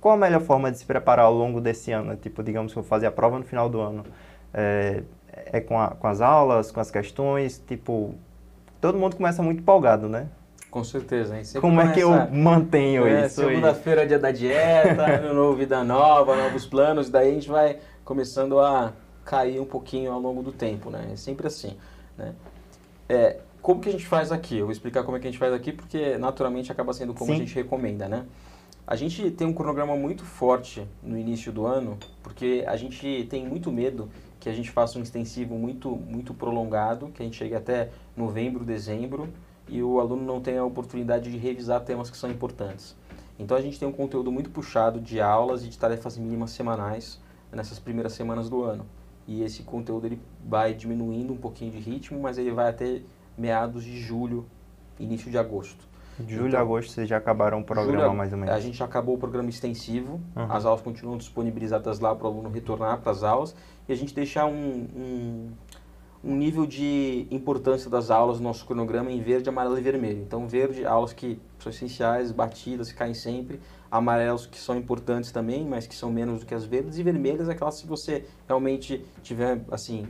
Qual 0.00 0.14
a 0.14 0.16
melhor 0.16 0.40
forma 0.40 0.70
de 0.70 0.78
se 0.78 0.84
preparar 0.84 1.26
ao 1.26 1.34
longo 1.34 1.60
desse 1.60 1.90
ano? 1.90 2.14
Tipo, 2.14 2.42
digamos 2.42 2.72
que 2.72 2.78
eu 2.78 2.82
vou 2.82 2.88
fazer 2.88 3.06
a 3.06 3.10
prova 3.10 3.38
no 3.38 3.44
final 3.44 3.68
do 3.68 3.80
ano. 3.80 4.04
É, 4.52 5.02
é 5.32 5.60
com, 5.60 5.80
a, 5.80 5.88
com 5.88 6.06
as 6.06 6.20
aulas, 6.20 6.70
com 6.70 6.78
as 6.78 6.92
questões, 6.92 7.60
tipo, 7.66 8.14
todo 8.80 8.96
mundo 8.96 9.16
começa 9.16 9.42
muito 9.42 9.60
empolgado, 9.60 10.08
né? 10.08 10.28
Com 10.70 10.84
certeza, 10.84 11.36
hein? 11.36 11.42
Como 11.60 11.76
começa, 11.76 11.90
é 11.90 11.94
que 11.94 12.00
eu 12.00 12.10
mantenho 12.30 13.06
é, 13.06 13.26
isso? 13.26 13.36
Segunda-feira 13.36 14.02
é 14.02 14.06
dia 14.06 14.18
da 14.18 14.30
dieta, 14.30 15.02
ano 15.06 15.34
novo, 15.34 15.56
vida 15.56 15.82
nova, 15.82 16.36
novos 16.36 16.66
planos, 16.66 17.10
daí 17.10 17.30
a 17.30 17.34
gente 17.34 17.48
vai 17.48 17.78
começando 18.04 18.60
a 18.60 18.92
cair 19.24 19.58
um 19.58 19.64
pouquinho 19.64 20.12
ao 20.12 20.20
longo 20.20 20.42
do 20.42 20.52
tempo, 20.52 20.90
né? 20.90 21.08
É 21.12 21.16
sempre 21.16 21.46
assim, 21.46 21.76
né? 22.16 22.34
É, 23.08 23.38
como 23.64 23.80
que 23.80 23.88
a 23.88 23.92
gente 23.92 24.06
faz 24.06 24.30
aqui? 24.30 24.58
Eu 24.58 24.66
vou 24.66 24.72
explicar 24.72 25.04
como 25.04 25.16
é 25.16 25.20
que 25.20 25.26
a 25.26 25.30
gente 25.30 25.40
faz 25.40 25.50
aqui, 25.50 25.72
porque 25.72 26.18
naturalmente 26.18 26.70
acaba 26.70 26.92
sendo 26.92 27.14
como 27.14 27.30
Sim. 27.30 27.36
a 27.36 27.38
gente 27.38 27.54
recomenda, 27.54 28.06
né? 28.06 28.26
A 28.86 28.94
gente 28.94 29.30
tem 29.30 29.46
um 29.46 29.54
cronograma 29.54 29.96
muito 29.96 30.22
forte 30.22 30.86
no 31.02 31.18
início 31.18 31.50
do 31.50 31.64
ano, 31.64 31.96
porque 32.22 32.62
a 32.68 32.76
gente 32.76 33.26
tem 33.30 33.48
muito 33.48 33.72
medo 33.72 34.10
que 34.38 34.50
a 34.50 34.52
gente 34.52 34.70
faça 34.70 34.98
um 34.98 35.02
extensivo 35.02 35.54
muito, 35.54 35.88
muito 35.96 36.34
prolongado, 36.34 37.06
que 37.06 37.22
a 37.22 37.24
gente 37.24 37.38
chegue 37.38 37.54
até 37.54 37.88
novembro, 38.14 38.66
dezembro, 38.66 39.30
e 39.66 39.82
o 39.82 39.98
aluno 39.98 40.22
não 40.22 40.42
tenha 40.42 40.60
a 40.60 40.64
oportunidade 40.66 41.32
de 41.32 41.38
revisar 41.38 41.80
temas 41.80 42.10
que 42.10 42.18
são 42.18 42.30
importantes. 42.30 42.94
Então 43.38 43.56
a 43.56 43.62
gente 43.62 43.78
tem 43.78 43.88
um 43.88 43.92
conteúdo 43.92 44.30
muito 44.30 44.50
puxado 44.50 45.00
de 45.00 45.22
aulas 45.22 45.64
e 45.64 45.70
de 45.70 45.78
tarefas 45.78 46.18
mínimas 46.18 46.50
semanais 46.50 47.18
nessas 47.50 47.78
primeiras 47.78 48.12
semanas 48.12 48.50
do 48.50 48.62
ano. 48.62 48.84
E 49.26 49.42
esse 49.42 49.62
conteúdo 49.62 50.06
ele 50.06 50.20
vai 50.46 50.74
diminuindo 50.74 51.32
um 51.32 51.38
pouquinho 51.38 51.70
de 51.70 51.78
ritmo, 51.78 52.20
mas 52.20 52.36
ele 52.36 52.50
vai 52.50 52.68
até 52.68 53.00
meados 53.36 53.84
de 53.84 54.00
julho, 54.00 54.46
início 54.98 55.30
de 55.30 55.38
agosto. 55.38 55.86
De 56.18 56.34
julho 56.34 56.48
então, 56.48 56.60
a 56.60 56.62
agosto 56.62 56.92
vocês 56.92 57.08
já 57.08 57.16
acabaram 57.16 57.60
o 57.60 57.64
programa 57.64 58.02
julho, 58.04 58.14
mais 58.14 58.32
ou 58.32 58.38
menos? 58.38 58.54
A 58.54 58.60
gente 58.60 58.82
acabou 58.82 59.16
o 59.16 59.18
programa 59.18 59.48
extensivo, 59.48 60.20
uhum. 60.36 60.52
as 60.52 60.64
aulas 60.64 60.80
continuam 60.80 61.18
disponibilizadas 61.18 61.98
lá 61.98 62.14
para 62.14 62.26
o 62.26 62.30
aluno 62.30 62.48
retornar 62.50 63.00
para 63.00 63.10
as 63.10 63.24
aulas 63.24 63.54
e 63.88 63.92
a 63.92 63.96
gente 63.96 64.14
deixar 64.14 64.46
um, 64.46 64.86
um, 64.96 65.50
um, 66.22 66.36
nível 66.36 66.66
de 66.66 67.26
importância 67.32 67.90
das 67.90 68.12
aulas 68.12 68.38
no 68.38 68.44
nosso 68.44 68.64
cronograma 68.64 69.10
em 69.10 69.20
verde, 69.20 69.48
amarelo 69.48 69.76
e 69.76 69.80
vermelho. 69.82 70.20
Então 70.22 70.46
verde, 70.46 70.86
aulas 70.86 71.12
que 71.12 71.40
são 71.58 71.70
essenciais, 71.70 72.30
batidas, 72.30 72.92
que 72.92 72.98
caem 72.98 73.14
sempre, 73.14 73.60
amarelos 73.90 74.46
que 74.46 74.58
são 74.58 74.76
importantes 74.76 75.32
também, 75.32 75.66
mas 75.66 75.84
que 75.84 75.96
são 75.96 76.12
menos 76.12 76.40
do 76.40 76.46
que 76.46 76.54
as 76.54 76.64
verdes, 76.64 76.96
e 76.96 77.02
vermelhas 77.02 77.48
aquelas 77.48 77.80
que 77.80 77.88
você 77.88 78.24
realmente 78.46 79.04
tiver, 79.22 79.60
assim, 79.70 80.06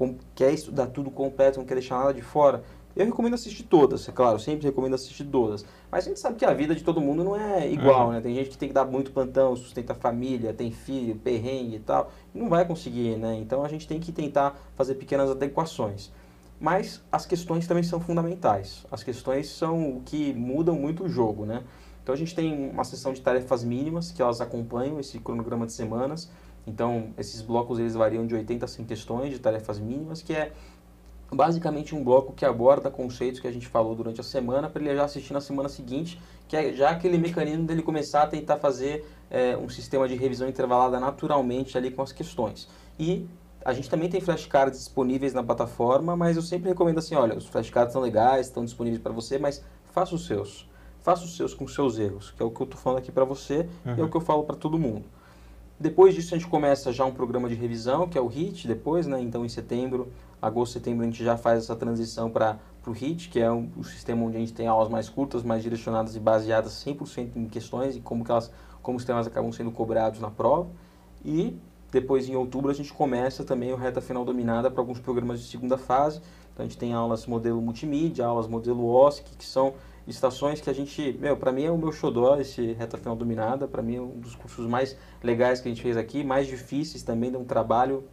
com, 0.00 0.16
quer 0.34 0.50
estudar 0.50 0.86
tudo 0.86 1.10
completo, 1.10 1.58
não 1.58 1.66
quer 1.66 1.74
deixar 1.74 1.98
nada 1.98 2.14
de 2.14 2.22
fora, 2.22 2.64
eu 2.96 3.04
recomendo 3.04 3.34
assistir 3.34 3.64
todas, 3.64 4.08
é 4.08 4.12
claro, 4.12 4.38
sempre 4.40 4.66
recomendo 4.66 4.94
assistir 4.94 5.24
todas. 5.24 5.62
Mas 5.92 6.06
a 6.06 6.08
gente 6.08 6.18
sabe 6.18 6.36
que 6.36 6.44
a 6.46 6.54
vida 6.54 6.74
de 6.74 6.82
todo 6.82 7.02
mundo 7.02 7.22
não 7.22 7.36
é 7.36 7.70
igual, 7.70 8.06
uhum. 8.06 8.12
né? 8.14 8.20
Tem 8.22 8.34
gente 8.34 8.48
que 8.48 8.56
tem 8.56 8.68
que 8.70 8.74
dar 8.74 8.86
muito 8.86 9.12
plantão, 9.12 9.54
sustenta 9.54 9.92
a 9.92 9.94
família, 9.94 10.54
tem 10.54 10.72
filho, 10.72 11.16
perrengue 11.16 11.76
e 11.76 11.80
tal. 11.80 12.10
E 12.34 12.38
não 12.38 12.48
vai 12.48 12.64
conseguir, 12.64 13.16
né? 13.16 13.36
Então 13.36 13.62
a 13.62 13.68
gente 13.68 13.86
tem 13.86 14.00
que 14.00 14.10
tentar 14.10 14.58
fazer 14.74 14.94
pequenas 14.94 15.30
adequações. 15.30 16.10
Mas 16.58 17.02
as 17.12 17.26
questões 17.26 17.66
também 17.66 17.82
são 17.82 18.00
fundamentais. 18.00 18.86
As 18.90 19.02
questões 19.02 19.50
são 19.50 19.98
o 19.98 20.00
que 20.00 20.32
mudam 20.32 20.74
muito 20.74 21.04
o 21.04 21.08
jogo, 21.08 21.44
né? 21.44 21.62
Então 22.02 22.14
a 22.14 22.18
gente 22.18 22.34
tem 22.34 22.70
uma 22.70 22.84
sessão 22.84 23.12
de 23.12 23.20
tarefas 23.20 23.62
mínimas 23.62 24.10
que 24.10 24.22
elas 24.22 24.40
acompanham 24.40 24.98
esse 24.98 25.18
cronograma 25.18 25.66
de 25.66 25.72
semanas. 25.72 26.30
Então 26.66 27.12
esses 27.16 27.42
blocos 27.42 27.78
eles 27.78 27.94
variam 27.94 28.26
de 28.26 28.34
80 28.34 28.64
a 28.64 28.68
100 28.68 28.84
questões 28.84 29.30
de 29.30 29.38
tarefas 29.38 29.78
mínimas, 29.78 30.22
que 30.22 30.32
é 30.32 30.52
basicamente 31.32 31.94
um 31.94 32.02
bloco 32.02 32.32
que 32.32 32.44
aborda 32.44 32.90
conceitos 32.90 33.40
que 33.40 33.46
a 33.46 33.52
gente 33.52 33.66
falou 33.66 33.94
durante 33.94 34.20
a 34.20 34.24
semana 34.24 34.68
para 34.68 34.82
ele 34.82 34.94
já 34.96 35.04
assistir 35.04 35.32
na 35.32 35.40
semana 35.40 35.68
seguinte, 35.68 36.20
que 36.48 36.56
é 36.56 36.72
já 36.72 36.90
aquele 36.90 37.18
mecanismo 37.18 37.64
dele 37.64 37.82
começar 37.82 38.22
a 38.22 38.26
tentar 38.26 38.56
fazer 38.56 39.06
é, 39.30 39.56
um 39.56 39.68
sistema 39.68 40.08
de 40.08 40.16
revisão 40.16 40.48
intervalada 40.48 40.98
naturalmente 40.98 41.78
ali 41.78 41.90
com 41.90 42.02
as 42.02 42.12
questões. 42.12 42.68
E 42.98 43.28
a 43.64 43.72
gente 43.72 43.88
também 43.88 44.08
tem 44.08 44.20
flashcards 44.20 44.78
disponíveis 44.78 45.32
na 45.32 45.42
plataforma, 45.42 46.16
mas 46.16 46.36
eu 46.36 46.42
sempre 46.42 46.68
recomendo 46.70 46.98
assim, 46.98 47.14
olha, 47.14 47.36
os 47.36 47.46
flashcards 47.46 47.92
são 47.92 48.02
legais, 48.02 48.46
estão 48.46 48.64
disponíveis 48.64 49.02
para 49.02 49.12
você, 49.12 49.38
mas 49.38 49.62
faça 49.92 50.14
os 50.14 50.26
seus. 50.26 50.68
Faça 51.02 51.24
os 51.24 51.36
seus 51.36 51.54
com 51.54 51.64
os 51.64 51.74
seus 51.74 51.98
erros, 51.98 52.30
que 52.30 52.42
é 52.42 52.44
o 52.44 52.50
que 52.50 52.60
eu 52.60 52.64
estou 52.64 52.80
falando 52.80 52.98
aqui 52.98 53.12
para 53.12 53.24
você 53.24 53.68
uhum. 53.86 53.94
e 53.96 54.00
é 54.00 54.04
o 54.04 54.08
que 54.08 54.16
eu 54.16 54.20
falo 54.20 54.44
para 54.44 54.56
todo 54.56 54.78
mundo. 54.78 55.04
Depois 55.80 56.14
disso 56.14 56.34
a 56.34 56.38
gente 56.38 56.48
começa 56.48 56.92
já 56.92 57.06
um 57.06 57.12
programa 57.12 57.48
de 57.48 57.54
revisão, 57.54 58.06
que 58.06 58.18
é 58.18 58.20
o 58.20 58.28
HIT, 58.28 58.68
depois, 58.68 59.06
né? 59.06 59.18
Então 59.20 59.44
em 59.44 59.48
setembro 59.48 60.12
agosto, 60.40 60.74
setembro, 60.74 61.02
a 61.02 61.06
gente 61.06 61.22
já 61.22 61.36
faz 61.36 61.64
essa 61.64 61.76
transição 61.76 62.30
para 62.30 62.58
o 62.86 62.92
HIT, 62.92 63.28
que 63.28 63.40
é 63.40 63.50
um, 63.50 63.68
o 63.76 63.84
sistema 63.84 64.24
onde 64.24 64.36
a 64.36 64.40
gente 64.40 64.52
tem 64.52 64.66
aulas 64.66 64.88
mais 64.88 65.08
curtas, 65.08 65.42
mais 65.42 65.62
direcionadas 65.62 66.16
e 66.16 66.20
baseadas 66.20 66.72
100% 66.84 67.36
em 67.36 67.46
questões 67.46 67.96
e 67.96 68.00
como, 68.00 68.24
que 68.24 68.30
elas, 68.30 68.50
como 68.82 68.96
os 68.96 69.04
temas 69.04 69.26
acabam 69.26 69.52
sendo 69.52 69.70
cobrados 69.70 70.20
na 70.20 70.30
prova. 70.30 70.68
E 71.24 71.56
depois, 71.90 72.28
em 72.28 72.36
outubro, 72.36 72.70
a 72.70 72.74
gente 72.74 72.92
começa 72.92 73.44
também 73.44 73.72
o 73.72 73.76
Reta 73.76 74.00
Final 74.00 74.24
Dominada 74.24 74.70
para 74.70 74.80
alguns 74.80 75.00
programas 75.00 75.40
de 75.40 75.46
segunda 75.46 75.76
fase. 75.76 76.20
Então, 76.52 76.64
a 76.64 76.68
gente 76.68 76.78
tem 76.78 76.94
aulas 76.94 77.26
modelo 77.26 77.60
multimídia, 77.60 78.24
aulas 78.24 78.46
modelo 78.46 78.86
OSC, 78.86 79.24
que 79.36 79.44
são 79.44 79.74
estações 80.10 80.60
que 80.60 80.68
a 80.68 80.72
gente, 80.72 81.16
meu, 81.20 81.36
para 81.36 81.52
mim 81.52 81.64
é 81.64 81.70
o 81.70 81.78
meu 81.78 81.92
xodó 81.92 82.36
esse 82.38 82.72
Reta 82.72 82.98
Final 82.98 83.16
Dominada, 83.16 83.68
para 83.68 83.82
mim 83.82 83.96
é 83.96 84.00
um 84.00 84.18
dos 84.18 84.34
cursos 84.34 84.66
mais 84.66 84.96
legais 85.22 85.60
que 85.60 85.68
a 85.68 85.70
gente 85.70 85.82
fez 85.82 85.96
aqui, 85.96 86.24
mais 86.24 86.46
difíceis 86.46 87.02
também, 87.02 87.30
dá 87.30 87.38
um 87.38 87.44
trabalho 87.44 88.04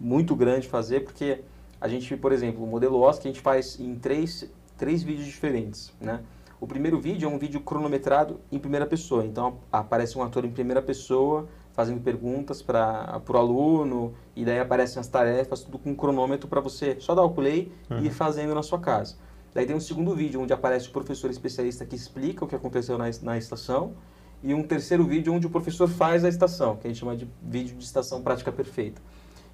muito 0.00 0.34
grande 0.34 0.68
fazer, 0.68 1.00
porque 1.00 1.40
a 1.80 1.88
gente, 1.88 2.16
por 2.16 2.32
exemplo, 2.32 2.62
o 2.62 2.66
modelo 2.66 3.00
OSC 3.00 3.20
a 3.26 3.30
gente 3.30 3.40
faz 3.40 3.78
em 3.80 3.96
três, 3.96 4.50
três 4.76 5.02
vídeos 5.02 5.26
diferentes, 5.26 5.92
né? 6.00 6.20
O 6.60 6.66
primeiro 6.66 7.00
vídeo 7.00 7.28
é 7.28 7.32
um 7.32 7.38
vídeo 7.38 7.60
cronometrado 7.60 8.40
em 8.50 8.58
primeira 8.58 8.86
pessoa, 8.86 9.26
então 9.26 9.58
aparece 9.70 10.16
um 10.16 10.22
ator 10.22 10.44
em 10.44 10.50
primeira 10.50 10.80
pessoa 10.80 11.48
fazendo 11.72 12.00
perguntas 12.00 12.62
para 12.62 13.20
o 13.26 13.36
aluno 13.36 14.14
e 14.36 14.44
daí 14.44 14.60
aparecem 14.60 15.00
as 15.00 15.08
tarefas, 15.08 15.62
tudo 15.62 15.78
com 15.78 15.90
um 15.90 15.94
cronômetro 15.94 16.46
para 16.46 16.60
você 16.60 16.96
só 17.00 17.14
dar 17.14 17.22
o 17.22 17.30
play 17.30 17.72
uhum. 17.90 17.98
e 17.98 18.06
ir 18.06 18.10
fazendo 18.10 18.54
na 18.54 18.62
sua 18.62 18.78
casa. 18.78 19.16
Daí 19.54 19.66
tem 19.66 19.76
um 19.76 19.80
segundo 19.80 20.14
vídeo 20.14 20.40
onde 20.40 20.52
aparece 20.52 20.88
o 20.88 20.92
professor 20.92 21.30
especialista 21.30 21.84
que 21.84 21.94
explica 21.94 22.44
o 22.44 22.48
que 22.48 22.54
aconteceu 22.54 22.96
na, 22.96 23.04
na 23.22 23.36
estação 23.36 23.94
e 24.42 24.54
um 24.54 24.62
terceiro 24.62 25.04
vídeo 25.04 25.32
onde 25.32 25.46
o 25.46 25.50
professor 25.50 25.88
faz 25.88 26.24
a 26.24 26.28
estação, 26.28 26.76
que 26.76 26.86
a 26.86 26.90
gente 26.90 26.98
chama 26.98 27.16
de 27.16 27.28
vídeo 27.42 27.76
de 27.76 27.84
estação 27.84 28.22
prática 28.22 28.50
perfeita. 28.50 29.00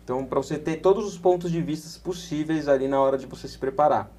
Então, 0.04 0.24
para 0.24 0.40
você 0.40 0.56
ter 0.56 0.76
todos 0.76 1.06
os 1.06 1.18
pontos 1.18 1.50
de 1.50 1.61
vista 1.61 2.00
possíveis 2.00 2.68
ali 2.68 2.88
na 2.88 3.00
hora 3.00 3.18
de 3.18 3.26
você 3.26 3.46
se 3.46 3.58
preparar. 3.58 4.11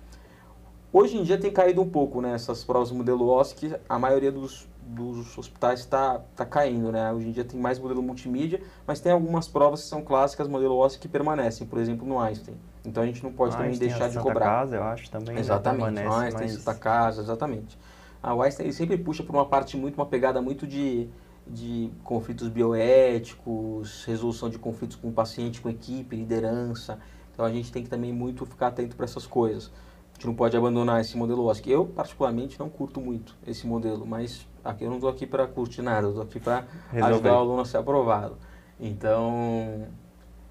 Hoje 0.91 1.17
em 1.17 1.23
dia 1.23 1.37
tem 1.37 1.51
caído 1.51 1.81
um 1.81 1.89
pouco 1.89 2.21
nessas 2.21 2.59
né, 2.59 2.65
provas 2.65 2.91
modelo 2.91 3.27
OSCE, 3.29 3.75
a 3.87 3.97
maioria 3.97 4.31
dos, 4.31 4.67
dos 4.89 5.37
hospitais 5.37 5.81
está 5.81 6.19
tá 6.35 6.45
caindo, 6.45 6.91
né? 6.91 7.11
Hoje 7.13 7.27
em 7.27 7.31
dia 7.31 7.43
tem 7.43 7.59
mais 7.59 7.77
modelo 7.77 8.01
multimídia, 8.01 8.61
mas 8.87 8.99
tem 8.99 9.11
algumas 9.11 9.47
provas 9.47 9.83
que 9.83 9.87
são 9.87 10.01
clássicas, 10.01 10.47
modelo 10.47 10.75
ósseo, 10.75 10.99
que 10.99 11.07
permanecem, 11.07 11.67
por 11.67 11.79
exemplo, 11.79 12.07
no 12.07 12.19
Einstein. 12.19 12.55
Então 12.83 13.03
a 13.03 13.05
gente 13.05 13.23
não 13.23 13.31
pode 13.31 13.55
também 13.55 13.77
deixar 13.77 14.07
de 14.07 14.15
Santa 14.15 14.23
cobrar. 14.23 14.45
Casa, 14.45 14.75
eu 14.77 14.83
acho, 14.83 15.11
também 15.11 15.37
Exatamente, 15.37 15.93
permanece, 15.93 16.07
o 16.07 16.19
Einstein, 16.19 16.47
mas... 16.47 16.53
Santa 16.53 16.79
Casa, 16.79 17.21
exatamente. 17.21 17.77
A 18.21 18.33
Einstein 18.33 18.65
ele 18.65 18.73
sempre 18.73 18.97
puxa 18.97 19.23
por 19.23 19.35
uma 19.35 19.45
parte 19.45 19.77
muito, 19.77 19.95
uma 19.95 20.05
pegada 20.05 20.41
muito 20.41 20.65
de, 20.65 21.07
de 21.45 21.91
conflitos 22.03 22.47
bioéticos, 22.49 24.03
resolução 24.05 24.49
de 24.49 24.57
conflitos 24.57 24.95
com 24.95 25.09
o 25.09 25.13
paciente, 25.13 25.61
com 25.61 25.69
equipe, 25.69 26.15
liderança. 26.15 26.99
Então 27.31 27.45
a 27.45 27.51
gente 27.51 27.71
tem 27.71 27.83
que 27.83 27.89
também 27.89 28.11
muito 28.11 28.45
ficar 28.45 28.67
atento 28.67 28.95
para 28.95 29.05
essas 29.05 29.27
coisas. 29.27 29.71
A 30.11 30.15
gente 30.15 30.27
não 30.27 30.35
pode 30.35 30.57
abandonar 30.57 30.99
esse 30.99 31.15
modelo 31.15 31.45
ósseo. 31.45 31.63
Eu, 31.67 31.85
particularmente, 31.85 32.59
não 32.59 32.69
curto 32.69 32.99
muito 32.99 33.37
esse 33.45 33.65
modelo, 33.65 34.05
mas 34.05 34.45
aqui 34.69 34.83
eu 34.83 34.89
não 34.89 34.97
estou 34.97 35.09
aqui 35.09 35.25
para 35.25 35.47
curtir 35.47 35.81
nada, 35.81 36.07
eu 36.07 36.09
estou 36.09 36.23
aqui 36.23 36.39
para 36.39 36.65
ajudar 36.93 37.33
o 37.33 37.37
aluno 37.37 37.61
a 37.61 37.65
ser 37.65 37.77
aprovado. 37.77 38.37
Então, 38.79 39.87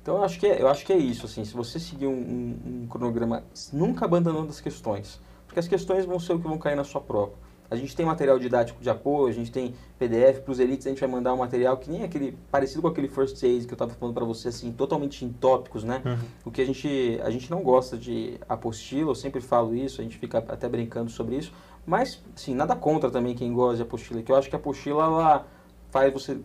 então 0.02 0.16
eu 0.16 0.24
acho 0.24 0.38
que 0.38 0.46
é, 0.46 0.60
eu 0.62 0.68
acho 0.68 0.84
que 0.84 0.92
é 0.92 0.98
isso. 0.98 1.26
Assim, 1.26 1.44
se 1.44 1.54
você 1.54 1.78
seguir 1.78 2.06
um, 2.06 2.12
um, 2.12 2.82
um 2.82 2.86
cronograma, 2.86 3.42
nunca 3.72 4.04
abandonando 4.04 4.48
as 4.48 4.60
questões, 4.60 5.20
porque 5.46 5.60
as 5.60 5.68
questões 5.68 6.04
vão 6.04 6.20
ser 6.20 6.34
o 6.34 6.38
que 6.38 6.46
vão 6.46 6.58
cair 6.58 6.76
na 6.76 6.84
sua 6.84 7.00
prova. 7.00 7.32
A 7.70 7.76
gente 7.76 7.94
tem 7.94 8.06
material 8.06 8.38
didático 8.38 8.80
de 8.80 8.88
apoio, 8.88 9.26
a 9.26 9.32
gente 9.32 9.52
tem 9.52 9.74
PDF 9.98 10.40
para 10.42 10.52
os 10.52 10.58
elites, 10.58 10.86
a 10.86 10.90
gente 10.90 11.00
vai 11.00 11.08
mandar 11.08 11.34
um 11.34 11.36
material 11.36 11.76
que 11.76 11.90
nem 11.90 12.02
aquele 12.02 12.32
parecido 12.50 12.80
com 12.80 12.88
aquele 12.88 13.08
first 13.08 13.42
aid 13.42 13.66
que 13.66 13.72
eu 13.72 13.74
estava 13.74 13.92
falando 13.92 14.14
para 14.14 14.24
você 14.24 14.48
assim, 14.48 14.72
totalmente 14.72 15.22
em 15.24 15.28
tópicos, 15.30 15.84
né? 15.84 16.00
Uhum. 16.04 16.16
O 16.46 16.50
que 16.50 16.62
a 16.62 16.64
gente 16.64 17.20
a 17.22 17.30
gente 17.30 17.50
não 17.50 17.62
gosta 17.62 17.98
de 17.98 18.40
apostila, 18.48 19.10
eu 19.10 19.14
sempre 19.14 19.42
falo 19.42 19.74
isso, 19.74 20.00
a 20.00 20.04
gente 20.04 20.16
fica 20.16 20.38
até 20.38 20.66
brincando 20.66 21.10
sobre 21.10 21.36
isso, 21.36 21.52
mas 21.88 22.22
sim, 22.36 22.54
nada 22.54 22.76
contra 22.76 23.10
também 23.10 23.34
quem 23.34 23.50
gosta 23.52 23.76
de 23.76 23.82
apostila, 23.82 24.22
que 24.22 24.30
eu 24.30 24.36
acho 24.36 24.50
que 24.50 24.54
a 24.54 24.58
apostila 24.58 25.04
ela 25.04 25.46
faz 25.90 26.12
você 26.12 26.38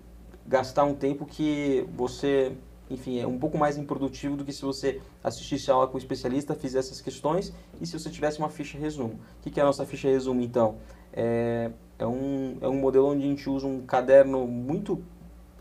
gastar 0.48 0.86
um 0.86 0.94
tempo 0.94 1.26
que 1.26 1.86
você 1.94 2.56
enfim, 2.90 3.20
é 3.20 3.28
um 3.28 3.38
pouco 3.38 3.58
mais 3.58 3.78
improdutivo 3.78 4.38
do 4.38 4.46
que 4.46 4.54
se 4.54 4.62
você 4.62 5.02
assistisse 5.24 5.70
a 5.70 5.74
aula 5.74 5.88
com 5.88 5.96
o 5.96 5.98
especialista, 5.98 6.54
fizesse 6.54 6.90
essas 6.90 7.02
questões 7.02 7.52
e 7.82 7.86
se 7.86 7.98
você 7.98 8.10
tivesse 8.10 8.40
uma 8.40 8.50
ficha 8.50 8.78
resumo. 8.78 9.20
O 9.40 9.50
que 9.50 9.60
é 9.60 9.64
a 9.64 9.66
nossa 9.66 9.86
ficha 9.86 10.08
resumo, 10.08 10.42
então? 10.42 10.76
É, 11.12 11.72
é, 11.98 12.06
um, 12.06 12.58
é 12.62 12.68
um 12.68 12.80
modelo 12.80 13.08
onde 13.08 13.24
a 13.24 13.28
gente 13.28 13.50
usa 13.50 13.68
um 13.68 13.82
caderno 13.82 14.48
muito, 14.48 15.04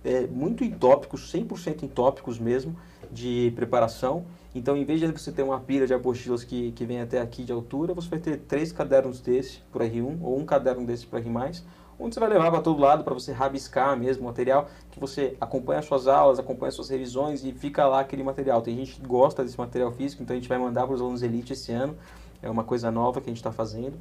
é, 0.04 0.26
muito 0.26 0.62
em 0.62 0.70
tópicos, 0.70 1.32
100% 1.32 1.82
em 1.82 1.88
tópicos 1.88 2.38
mesmo, 2.38 2.76
de 3.10 3.52
preparação. 3.56 4.24
Então, 4.54 4.76
em 4.76 4.84
vez 4.84 5.00
de 5.00 5.06
você 5.06 5.32
ter 5.32 5.42
uma 5.42 5.58
pilha 5.58 5.86
de 5.86 5.94
apostilas 5.94 6.44
que, 6.44 6.72
que 6.72 6.84
vem 6.84 7.00
até 7.00 7.20
aqui 7.20 7.42
de 7.42 7.52
altura, 7.52 7.94
você 7.94 8.08
vai 8.08 8.18
ter 8.18 8.38
três 8.38 8.70
cadernos 8.70 9.20
desse 9.20 9.60
para 9.72 9.86
R1 9.86 10.18
ou 10.20 10.38
um 10.38 10.44
caderno 10.44 10.84
desse 10.86 11.06
para 11.06 11.20
R+, 11.20 11.30
onde 11.98 12.14
você 12.14 12.20
vai 12.20 12.28
levar 12.28 12.50
para 12.50 12.60
todo 12.60 12.80
lado 12.80 13.04
para 13.04 13.14
você 13.14 13.32
rabiscar 13.32 13.96
mesmo 13.96 14.24
o 14.24 14.26
material, 14.26 14.68
que 14.90 15.00
você 15.00 15.36
acompanha 15.40 15.80
suas 15.80 16.06
aulas, 16.06 16.38
acompanha 16.38 16.70
suas 16.70 16.90
revisões 16.90 17.44
e 17.44 17.52
fica 17.52 17.86
lá 17.86 18.00
aquele 18.00 18.22
material. 18.22 18.60
Tem 18.60 18.76
gente 18.76 18.94
que 19.00 19.06
gosta 19.06 19.42
desse 19.42 19.58
material 19.58 19.90
físico, 19.92 20.22
então 20.22 20.34
a 20.34 20.38
gente 20.38 20.48
vai 20.48 20.58
mandar 20.58 20.84
para 20.86 20.94
os 20.94 21.00
alunos 21.00 21.22
Elite 21.22 21.54
esse 21.54 21.72
ano. 21.72 21.96
É 22.42 22.50
uma 22.50 22.64
coisa 22.64 22.90
nova 22.90 23.20
que 23.20 23.28
a 23.28 23.30
gente 23.30 23.38
está 23.38 23.52
fazendo. 23.52 23.96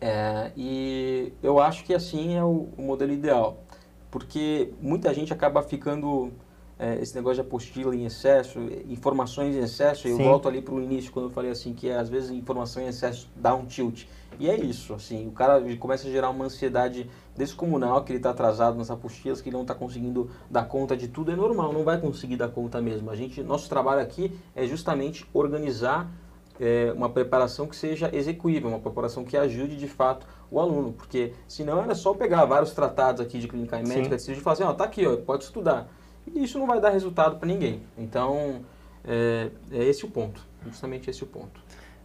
É, 0.00 0.52
e 0.56 1.32
eu 1.42 1.58
acho 1.58 1.84
que 1.84 1.92
assim 1.92 2.36
é 2.36 2.44
o, 2.44 2.68
o, 2.76 2.82
modelo 2.82 3.12
ideal, 3.12 3.58
porque 4.12 4.72
muita 4.80 5.12
gente 5.12 5.32
acaba 5.32 5.60
ficando 5.60 6.30
é, 6.78 7.00
esse 7.02 7.14
negócio 7.14 7.42
de 7.42 7.48
apostila 7.48 7.94
em 7.94 8.04
excesso, 8.04 8.58
informações 8.88 9.56
em 9.56 9.60
excesso. 9.60 10.06
Eu 10.06 10.16
volto 10.16 10.48
ali 10.48 10.62
para 10.62 10.74
o 10.74 10.80
início 10.80 11.10
quando 11.10 11.26
eu 11.26 11.30
falei 11.30 11.50
assim 11.50 11.74
que 11.74 11.90
às 11.90 12.08
vezes 12.08 12.30
informação 12.30 12.82
em 12.82 12.86
excesso 12.86 13.28
dá 13.34 13.54
um 13.54 13.66
tilt. 13.66 14.04
E 14.38 14.48
é 14.48 14.56
isso, 14.56 14.94
assim, 14.94 15.26
o 15.26 15.32
cara 15.32 15.60
começa 15.76 16.06
a 16.06 16.10
gerar 16.10 16.30
uma 16.30 16.44
ansiedade 16.44 17.10
descomunal 17.36 18.04
que 18.04 18.12
ele 18.12 18.18
está 18.18 18.30
atrasado 18.30 18.78
nas 18.78 18.90
apostilas, 18.90 19.40
que 19.40 19.48
ele 19.48 19.56
não 19.56 19.62
está 19.62 19.74
conseguindo 19.74 20.30
dar 20.48 20.64
conta 20.64 20.96
de 20.96 21.08
tudo. 21.08 21.32
É 21.32 21.36
normal, 21.36 21.72
não 21.72 21.82
vai 21.82 22.00
conseguir 22.00 22.36
dar 22.36 22.48
conta 22.48 22.80
mesmo. 22.80 23.10
A 23.10 23.16
gente, 23.16 23.42
nosso 23.42 23.68
trabalho 23.68 24.00
aqui 24.00 24.32
é 24.54 24.64
justamente 24.64 25.26
organizar 25.32 26.08
é, 26.60 26.92
uma 26.94 27.08
preparação 27.08 27.66
que 27.66 27.74
seja 27.74 28.10
execuível, 28.12 28.68
uma 28.68 28.78
preparação 28.78 29.24
que 29.24 29.36
ajude 29.36 29.76
de 29.76 29.88
fato 29.88 30.26
o 30.50 30.60
aluno, 30.60 30.92
porque 30.92 31.32
senão 31.46 31.82
era 31.82 31.94
só 31.94 32.14
pegar 32.14 32.44
vários 32.44 32.72
tratados 32.72 33.20
aqui 33.20 33.38
de 33.38 33.48
clínica 33.48 33.78
e 33.78 33.86
médica 33.86 34.16
e 34.16 34.34
falar 34.36 34.54
assim, 34.54 34.62
ó, 34.62 34.72
tá 34.72 34.84
aqui, 34.84 35.06
ó, 35.06 35.16
pode 35.16 35.44
estudar. 35.44 35.88
E 36.34 36.44
isso 36.44 36.58
não 36.58 36.66
vai 36.66 36.80
dar 36.80 36.90
resultado 36.90 37.36
para 37.36 37.46
ninguém. 37.46 37.82
Então, 37.96 38.62
é, 39.04 39.50
é 39.72 39.84
esse 39.84 40.04
o 40.04 40.10
ponto, 40.10 40.44
justamente 40.64 41.08
esse 41.08 41.22
o 41.24 41.26
ponto. 41.26 41.60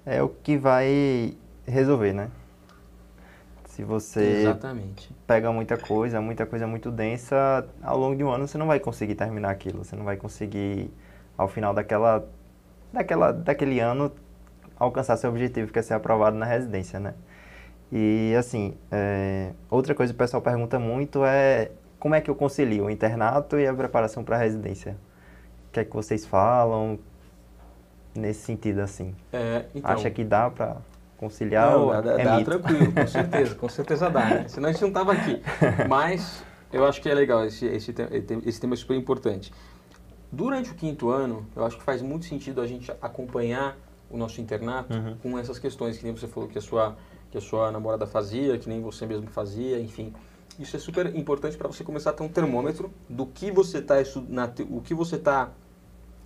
É 0.06 0.22
o 0.22 0.30
que 0.30 0.58
vai 0.58 1.36
resolver, 1.66 2.14
né? 2.14 2.30
Se 3.66 3.84
você 3.84 4.42
Exatamente. 4.42 5.10
pega 5.26 5.52
muita 5.52 5.78
coisa, 5.78 6.22
muita 6.22 6.46
coisa 6.46 6.68
muito 6.68 6.92
densa, 6.92 7.68
ao 7.82 7.98
longo 7.98 8.16
de 8.16 8.24
um 8.24 8.30
ano 8.30 8.48
você 8.48 8.58
não 8.58 8.68
vai 8.68 8.80
conseguir 8.80 9.16
terminar 9.16 9.50
aquilo, 9.50 9.84
você 9.84 9.96
não 9.96 10.06
vai 10.06 10.16
conseguir, 10.16 10.92
ao 11.36 11.48
final 11.48 11.74
daquela, 11.74 12.24
daquela, 12.92 13.32
daquele 13.32 13.80
ano, 13.80 14.12
alcançar 14.78 15.18
seu 15.18 15.30
objetivo, 15.30 15.72
que 15.72 15.80
é 15.80 15.82
ser 15.82 15.96
aprovado 15.96 16.38
na 16.38 16.46
residência, 16.46 17.00
né? 17.00 17.16
E, 17.92 18.36
assim, 18.38 18.76
é, 18.92 19.52
outra 19.70 19.96
coisa 19.96 20.14
que 20.14 20.16
o 20.16 20.20
pessoal 20.20 20.42
pergunta 20.42 20.78
muito 20.78 21.24
é 21.26 21.72
como 22.04 22.16
é 22.16 22.20
que 22.20 22.30
eu 22.30 22.36
concilio 22.36 22.88
o 22.88 22.90
internato 22.90 23.58
e 23.58 23.66
a 23.66 23.74
preparação 23.74 24.26
para 24.26 24.36
a 24.36 24.40
residência? 24.40 24.98
O 25.70 25.72
que 25.72 25.80
é 25.80 25.86
que 25.86 25.96
vocês 25.96 26.26
falam 26.26 27.00
nesse 28.14 28.42
sentido, 28.42 28.82
assim? 28.82 29.16
É, 29.32 29.64
então, 29.74 29.90
Acha 29.90 30.10
que 30.10 30.22
dá 30.22 30.50
para 30.50 30.76
conciliar? 31.16 31.72
Não, 31.72 32.02
dá, 32.02 32.20
é 32.20 32.26
dá 32.26 32.44
tranquilo, 32.44 32.92
com 32.92 33.08
certeza, 33.08 33.56
com 33.56 33.70
certeza 33.70 34.10
dá. 34.10 34.26
Né? 34.26 34.48
Senão 34.50 34.68
a 34.68 34.74
gente 34.74 34.82
não 34.82 34.90
estava 34.90 35.14
aqui. 35.14 35.42
Mas 35.88 36.44
eu 36.74 36.86
acho 36.86 37.02
que 37.02 37.08
é 37.08 37.14
legal, 37.14 37.46
esse, 37.46 37.66
esse, 37.68 37.96
esse 38.46 38.60
tema 38.60 38.74
é 38.74 38.78
super 38.78 38.98
importante. 38.98 39.54
Durante 40.30 40.72
o 40.72 40.76
quinto 40.76 41.10
ano, 41.10 41.48
eu 41.56 41.64
acho 41.64 41.78
que 41.78 41.84
faz 41.84 42.02
muito 42.02 42.26
sentido 42.26 42.60
a 42.60 42.68
gente 42.68 42.92
acompanhar 43.02 43.78
o 44.10 44.18
nosso 44.18 44.42
internato 44.42 44.94
uhum. 44.94 45.16
com 45.24 45.40
essas 45.40 45.58
questões 45.58 45.98
que 45.98 46.04
nem 46.04 46.14
você 46.14 46.28
falou 46.28 46.50
que 46.50 46.58
a 46.58 46.62
sua 46.62 46.98
que 47.32 47.38
a 47.38 47.42
sua 47.42 47.72
namorada 47.72 48.06
fazia, 48.06 48.60
que 48.60 48.70
nem 48.70 48.80
você 48.82 49.08
mesmo 49.08 49.28
fazia, 49.28 49.80
enfim. 49.80 50.14
Isso 50.60 50.76
é 50.76 50.80
super 50.80 51.16
importante 51.16 51.58
para 51.58 51.68
você 51.68 51.84
começar 51.84 52.12
a 52.12 52.14
ter 52.14 52.24
um 52.24 52.30
termômetro 52.30 52.92
do 53.10 53.26
que 53.26 53.52
você 53.52 53.80
está 53.80 53.96
o 54.70 54.82
que 54.82 54.94
você 54.94 55.16
está 55.16 55.52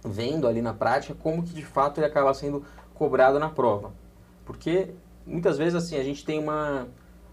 vendo 0.04 0.48
ali 0.48 0.62
na 0.62 0.74
prática, 0.74 1.16
como 1.16 1.44
que 1.44 1.54
de 1.54 1.66
fato 1.66 2.00
ele 2.00 2.06
acaba 2.06 2.34
sendo 2.34 2.64
cobrado 2.94 3.40
na 3.40 3.50
prova. 3.50 3.94
Porque 4.46 4.90
muitas 5.26 5.58
vezes 5.58 5.76
assim 5.76 5.98
a 5.98 6.04
gente 6.04 6.26
tem 6.26 6.40
uma 6.40 6.88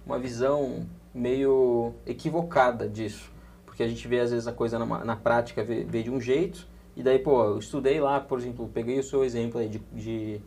uma 0.06 0.18
visão 0.18 0.86
meio 1.14 1.94
equivocada 2.06 2.88
disso, 2.88 3.32
porque 3.64 3.82
a 3.82 3.88
gente 3.88 4.06
vê 4.06 4.20
às 4.20 4.30
vezes 4.30 4.46
a 4.46 4.52
coisa 4.52 4.78
na, 4.78 5.04
na 5.04 5.16
prática 5.16 5.64
vê, 5.64 5.84
vê 5.84 6.02
de 6.02 6.10
um 6.10 6.20
jeito 6.20 6.68
e 6.96 7.02
daí, 7.02 7.18
pô, 7.18 7.44
eu 7.44 7.58
estudei 7.58 8.00
lá, 8.00 8.20
por 8.20 8.38
exemplo, 8.38 8.70
peguei 8.72 8.98
o 8.98 9.02
seu 9.02 9.24
exemplo 9.24 9.60
aí 9.60 9.68
de, 9.68 9.78
de 9.92 10.40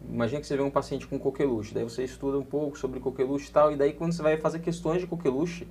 imagina 0.00 0.40
que 0.40 0.46
você 0.46 0.56
vê 0.56 0.62
um 0.62 0.70
paciente 0.70 1.06
com 1.06 1.18
coqueluche, 1.18 1.72
daí 1.72 1.84
você 1.84 2.04
estuda 2.04 2.38
um 2.38 2.44
pouco 2.44 2.78
sobre 2.78 3.00
coqueluche 3.00 3.48
e 3.48 3.52
tal, 3.52 3.72
e 3.72 3.76
daí 3.76 3.92
quando 3.92 4.12
você 4.12 4.22
vai 4.22 4.36
fazer 4.36 4.58
questões 4.58 5.00
de 5.00 5.06
coqueluche, 5.06 5.66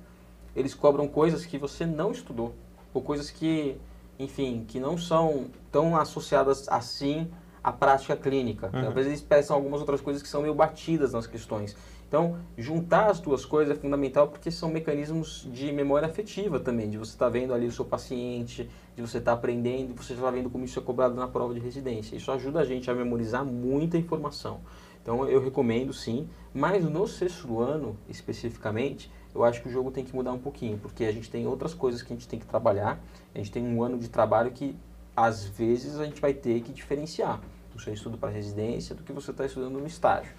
eles 0.56 0.74
cobram 0.74 1.06
coisas 1.06 1.44
que 1.44 1.58
você 1.58 1.84
não 1.84 2.10
estudou, 2.10 2.54
ou 2.94 3.02
coisas 3.02 3.30
que, 3.30 3.76
enfim, 4.18 4.64
que 4.66 4.80
não 4.80 4.96
são 4.96 5.46
tão 5.70 5.94
associadas 5.94 6.66
assim 6.68 7.30
à 7.62 7.70
prática 7.70 8.16
clínica. 8.16 8.70
Uhum. 8.72 8.82
Talvez 8.82 9.06
eles 9.06 9.20
peçam 9.20 9.54
algumas 9.54 9.80
outras 9.80 10.00
coisas 10.00 10.22
que 10.22 10.28
são 10.28 10.40
meio 10.40 10.54
batidas 10.54 11.12
nas 11.12 11.26
questões. 11.26 11.76
Então, 12.08 12.38
juntar 12.56 13.10
as 13.10 13.18
duas 13.18 13.44
coisas 13.44 13.76
é 13.76 13.80
fundamental 13.80 14.28
porque 14.28 14.50
são 14.50 14.70
mecanismos 14.70 15.46
de 15.52 15.72
memória 15.72 16.06
afetiva 16.06 16.60
também, 16.60 16.88
de 16.88 16.96
você 16.96 17.12
estar 17.12 17.26
tá 17.26 17.30
vendo 17.30 17.52
ali 17.52 17.66
o 17.66 17.72
seu 17.72 17.84
paciente, 17.84 18.70
de 18.94 19.02
você 19.02 19.18
estar 19.18 19.32
tá 19.32 19.36
aprendendo, 19.36 19.94
você 19.94 20.12
está 20.14 20.30
vendo 20.30 20.48
como 20.48 20.64
isso 20.64 20.78
é 20.78 20.82
cobrado 20.82 21.16
na 21.16 21.26
prova 21.26 21.52
de 21.52 21.60
residência. 21.60 22.16
Isso 22.16 22.30
ajuda 22.30 22.60
a 22.60 22.64
gente 22.64 22.90
a 22.90 22.94
memorizar 22.94 23.44
muita 23.44 23.98
informação. 23.98 24.60
Então, 25.02 25.28
eu 25.28 25.40
recomendo 25.40 25.92
sim, 25.92 26.28
mas 26.54 26.84
no 26.84 27.06
sexto 27.06 27.60
ano, 27.60 27.96
especificamente, 28.08 29.10
eu 29.36 29.44
acho 29.44 29.62
que 29.62 29.68
o 29.68 29.70
jogo 29.70 29.90
tem 29.90 30.04
que 30.04 30.14
mudar 30.14 30.32
um 30.32 30.38
pouquinho, 30.38 30.78
porque 30.78 31.04
a 31.04 31.12
gente 31.12 31.30
tem 31.30 31.46
outras 31.46 31.74
coisas 31.74 32.02
que 32.02 32.12
a 32.12 32.16
gente 32.16 32.26
tem 32.26 32.38
que 32.38 32.46
trabalhar, 32.46 32.98
a 33.34 33.38
gente 33.38 33.52
tem 33.52 33.66
um 33.66 33.82
ano 33.82 33.98
de 33.98 34.08
trabalho 34.08 34.50
que, 34.50 34.74
às 35.14 35.44
vezes, 35.44 36.00
a 36.00 36.04
gente 36.04 36.20
vai 36.20 36.32
ter 36.32 36.60
que 36.62 36.72
diferenciar 36.72 37.40
o 37.74 37.80
seu 37.80 37.92
estudo 37.92 38.16
para 38.16 38.30
residência 38.30 38.94
do 38.94 39.02
que 39.02 39.12
você 39.12 39.30
está 39.30 39.44
estudando 39.44 39.78
no 39.78 39.86
estágio. 39.86 40.32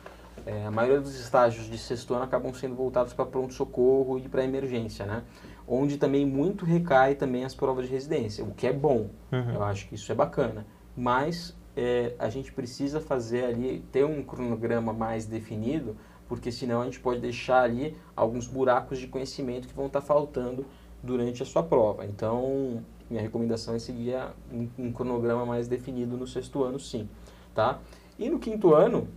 É, 0.46 0.66
a 0.66 0.72
maioria 0.72 1.00
dos 1.00 1.20
estágios 1.20 1.68
de 1.68 1.78
sexto 1.78 2.14
ano 2.14 2.24
acabam 2.24 2.54
sendo 2.54 2.76
voltados 2.76 3.14
para 3.14 3.26
pronto-socorro 3.26 4.18
e 4.18 4.28
para 4.28 4.44
emergência, 4.44 5.06
né? 5.06 5.24
Onde 5.68 5.98
também 5.98 6.26
muito 6.26 6.66
recai 6.66 7.16
também 7.16 7.44
as 7.44 7.54
provas 7.54 7.86
de 7.86 7.92
residência, 7.92 8.44
o 8.44 8.52
que 8.52 8.66
é 8.66 8.74
bom. 8.74 9.10
Uhum. 9.32 9.54
Eu 9.56 9.64
acho 9.64 9.88
que 9.88 9.96
isso 9.96 10.12
é 10.12 10.16
bacana. 10.16 10.66
Mas 10.96 11.56
é, 11.76 12.16
a 12.18 12.30
gente 12.30 12.52
precisa 12.52 13.00
fazer 13.00 13.46
ali, 13.46 13.86
ter 13.92 14.06
um 14.06 14.24
cronograma 14.24 14.94
mais 14.94 15.26
definido, 15.26 15.96
porque 16.28 16.52
senão 16.52 16.82
a 16.82 16.86
gente 16.86 17.00
pode 17.00 17.20
deixar 17.20 17.64
ali 17.64 17.96
alguns 18.16 18.48
buracos 18.48 19.00
de 19.00 19.08
conhecimento 19.08 19.68
que 19.68 19.74
vão 19.74 19.88
estar 19.88 20.02
tá 20.02 20.06
faltando 20.06 20.66
durante 21.02 21.42
a 21.44 21.46
sua 21.46 21.64
prova. 21.64 22.06
Então, 22.06 22.84
minha 23.10 23.22
recomendação 23.22 23.76
é 23.76 23.80
seguir 23.80 24.16
um, 24.52 24.68
um 24.78 24.92
cronograma 24.92 25.46
mais 25.46 25.68
definido 25.68 26.18
no 26.18 26.28
sexto 26.28 26.64
ano, 26.64 26.80
sim. 26.80 27.08
Tá? 27.56 27.80
E 28.20 28.30
no 28.30 28.40
quinto 28.40 28.74
ano, 28.74 29.08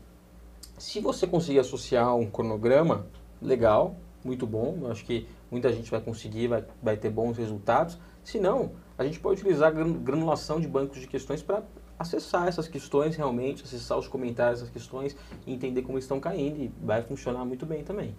se 0.78 1.00
você 1.00 1.26
conseguir 1.26 1.58
associar 1.58 2.14
um 2.16 2.30
cronograma, 2.30 3.06
legal, 3.40 3.96
muito 4.24 4.46
bom. 4.46 4.78
Eu 4.82 4.90
acho 4.90 5.04
que 5.04 5.26
muita 5.50 5.72
gente 5.72 5.90
vai 5.90 6.00
conseguir, 6.00 6.48
vai, 6.48 6.64
vai 6.82 6.96
ter 6.96 7.10
bons 7.10 7.36
resultados. 7.36 7.98
Se 8.22 8.38
não, 8.38 8.72
a 8.96 9.04
gente 9.04 9.18
pode 9.18 9.40
utilizar 9.40 9.72
granulação 9.72 10.60
de 10.60 10.68
bancos 10.68 11.00
de 11.00 11.06
questões 11.06 11.42
para 11.42 11.62
acessar 12.00 12.48
essas 12.48 12.66
questões 12.66 13.14
realmente, 13.14 13.62
acessar 13.62 13.98
os 13.98 14.08
comentários 14.08 14.62
das 14.62 14.70
questões 14.70 15.14
e 15.46 15.52
entender 15.52 15.82
como 15.82 15.98
estão 15.98 16.18
caindo 16.18 16.58
e 16.58 16.72
vai 16.82 17.02
funcionar 17.02 17.44
muito 17.44 17.66
bem 17.66 17.84
também. 17.84 18.14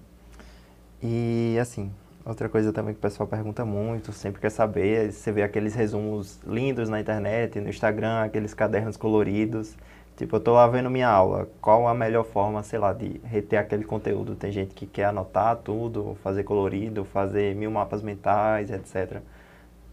E 1.01 1.57
assim, 1.59 1.91
outra 2.23 2.47
coisa 2.47 2.71
também 2.71 2.93
que 2.93 2.99
o 2.99 3.01
pessoal 3.01 3.27
pergunta 3.27 3.65
muito, 3.65 4.13
sempre 4.13 4.39
quer 4.39 4.51
saber, 4.51 5.07
é 5.07 5.11
você 5.11 5.31
vê 5.31 5.41
aqueles 5.41 5.73
resumos 5.73 6.39
lindos 6.45 6.89
na 6.89 7.01
internet, 7.01 7.59
no 7.59 7.69
Instagram, 7.69 8.21
aqueles 8.21 8.53
cadernos 8.53 8.95
coloridos. 8.97 9.75
Tipo, 10.15 10.35
eu 10.35 10.39
tô 10.39 10.53
lá 10.53 10.67
vendo 10.67 10.87
minha 10.87 11.09
aula, 11.09 11.49
qual 11.59 11.87
a 11.87 11.95
melhor 11.95 12.23
forma, 12.23 12.61
sei 12.61 12.77
lá, 12.77 12.93
de 12.93 13.19
reter 13.23 13.57
aquele 13.57 13.83
conteúdo? 13.83 14.35
Tem 14.35 14.51
gente 14.51 14.75
que 14.75 14.85
quer 14.85 15.05
anotar 15.05 15.55
tudo, 15.55 16.15
fazer 16.21 16.43
colorido, 16.43 17.03
fazer 17.03 17.55
mil 17.55 17.71
mapas 17.71 18.03
mentais, 18.03 18.69
etc. 18.69 19.23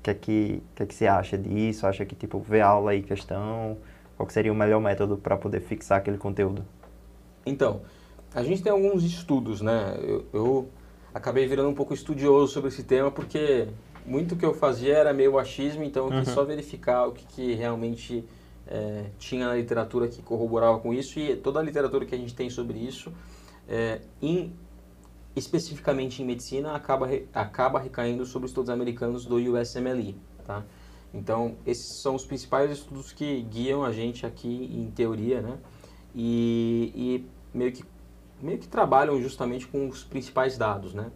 Que 0.08 0.10
é 0.10 0.14
que, 0.14 0.62
que, 0.74 0.82
é 0.82 0.86
que 0.86 0.94
você 0.94 1.06
acha 1.06 1.36
disso? 1.36 1.86
Acha 1.86 2.04
que, 2.04 2.14
tipo, 2.14 2.38
ver 2.40 2.62
aula 2.62 2.92
aí 2.92 3.02
questão, 3.02 3.76
qual 4.16 4.28
seria 4.30 4.52
o 4.52 4.54
melhor 4.54 4.80
método 4.80 5.16
para 5.16 5.36
poder 5.36 5.60
fixar 5.60 5.98
aquele 5.98 6.16
conteúdo? 6.16 6.64
Então, 7.44 7.82
a 8.34 8.42
gente 8.42 8.62
tem 8.62 8.72
alguns 8.72 9.04
estudos, 9.04 9.60
né? 9.60 9.96
Eu, 10.02 10.24
eu 10.32 10.68
acabei 11.12 11.46
virando 11.46 11.68
um 11.68 11.74
pouco 11.74 11.92
estudioso 11.92 12.52
sobre 12.52 12.68
esse 12.68 12.82
tema 12.82 13.10
porque 13.10 13.68
muito 14.06 14.36
que 14.36 14.44
eu 14.44 14.54
fazia 14.54 14.94
era 14.94 15.12
meio 15.12 15.38
achismo, 15.38 15.82
então 15.84 16.06
eu 16.06 16.18
quis 16.18 16.28
uhum. 16.28 16.34
só 16.34 16.44
verificar 16.44 17.06
o 17.06 17.12
que, 17.12 17.26
que 17.26 17.54
realmente 17.54 18.24
é, 18.66 19.04
tinha 19.18 19.46
na 19.46 19.54
literatura 19.54 20.08
que 20.08 20.22
corroborava 20.22 20.78
com 20.78 20.94
isso 20.94 21.18
e 21.18 21.36
toda 21.36 21.60
a 21.60 21.62
literatura 21.62 22.06
que 22.06 22.14
a 22.14 22.18
gente 22.18 22.34
tem 22.34 22.48
sobre 22.48 22.78
isso, 22.78 23.12
é, 23.68 24.00
em, 24.22 24.52
especificamente 25.38 26.22
em 26.22 26.26
medicina, 26.26 26.74
acaba, 26.74 27.08
acaba 27.32 27.78
recaindo 27.78 28.26
sobre 28.26 28.46
os 28.46 28.50
estudos 28.50 28.70
americanos 28.70 29.24
do 29.24 29.36
USMLE. 29.36 30.16
Tá? 30.44 30.64
Então, 31.12 31.56
esses 31.66 32.00
são 32.02 32.14
os 32.14 32.24
principais 32.24 32.70
estudos 32.70 33.12
que 33.12 33.42
guiam 33.42 33.84
a 33.84 33.92
gente 33.92 34.26
aqui 34.26 34.70
em 34.72 34.90
teoria, 34.90 35.40
né? 35.40 35.58
E, 36.14 36.92
e 36.94 37.26
meio, 37.56 37.72
que, 37.72 37.84
meio 38.42 38.58
que 38.58 38.68
trabalham 38.68 39.20
justamente 39.20 39.66
com 39.66 39.88
os 39.88 40.04
principais 40.04 40.58
dados, 40.58 40.92
né? 40.92 41.10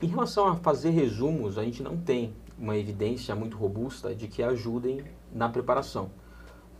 Em 0.00 0.06
relação 0.06 0.48
a 0.48 0.56
fazer 0.56 0.90
resumos, 0.90 1.56
a 1.56 1.64
gente 1.64 1.82
não 1.82 1.96
tem 1.96 2.34
uma 2.58 2.76
evidência 2.76 3.34
muito 3.34 3.56
robusta 3.56 4.14
de 4.14 4.28
que 4.28 4.42
ajudem 4.42 5.04
na 5.32 5.48
preparação 5.48 6.10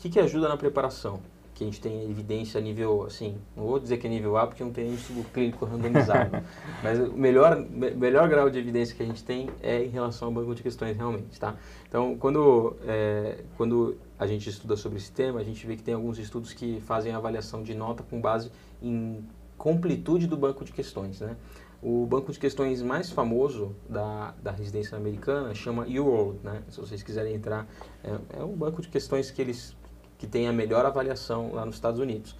que, 0.02 0.10
que 0.10 0.18
ajuda 0.18 0.48
na 0.48 0.56
preparação? 0.56 1.20
Que 1.62 1.68
a 1.68 1.70
gente 1.70 1.80
tem 1.80 2.10
evidência 2.10 2.58
a 2.58 2.62
nível, 2.62 3.04
assim, 3.04 3.36
não 3.56 3.64
vou 3.64 3.78
dizer 3.78 3.96
que 3.96 4.06
é 4.06 4.10
nível 4.10 4.36
A 4.36 4.46
porque 4.46 4.64
não 4.64 4.72
tem 4.72 4.92
estudo 4.92 5.24
clínico 5.32 5.64
randomizado, 5.64 6.42
mas 6.82 6.98
o 6.98 7.12
melhor, 7.12 7.56
melhor 7.56 8.28
grau 8.28 8.50
de 8.50 8.58
evidência 8.58 8.96
que 8.96 9.02
a 9.02 9.06
gente 9.06 9.22
tem 9.22 9.48
é 9.62 9.84
em 9.84 9.88
relação 9.88 10.28
ao 10.28 10.34
banco 10.34 10.54
de 10.54 10.62
questões 10.62 10.96
realmente, 10.96 11.38
tá? 11.38 11.54
Então, 11.88 12.16
quando, 12.18 12.76
é, 12.84 13.44
quando 13.56 13.96
a 14.18 14.26
gente 14.26 14.48
estuda 14.48 14.76
sobre 14.76 14.98
esse 14.98 15.12
tema, 15.12 15.38
a 15.38 15.44
gente 15.44 15.64
vê 15.64 15.76
que 15.76 15.82
tem 15.82 15.94
alguns 15.94 16.18
estudos 16.18 16.52
que 16.52 16.80
fazem 16.80 17.12
avaliação 17.12 17.62
de 17.62 17.74
nota 17.74 18.02
com 18.02 18.20
base 18.20 18.50
em 18.82 19.24
completude 19.56 20.26
do 20.26 20.36
banco 20.36 20.64
de 20.64 20.72
questões, 20.72 21.20
né? 21.20 21.36
O 21.80 22.06
banco 22.06 22.32
de 22.32 22.38
questões 22.38 22.82
mais 22.82 23.10
famoso 23.10 23.74
da, 23.88 24.34
da 24.42 24.50
residência 24.50 24.96
americana 24.96 25.54
chama 25.54 25.86
UWorld, 25.86 26.40
né? 26.42 26.62
Se 26.68 26.80
vocês 26.80 27.02
quiserem 27.02 27.34
entrar, 27.34 27.68
é, 28.02 28.40
é 28.40 28.42
um 28.42 28.56
banco 28.56 28.82
de 28.82 28.88
questões 28.88 29.30
que 29.30 29.40
eles 29.40 29.76
que 30.22 30.26
tem 30.28 30.46
a 30.46 30.52
melhor 30.52 30.86
avaliação 30.86 31.52
lá 31.52 31.66
nos 31.66 31.74
Estados 31.74 31.98
Unidos. 31.98 32.36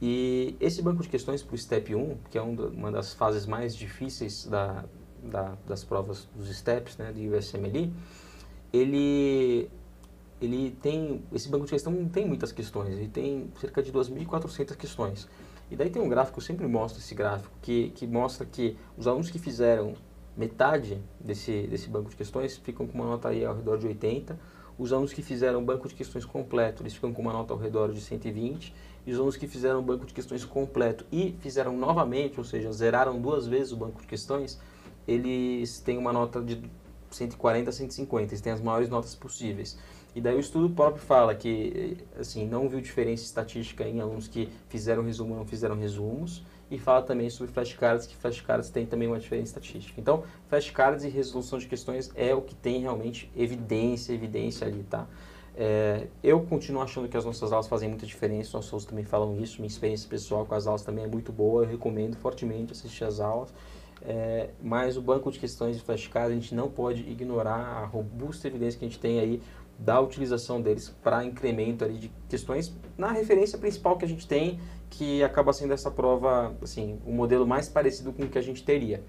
E 0.00 0.56
esse 0.58 0.80
banco 0.80 1.02
de 1.02 1.10
questões 1.10 1.42
para 1.42 1.54
o 1.54 1.58
STEP 1.58 1.94
1, 1.94 2.16
que 2.30 2.38
é 2.38 2.40
uma 2.40 2.90
das 2.90 3.12
fases 3.12 3.44
mais 3.44 3.76
difíceis 3.76 4.46
da, 4.46 4.82
da, 5.22 5.54
das 5.66 5.84
provas 5.84 6.26
dos 6.34 6.48
STEPs, 6.48 6.96
né, 6.96 7.12
do 7.12 7.20
USMLE, 7.36 7.92
ele, 8.72 9.70
ele 10.40 10.70
tem, 10.80 11.22
esse 11.30 11.50
banco 11.50 11.66
de 11.66 11.72
questão 11.72 11.92
tem 12.08 12.26
muitas 12.26 12.50
questões, 12.50 12.94
ele 12.94 13.08
tem 13.08 13.52
cerca 13.60 13.82
de 13.82 13.92
2.400 13.92 14.74
questões. 14.74 15.28
E 15.70 15.76
daí 15.76 15.90
tem 15.90 16.00
um 16.00 16.08
gráfico, 16.08 16.38
eu 16.38 16.42
sempre 16.42 16.66
mostro 16.66 16.98
esse 16.98 17.14
gráfico, 17.14 17.54
que, 17.60 17.90
que 17.90 18.06
mostra 18.06 18.46
que 18.46 18.74
os 18.96 19.06
alunos 19.06 19.30
que 19.30 19.38
fizeram 19.38 19.92
metade 20.34 20.98
desse, 21.20 21.66
desse 21.66 21.90
banco 21.90 22.08
de 22.08 22.16
questões 22.16 22.56
ficam 22.56 22.86
com 22.86 22.94
uma 22.94 23.04
nota 23.04 23.28
aí 23.28 23.44
ao 23.44 23.54
redor 23.54 23.76
de 23.76 23.86
80, 23.86 24.57
os 24.78 24.92
alunos 24.92 25.12
que 25.12 25.22
fizeram 25.22 25.64
banco 25.64 25.88
de 25.88 25.94
questões 25.94 26.24
completo, 26.24 26.82
eles 26.82 26.94
ficam 26.94 27.12
com 27.12 27.20
uma 27.20 27.32
nota 27.32 27.52
ao 27.52 27.58
redor 27.58 27.92
de 27.92 28.00
120. 28.00 28.72
E 29.06 29.10
os 29.10 29.16
alunos 29.16 29.36
que 29.36 29.48
fizeram 29.48 29.82
banco 29.82 30.06
de 30.06 30.12
questões 30.12 30.44
completo 30.44 31.04
e 31.10 31.34
fizeram 31.40 31.76
novamente, 31.76 32.38
ou 32.38 32.44
seja, 32.44 32.70
zeraram 32.70 33.20
duas 33.20 33.46
vezes 33.46 33.72
o 33.72 33.76
banco 33.76 34.00
de 34.00 34.06
questões, 34.06 34.60
eles 35.06 35.80
têm 35.80 35.96
uma 35.98 36.12
nota 36.12 36.40
de 36.40 36.62
140 37.10 37.70
a 37.70 37.72
150, 37.72 38.32
eles 38.32 38.40
têm 38.40 38.52
as 38.52 38.60
maiores 38.60 38.88
notas 38.88 39.14
possíveis. 39.14 39.78
E 40.14 40.20
daí 40.20 40.36
o 40.36 40.40
estudo 40.40 40.70
próprio 40.70 41.02
fala 41.02 41.34
que, 41.34 41.96
assim, 42.18 42.46
não 42.46 42.68
viu 42.68 42.80
diferença 42.80 43.22
estatística 43.22 43.86
em 43.86 44.00
alunos 44.00 44.28
que 44.28 44.48
fizeram 44.68 45.02
resumo 45.02 45.32
ou 45.32 45.38
não 45.38 45.46
fizeram 45.46 45.76
resumos, 45.76 46.44
e 46.70 46.78
fala 46.78 47.02
também 47.02 47.30
sobre 47.30 47.52
flashcards, 47.52 48.06
que 48.06 48.16
flashcards 48.16 48.70
tem 48.70 48.84
também 48.86 49.08
uma 49.08 49.18
diferença 49.18 49.58
estatística. 49.58 50.00
Então, 50.00 50.24
flashcards 50.48 51.04
e 51.04 51.08
resolução 51.08 51.58
de 51.58 51.66
questões 51.66 52.10
é 52.14 52.34
o 52.34 52.42
que 52.42 52.54
tem 52.54 52.80
realmente 52.80 53.30
evidência, 53.36 54.12
evidência 54.12 54.66
ali, 54.66 54.82
tá? 54.82 55.06
É, 55.60 56.06
eu 56.22 56.40
continuo 56.42 56.80
achando 56.82 57.08
que 57.08 57.16
as 57.16 57.24
nossas 57.24 57.52
aulas 57.52 57.66
fazem 57.66 57.88
muita 57.88 58.06
diferença, 58.06 58.56
nossos 58.56 58.70
alunos 58.70 58.84
também 58.84 59.04
falam 59.04 59.40
isso, 59.40 59.56
minha 59.56 59.66
experiência 59.66 60.08
pessoal 60.08 60.46
com 60.46 60.54
as 60.54 60.68
aulas 60.68 60.82
também 60.82 61.04
é 61.04 61.08
muito 61.08 61.32
boa, 61.32 61.64
eu 61.64 61.68
recomendo 61.68 62.16
fortemente 62.16 62.72
assistir 62.72 63.02
as 63.02 63.18
aulas. 63.18 63.52
É, 64.00 64.50
mas 64.62 64.96
o 64.96 65.02
banco 65.02 65.28
de 65.32 65.40
questões 65.40 65.76
de 65.76 65.82
flashcards 65.82 66.30
a 66.30 66.34
gente 66.34 66.54
não 66.54 66.70
pode 66.70 67.00
ignorar 67.02 67.82
a 67.82 67.84
robusta 67.84 68.46
evidência 68.46 68.78
que 68.78 68.84
a 68.84 68.88
gente 68.88 69.00
tem 69.00 69.18
aí 69.18 69.42
da 69.78 70.00
utilização 70.00 70.60
deles 70.60 70.94
para 71.02 71.24
incremento 71.24 71.84
ali 71.84 71.94
de 71.94 72.12
questões 72.28 72.74
na 72.96 73.12
referência 73.12 73.56
principal 73.58 73.96
que 73.96 74.04
a 74.04 74.08
gente 74.08 74.26
tem, 74.26 74.58
que 74.90 75.22
acaba 75.22 75.52
sendo 75.52 75.72
essa 75.72 75.90
prova, 75.90 76.54
assim, 76.60 76.98
o 77.06 77.12
modelo 77.12 77.46
mais 77.46 77.68
parecido 77.68 78.12
com 78.12 78.24
o 78.24 78.28
que 78.28 78.38
a 78.38 78.42
gente 78.42 78.64
teria. 78.64 79.02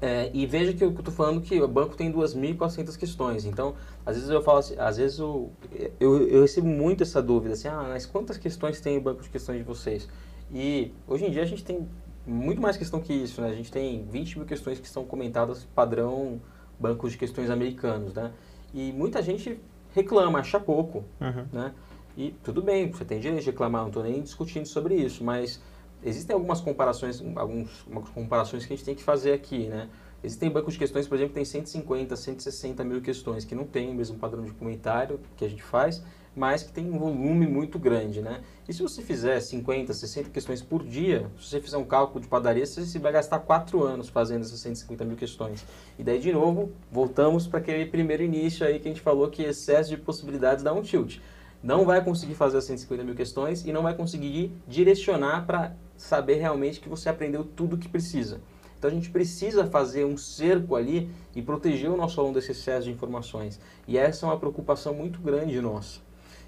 É, 0.00 0.30
e 0.34 0.46
veja 0.46 0.72
que 0.72 0.82
eu 0.82 0.90
estou 0.90 1.14
falando 1.14 1.40
que 1.40 1.60
o 1.60 1.68
banco 1.68 1.96
tem 1.96 2.12
2.400 2.12 2.96
questões. 2.96 3.44
Então, 3.44 3.74
às 4.04 4.16
vezes 4.16 4.30
eu 4.30 4.42
falo 4.42 4.58
assim, 4.58 4.74
às 4.76 4.96
vezes 4.96 5.18
eu, 5.18 5.52
eu, 6.00 6.28
eu, 6.28 6.42
recebo 6.42 6.66
muito 6.66 7.04
essa 7.04 7.22
dúvida, 7.22 7.54
assim, 7.54 7.68
ah, 7.68 7.86
mas 7.88 8.04
quantas 8.04 8.36
questões 8.36 8.80
tem 8.80 8.98
o 8.98 9.00
banco 9.00 9.22
de 9.22 9.30
questões 9.30 9.58
de 9.58 9.64
vocês? 9.64 10.08
E 10.52 10.92
hoje 11.06 11.24
em 11.26 11.30
dia 11.30 11.42
a 11.42 11.46
gente 11.46 11.64
tem 11.64 11.88
muito 12.26 12.60
mais 12.60 12.76
questão 12.76 13.00
que 13.00 13.12
isso, 13.12 13.40
né? 13.40 13.48
A 13.48 13.54
gente 13.54 13.70
tem 13.70 14.04
20 14.10 14.38
mil 14.38 14.46
questões 14.46 14.80
que 14.80 14.88
são 14.88 15.04
comentadas 15.04 15.64
padrão 15.74 16.40
bancos 16.78 17.12
de 17.12 17.18
questões 17.18 17.48
americanos, 17.48 18.12
né? 18.12 18.32
E 18.74 18.92
muita 18.92 19.22
gente 19.22 19.60
reclama, 19.94 20.38
acha 20.38 20.58
pouco, 20.58 21.04
uhum. 21.20 21.46
né? 21.52 21.72
E 22.16 22.34
tudo 22.42 22.62
bem, 22.62 22.90
você 22.90 23.04
tem 23.04 23.18
direito 23.18 23.40
de 23.40 23.46
reclamar, 23.46 23.82
não 23.82 23.88
estou 23.88 24.02
nem 24.02 24.20
discutindo 24.20 24.66
sobre 24.66 24.94
isso, 24.94 25.24
mas 25.24 25.60
existem 26.04 26.34
algumas 26.34 26.60
comparações, 26.60 27.22
algumas 27.36 27.70
comparações 28.14 28.66
que 28.66 28.72
a 28.72 28.76
gente 28.76 28.84
tem 28.84 28.94
que 28.94 29.02
fazer 29.02 29.32
aqui, 29.32 29.66
né? 29.66 29.88
Existem 30.22 30.50
bancos 30.50 30.74
de 30.74 30.78
questões, 30.78 31.08
por 31.08 31.16
exemplo, 31.16 31.30
que 31.30 31.36
tem 31.36 31.44
150, 31.44 32.14
160 32.14 32.84
mil 32.84 33.00
questões, 33.00 33.44
que 33.44 33.54
não 33.54 33.64
tem 33.64 33.90
o 33.90 33.94
mesmo 33.94 34.18
padrão 34.18 34.44
de 34.44 34.52
comentário 34.52 35.18
que 35.36 35.44
a 35.44 35.48
gente 35.48 35.62
faz, 35.62 36.02
mas 36.34 36.62
que 36.62 36.72
tem 36.72 36.90
um 36.90 36.98
volume 36.98 37.46
muito 37.46 37.78
grande, 37.78 38.20
né? 38.22 38.40
E 38.68 38.72
se 38.72 38.82
você 38.82 39.02
fizer 39.02 39.38
50, 39.38 39.92
60 39.92 40.30
questões 40.30 40.62
por 40.62 40.82
dia, 40.82 41.30
se 41.38 41.48
você 41.48 41.60
fizer 41.60 41.76
um 41.76 41.84
cálculo 41.84 42.20
de 42.20 42.28
padaria, 42.28 42.64
você 42.64 42.98
vai 42.98 43.12
gastar 43.12 43.40
4 43.40 43.82
anos 43.82 44.08
fazendo 44.08 44.42
essas 44.42 44.60
150 44.60 45.04
mil 45.04 45.16
questões. 45.16 45.64
E 45.98 46.02
daí, 46.02 46.18
de 46.18 46.32
novo, 46.32 46.72
voltamos 46.90 47.46
para 47.46 47.58
aquele 47.58 47.86
primeiro 47.86 48.22
início 48.22 48.66
aí 48.66 48.78
que 48.78 48.88
a 48.88 48.90
gente 48.90 49.02
falou 49.02 49.28
que 49.28 49.42
excesso 49.42 49.90
de 49.90 49.96
possibilidades 49.96 50.64
dá 50.64 50.72
um 50.72 50.82
tilt. 50.82 51.18
Não 51.62 51.84
vai 51.84 52.02
conseguir 52.02 52.34
fazer 52.34 52.58
as 52.58 52.64
150 52.64 53.04
mil 53.04 53.14
questões 53.14 53.64
e 53.64 53.72
não 53.72 53.82
vai 53.82 53.94
conseguir 53.94 54.52
direcionar 54.66 55.46
para 55.46 55.76
saber 55.96 56.36
realmente 56.36 56.80
que 56.80 56.88
você 56.88 57.08
aprendeu 57.08 57.44
tudo 57.44 57.76
o 57.76 57.78
que 57.78 57.88
precisa. 57.88 58.40
Então 58.76 58.90
a 58.90 58.94
gente 58.94 59.10
precisa 59.10 59.64
fazer 59.66 60.04
um 60.04 60.16
cerco 60.16 60.74
ali 60.74 61.08
e 61.36 61.40
proteger 61.40 61.88
o 61.88 61.96
nosso 61.96 62.18
aluno 62.18 62.34
desse 62.34 62.50
excesso 62.50 62.86
de 62.86 62.90
informações. 62.90 63.60
E 63.86 63.96
essa 63.96 64.26
é 64.26 64.28
uma 64.28 64.36
preocupação 64.36 64.92
muito 64.92 65.20
grande 65.20 65.60
nossa. 65.60 66.00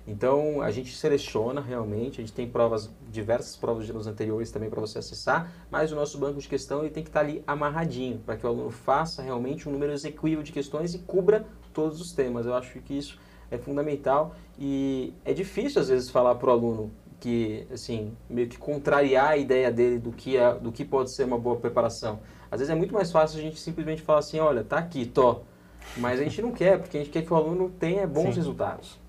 Então 0.07 0.61
a 0.61 0.71
gente 0.71 0.95
seleciona 0.95 1.61
realmente, 1.61 2.21
a 2.21 2.25
gente 2.25 2.33
tem 2.33 2.49
provas, 2.49 2.91
diversas 3.11 3.57
provas 3.57 3.87
de 3.87 3.93
anos 3.93 4.07
anteriores 4.07 4.51
também 4.51 4.69
para 4.69 4.81
você 4.81 4.99
acessar, 4.99 5.51
mas 5.71 5.93
o 5.93 5.95
nosso 5.95 6.19
banco 6.19 6.39
de 6.39 6.49
questão 6.49 6.81
ele 6.81 6.91
tem 6.91 7.03
que 7.03 7.09
estar 7.09 7.21
tá 7.21 7.27
ali 7.27 7.43
amarradinho, 7.47 8.19
para 8.19 8.37
que 8.37 8.45
o 8.45 8.49
aluno 8.49 8.71
faça 8.71 9.23
realmente 9.23 9.69
um 9.69 9.73
número 9.73 9.93
execuível 9.93 10.43
de 10.43 10.53
questões 10.53 10.95
e 10.95 10.99
cubra 10.99 11.47
todos 11.73 12.01
os 12.01 12.13
temas. 12.13 12.45
Eu 12.45 12.55
acho 12.55 12.79
que 12.81 12.97
isso 12.99 13.19
é 13.51 13.57
fundamental 13.57 14.35
e 14.59 15.15
é 15.25 15.33
difícil 15.33 15.81
às 15.81 15.89
vezes 15.89 16.11
falar 16.11 16.35
para 16.35 16.49
o 16.49 16.53
aluno 16.53 16.93
que, 17.19 17.67
assim, 17.73 18.15
meio 18.29 18.49
que 18.49 18.59
contrariar 18.59 19.31
a 19.31 19.37
ideia 19.39 19.73
dele 19.73 19.99
do 19.99 20.13
que, 20.13 20.37
é, 20.37 20.55
do 20.55 20.71
que 20.71 20.85
pode 20.85 21.15
ser 21.15 21.25
uma 21.25 21.39
boa 21.39 21.57
preparação. 21.57 22.21
Às 22.51 22.61
vezes 22.61 22.71
é 22.71 22.75
muito 22.75 22.93
mais 22.93 23.11
fácil 23.11 23.39
a 23.39 23.43
gente 23.43 23.59
simplesmente 23.59 24.03
falar 24.03 24.19
assim, 24.19 24.39
olha, 24.39 24.63
tá 24.63 24.77
aqui, 24.77 25.07
tô. 25.07 25.41
Mas 25.97 26.21
a 26.21 26.25
gente 26.25 26.43
não 26.43 26.53
quer, 26.53 26.79
porque 26.79 26.99
a 26.99 27.01
gente 27.01 27.11
quer 27.11 27.23
que 27.23 27.33
o 27.33 27.37
aluno 27.37 27.71
tenha 27.71 28.07
bons 28.07 28.25
Sim. 28.25 28.35
resultados. 28.35 29.04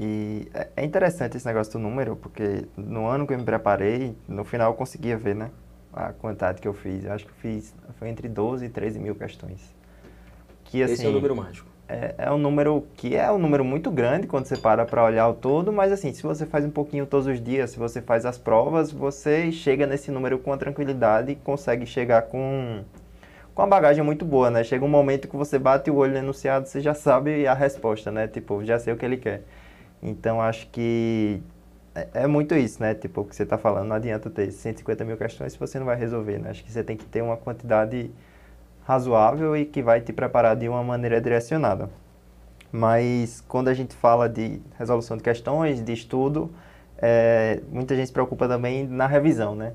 E 0.00 0.48
é, 0.54 0.68
é 0.76 0.84
interessante 0.84 1.36
esse 1.36 1.46
negócio 1.46 1.72
do 1.72 1.78
número, 1.78 2.16
porque 2.16 2.66
no 2.76 3.06
ano 3.06 3.26
que 3.26 3.34
eu 3.34 3.38
me 3.38 3.44
preparei, 3.44 4.16
no 4.28 4.44
final 4.44 4.72
eu 4.72 4.76
conseguia 4.76 5.16
ver, 5.16 5.34
né? 5.34 5.50
a 5.92 6.12
quantidade 6.12 6.60
que 6.60 6.66
eu 6.66 6.72
fiz. 6.72 7.04
Eu 7.04 7.12
acho 7.12 7.24
que 7.24 7.30
eu 7.30 7.36
fiz, 7.36 7.74
foi 7.98 8.08
entre 8.08 8.28
12 8.28 8.64
e 8.64 8.68
13 8.68 8.98
mil 8.98 9.14
questões. 9.14 9.74
Que, 10.64 10.82
assim, 10.82 10.94
Esse 10.94 11.02
é 11.02 11.06
o 11.06 11.08
assim, 11.08 11.16
número 11.16 11.36
mágico. 11.36 11.68
É, 11.88 12.14
é 12.16 12.32
um 12.32 12.38
número 12.38 12.86
que 12.96 13.14
é 13.14 13.30
um 13.30 13.38
número 13.38 13.64
muito 13.64 13.90
grande 13.90 14.26
quando 14.26 14.46
você 14.46 14.56
para 14.56 14.86
para 14.86 15.04
olhar 15.04 15.28
o 15.28 15.34
todo, 15.34 15.72
mas 15.72 15.92
assim, 15.92 16.12
se 16.14 16.22
você 16.22 16.46
faz 16.46 16.64
um 16.64 16.70
pouquinho 16.70 17.04
todos 17.04 17.26
os 17.26 17.42
dias, 17.42 17.70
se 17.70 17.78
você 17.78 18.00
faz 18.00 18.24
as 18.24 18.38
provas, 18.38 18.90
você 18.90 19.52
chega 19.52 19.86
nesse 19.86 20.10
número 20.10 20.38
com 20.38 20.56
tranquilidade 20.56 21.32
e 21.32 21.34
consegue 21.34 21.84
chegar 21.84 22.22
com, 22.22 22.82
com 23.54 23.62
uma 23.62 23.68
bagagem 23.68 24.02
muito 24.02 24.24
boa, 24.24 24.50
né? 24.50 24.64
Chega 24.64 24.82
um 24.84 24.88
momento 24.88 25.28
que 25.28 25.36
você 25.36 25.58
bate 25.58 25.90
o 25.90 25.96
olho 25.96 26.12
no 26.12 26.18
enunciado, 26.18 26.66
você 26.66 26.80
já 26.80 26.94
sabe 26.94 27.46
a 27.46 27.52
resposta, 27.52 28.10
né? 28.10 28.26
Tipo, 28.26 28.64
já 28.64 28.78
sei 28.78 28.94
o 28.94 28.96
que 28.96 29.04
ele 29.04 29.18
quer. 29.18 29.42
Então, 30.02 30.40
acho 30.40 30.68
que 30.68 31.42
é, 31.94 32.08
é 32.14 32.26
muito 32.26 32.54
isso, 32.54 32.82
né? 32.82 32.94
Tipo, 32.94 33.22
o 33.22 33.24
que 33.24 33.36
você 33.36 33.44
está 33.44 33.58
falando, 33.58 33.88
não 33.88 33.96
adianta 33.96 34.28
ter 34.30 34.50
150 34.50 35.04
mil 35.04 35.16
questões 35.16 35.52
se 35.52 35.58
você 35.58 35.78
não 35.78 35.86
vai 35.86 35.96
resolver, 35.96 36.38
né? 36.38 36.50
Acho 36.50 36.64
que 36.64 36.72
você 36.72 36.82
tem 36.82 36.96
que 36.96 37.04
ter 37.04 37.22
uma 37.22 37.36
quantidade 37.36 38.10
razoável 38.84 39.56
e 39.56 39.64
que 39.64 39.82
vai 39.82 40.00
te 40.00 40.12
preparar 40.12 40.56
de 40.56 40.68
uma 40.68 40.82
maneira 40.82 41.20
direcionada. 41.20 41.90
Mas 42.72 43.42
quando 43.42 43.68
a 43.68 43.74
gente 43.74 43.94
fala 43.94 44.28
de 44.28 44.60
resolução 44.78 45.16
de 45.16 45.22
questões, 45.22 45.84
de 45.84 45.92
estudo, 45.92 46.50
é, 46.98 47.60
muita 47.70 47.94
gente 47.94 48.06
se 48.06 48.12
preocupa 48.12 48.48
também 48.48 48.86
na 48.86 49.06
revisão, 49.06 49.54
né? 49.54 49.74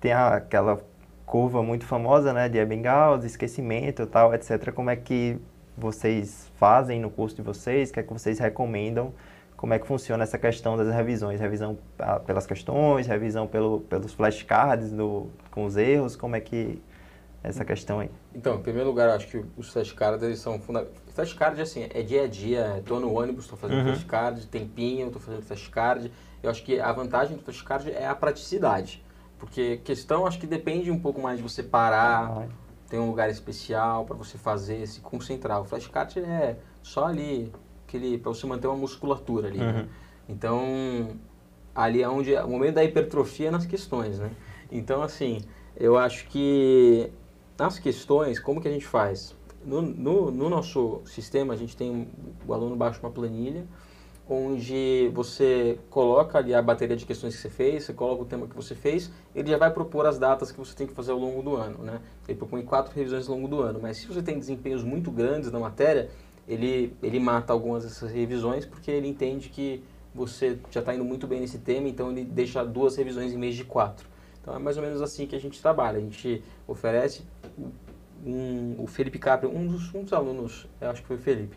Tem 0.00 0.12
aquela 0.12 0.80
curva 1.26 1.62
muito 1.62 1.86
famosa, 1.86 2.32
né, 2.32 2.48
de 2.48 2.58
Ebbinghaus, 2.58 3.24
esquecimento, 3.24 4.06
tal, 4.06 4.34
etc. 4.34 4.72
Como 4.72 4.90
é 4.90 4.96
que 4.96 5.38
vocês 5.76 6.50
fazem 6.56 7.00
no 7.00 7.10
curso 7.10 7.36
de 7.36 7.42
vocês? 7.42 7.90
O 7.90 7.92
que 7.94 8.00
é 8.00 8.02
que 8.02 8.12
vocês 8.12 8.38
recomendam? 8.38 9.12
Como 9.62 9.72
é 9.74 9.78
que 9.78 9.86
funciona 9.86 10.24
essa 10.24 10.36
questão 10.36 10.76
das 10.76 10.92
revisões? 10.92 11.38
Revisão 11.38 11.78
ah, 11.96 12.18
pelas 12.18 12.44
questões, 12.48 13.06
revisão 13.06 13.46
pelo, 13.46 13.82
pelos 13.82 14.12
flashcards 14.12 14.90
do, 14.90 15.30
com 15.52 15.64
os 15.64 15.76
erros? 15.76 16.16
Como 16.16 16.34
é 16.34 16.40
que 16.40 16.82
essa 17.44 17.64
questão 17.64 18.00
aí? 18.00 18.10
Então, 18.34 18.56
em 18.56 18.60
primeiro 18.60 18.88
lugar, 18.88 19.10
acho 19.10 19.28
que 19.28 19.44
os 19.56 19.68
flashcards 19.68 20.20
eles 20.24 20.40
são 20.40 20.58
fundamentais. 20.58 21.00
Flashcard, 21.14 21.62
assim, 21.62 21.86
é 21.94 22.02
dia 22.02 22.24
a 22.24 22.26
dia. 22.26 22.78
Estou 22.78 22.98
no 22.98 23.16
ônibus, 23.16 23.44
estou 23.44 23.56
fazendo 23.56 23.86
uhum. 23.86 23.94
flashcard, 23.94 24.48
tempinho, 24.48 25.06
estou 25.06 25.22
fazendo 25.22 25.44
flashcard. 25.44 26.12
Eu 26.42 26.50
acho 26.50 26.64
que 26.64 26.80
a 26.80 26.90
vantagem 26.90 27.36
do 27.36 27.42
flashcard 27.44 27.88
é 27.88 28.08
a 28.08 28.16
praticidade. 28.16 29.00
Porque 29.38 29.76
questão, 29.84 30.26
acho 30.26 30.40
que 30.40 30.46
depende 30.48 30.90
um 30.90 30.98
pouco 30.98 31.20
mais 31.20 31.36
de 31.36 31.42
você 31.44 31.62
parar, 31.62 32.48
tem 32.90 32.98
um 32.98 33.06
lugar 33.06 33.30
especial 33.30 34.06
para 34.06 34.16
você 34.16 34.36
fazer, 34.36 34.84
se 34.88 34.98
concentrar. 34.98 35.60
O 35.60 35.64
flashcard 35.64 36.18
é 36.18 36.56
só 36.82 37.06
ali, 37.06 37.52
aquele 37.96 38.16
para 38.18 38.32
você 38.32 38.46
manter 38.46 38.66
uma 38.66 38.76
musculatura 38.76 39.48
ali. 39.48 39.58
Né? 39.58 39.66
Uhum. 39.66 39.72
Né? 39.72 39.88
Então, 40.28 41.08
ali 41.74 42.02
é 42.02 42.08
onde 42.08 42.34
o 42.34 42.48
momento 42.48 42.74
da 42.74 42.84
hipertrofia 42.84 43.48
é 43.48 43.50
nas 43.50 43.66
questões, 43.66 44.18
né? 44.18 44.30
Então, 44.70 45.02
assim, 45.02 45.40
eu 45.76 45.98
acho 45.98 46.26
que 46.28 47.10
nas 47.58 47.78
questões, 47.78 48.38
como 48.38 48.60
que 48.60 48.68
a 48.68 48.70
gente 48.70 48.86
faz? 48.86 49.36
No, 49.64 49.82
no, 49.82 50.30
no, 50.30 50.48
nosso 50.48 51.02
sistema, 51.04 51.54
a 51.54 51.56
gente 51.56 51.76
tem 51.76 52.08
o 52.46 52.54
aluno 52.54 52.74
baixa 52.74 52.98
uma 53.00 53.10
planilha, 53.10 53.64
onde 54.28 55.10
você 55.12 55.78
coloca 55.90 56.38
ali 56.38 56.54
a 56.54 56.62
bateria 56.62 56.96
de 56.96 57.04
questões 57.04 57.36
que 57.36 57.42
você 57.42 57.50
fez, 57.50 57.84
você 57.84 57.92
coloca 57.92 58.22
o 58.22 58.24
tema 58.24 58.46
que 58.46 58.56
você 58.56 58.74
fez, 58.74 59.10
ele 59.34 59.50
já 59.50 59.58
vai 59.58 59.70
propor 59.70 60.06
as 60.06 60.18
datas 60.18 60.50
que 60.50 60.58
você 60.58 60.74
tem 60.74 60.86
que 60.86 60.94
fazer 60.94 61.12
ao 61.12 61.18
longo 61.18 61.42
do 61.42 61.56
ano, 61.56 61.78
né? 61.78 62.00
Ele 62.26 62.38
propõe 62.38 62.62
quatro 62.62 62.94
revisões 62.94 63.28
ao 63.28 63.34
longo 63.34 63.46
do 63.46 63.60
ano, 63.60 63.78
mas 63.80 63.98
se 63.98 64.06
você 64.06 64.22
tem 64.22 64.38
desempenhos 64.38 64.82
muito 64.82 65.10
grandes 65.10 65.52
na 65.52 65.60
matéria, 65.60 66.08
ele, 66.46 66.96
ele 67.02 67.18
mata 67.18 67.52
algumas 67.52 67.84
dessas 67.84 68.10
revisões 68.10 68.66
porque 68.66 68.90
ele 68.90 69.08
entende 69.08 69.48
que 69.48 69.82
você 70.14 70.58
já 70.70 70.80
está 70.80 70.94
indo 70.94 71.04
muito 71.04 71.26
bem 71.26 71.40
nesse 71.40 71.58
tema, 71.58 71.88
então 71.88 72.10
ele 72.10 72.24
deixa 72.24 72.64
duas 72.64 72.96
revisões 72.96 73.32
em 73.32 73.40
vez 73.40 73.54
de 73.54 73.64
quatro. 73.64 74.06
Então 74.40 74.54
é 74.54 74.58
mais 74.58 74.76
ou 74.76 74.82
menos 74.82 75.00
assim 75.00 75.26
que 75.26 75.36
a 75.36 75.40
gente 75.40 75.60
trabalha. 75.60 75.98
A 75.98 76.00
gente 76.00 76.42
oferece 76.66 77.22
um, 78.24 78.74
o 78.78 78.86
Felipe 78.86 79.18
Capri, 79.18 79.46
um 79.46 79.66
dos, 79.66 79.94
um 79.94 80.02
dos 80.02 80.12
alunos, 80.12 80.66
eu 80.80 80.90
acho 80.90 81.00
que 81.00 81.08
foi 81.08 81.16
o 81.16 81.20
Felipe, 81.20 81.56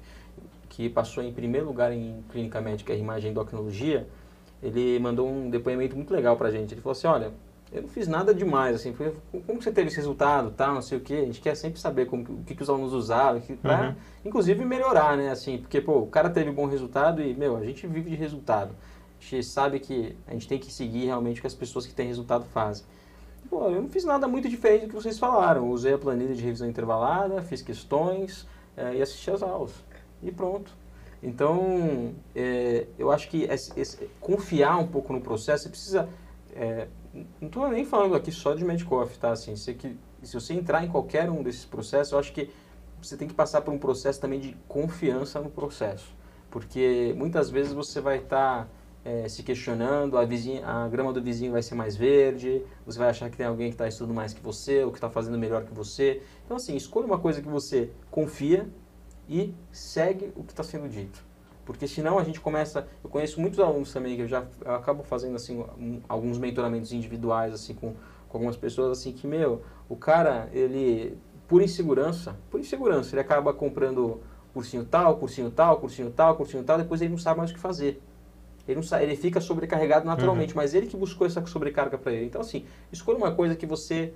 que 0.69 0.89
passou 0.89 1.23
em 1.23 1.33
primeiro 1.33 1.65
lugar 1.65 1.91
em 1.91 2.23
clínica 2.29 2.61
médica 2.61 2.93
imagem 2.93 3.29
e 3.29 3.31
endocrinologia, 3.31 4.07
ele 4.61 4.97
mandou 4.99 5.29
um 5.29 5.49
depoimento 5.49 5.95
muito 5.95 6.13
legal 6.13 6.37
pra 6.37 6.49
gente. 6.49 6.73
Ele 6.73 6.81
falou 6.81 6.93
assim, 6.93 7.07
olha, 7.07 7.31
eu 7.71 7.81
não 7.81 7.89
fiz 7.89 8.07
nada 8.07 8.33
demais, 8.33 8.75
assim, 8.75 8.93
foi, 8.93 9.13
como 9.45 9.61
você 9.61 9.71
teve 9.71 9.87
esse 9.87 9.97
resultado, 9.97 10.51
tal, 10.51 10.75
não 10.75 10.81
sei 10.81 10.97
o 10.97 11.01
que, 11.01 11.13
a 11.13 11.25
gente 11.25 11.41
quer 11.41 11.55
sempre 11.55 11.79
saber 11.79 12.05
como, 12.05 12.23
o 12.23 12.43
que, 12.43 12.55
que 12.55 12.63
os 12.63 12.69
alunos 12.69 12.93
usaram, 12.93 13.41
que, 13.41 13.55
pra, 13.55 13.89
uhum. 13.89 13.95
inclusive 14.23 14.63
melhorar, 14.63 15.17
né, 15.17 15.29
assim, 15.29 15.57
porque, 15.57 15.81
pô, 15.81 15.99
o 15.99 16.07
cara 16.07 16.29
teve 16.29 16.51
bom 16.51 16.67
resultado 16.67 17.21
e, 17.21 17.33
meu, 17.33 17.57
a 17.57 17.65
gente 17.65 17.85
vive 17.87 18.09
de 18.09 18.15
resultado. 18.15 18.75
A 19.19 19.23
gente 19.23 19.43
sabe 19.43 19.79
que 19.79 20.15
a 20.27 20.33
gente 20.33 20.47
tem 20.47 20.59
que 20.59 20.71
seguir 20.71 21.05
realmente 21.05 21.39
o 21.39 21.41
que 21.41 21.47
as 21.47 21.53
pessoas 21.53 21.85
que 21.85 21.93
têm 21.93 22.07
resultado 22.07 22.45
fazem. 22.45 22.85
Pô, 23.49 23.69
eu 23.69 23.81
não 23.81 23.89
fiz 23.89 24.03
nada 24.03 24.27
muito 24.27 24.47
diferente 24.47 24.83
do 24.83 24.87
que 24.89 24.95
vocês 24.95 25.17
falaram. 25.17 25.69
Usei 25.69 25.93
a 25.93 25.97
planilha 25.97 26.33
de 26.33 26.43
revisão 26.43 26.67
intervalada, 26.67 27.41
fiz 27.41 27.61
questões 27.61 28.47
é, 28.75 28.95
e 28.95 29.01
assisti 29.01 29.31
as 29.31 29.41
aulas. 29.41 29.71
E 30.21 30.31
pronto. 30.31 30.71
Então, 31.23 32.13
é, 32.35 32.85
eu 32.99 33.11
acho 33.11 33.29
que 33.29 33.43
esse, 33.43 33.79
esse, 33.79 34.09
confiar 34.19 34.77
um 34.77 34.87
pouco 34.87 35.11
no 35.11 35.21
processo, 35.21 35.63
você 35.63 35.69
precisa... 35.69 36.09
É, 36.55 36.87
não 37.39 37.47
estou 37.47 37.67
nem 37.69 37.85
falando 37.85 38.15
aqui 38.15 38.31
só 38.31 38.53
de 38.53 38.63
Medicoff, 38.63 39.17
tá? 39.17 39.31
Assim, 39.31 39.55
você 39.55 39.73
que, 39.73 39.97
se 40.21 40.33
você 40.33 40.53
entrar 40.53 40.83
em 40.83 40.87
qualquer 40.87 41.29
um 41.29 41.41
desses 41.41 41.65
processos, 41.65 42.13
eu 42.13 42.19
acho 42.19 42.33
que 42.33 42.49
você 43.01 43.15
tem 43.15 43.27
que 43.27 43.33
passar 43.33 43.61
por 43.61 43.73
um 43.73 43.77
processo 43.77 44.19
também 44.19 44.39
de 44.39 44.57
confiança 44.67 45.39
no 45.39 45.49
processo. 45.49 46.13
Porque 46.49 47.13
muitas 47.17 47.49
vezes 47.49 47.73
você 47.73 48.01
vai 48.01 48.17
estar... 48.17 48.65
Tá, 48.65 48.69
é, 49.05 49.29
se 49.29 49.43
questionando, 49.43 50.17
a, 50.17 50.25
vizinha, 50.25 50.65
a 50.65 50.87
grama 50.87 51.13
do 51.13 51.21
vizinho 51.21 51.51
vai 51.51 51.61
ser 51.61 51.75
mais 51.75 51.95
verde, 51.95 52.63
você 52.83 52.97
vai 52.97 53.09
achar 53.09 53.29
que 53.29 53.37
tem 53.37 53.45
alguém 53.45 53.67
que 53.67 53.75
está 53.75 53.87
estudando 53.87 54.15
mais 54.15 54.33
que 54.33 54.41
você, 54.41 54.83
ou 54.83 54.91
que 54.91 54.97
está 54.97 55.11
fazendo 55.11 55.37
melhor 55.37 55.63
que 55.63 55.71
você. 55.71 56.23
Então, 56.43 56.57
assim, 56.57 56.75
escolha 56.75 57.05
uma 57.05 57.19
coisa 57.19 57.39
que 57.39 57.47
você 57.47 57.91
confia 58.09 58.67
e 59.29 59.53
segue 59.71 60.33
o 60.35 60.43
que 60.43 60.51
está 60.51 60.63
sendo 60.63 60.89
dito. 60.89 61.23
Porque 61.65 61.87
senão 61.87 62.19
a 62.19 62.23
gente 62.23 62.39
começa... 62.39 62.87
Eu 63.03 63.09
conheço 63.09 63.41
muitos 63.41 63.59
alunos 63.59 63.91
também 63.91 64.15
que 64.15 64.21
eu 64.21 64.27
já 64.27 64.45
eu 64.63 64.75
acabo 64.75 65.03
fazendo, 65.03 65.35
assim, 65.35 65.59
um, 65.77 65.99
alguns 66.07 66.37
mentoramentos 66.37 66.93
individuais, 66.93 67.53
assim, 67.53 67.73
com, 67.73 67.93
com 68.29 68.37
algumas 68.37 68.55
pessoas, 68.55 68.99
assim, 68.99 69.11
que, 69.11 69.25
meu, 69.25 69.63
o 69.89 69.95
cara, 69.95 70.47
ele, 70.53 71.17
por 71.47 71.61
insegurança, 71.61 72.35
por 72.51 72.59
insegurança, 72.59 73.15
ele 73.15 73.21
acaba 73.21 73.51
comprando 73.53 74.21
cursinho 74.53 74.85
tal, 74.85 75.17
cursinho 75.17 75.51
tal, 75.51 75.79
cursinho 75.79 76.11
tal, 76.11 76.35
cursinho 76.35 76.63
tal, 76.63 76.77
depois 76.77 77.01
ele 77.01 77.11
não 77.11 77.17
sabe 77.17 77.39
mais 77.39 77.51
o 77.51 77.53
que 77.53 77.59
fazer. 77.59 78.01
Ele, 78.67 78.79
não, 78.79 78.99
ele 78.99 79.15
fica 79.15 79.41
sobrecarregado 79.41 80.05
naturalmente, 80.05 80.53
uhum. 80.53 80.61
mas 80.61 80.73
ele 80.73 80.87
que 80.87 80.95
buscou 80.95 81.27
essa 81.27 81.45
sobrecarga 81.45 81.97
para 81.97 82.13
ele. 82.13 82.25
Então, 82.25 82.41
assim, 82.41 82.65
escolha 82.91 83.17
uma 83.17 83.31
coisa 83.31 83.55
que 83.55 83.65
você 83.65 84.13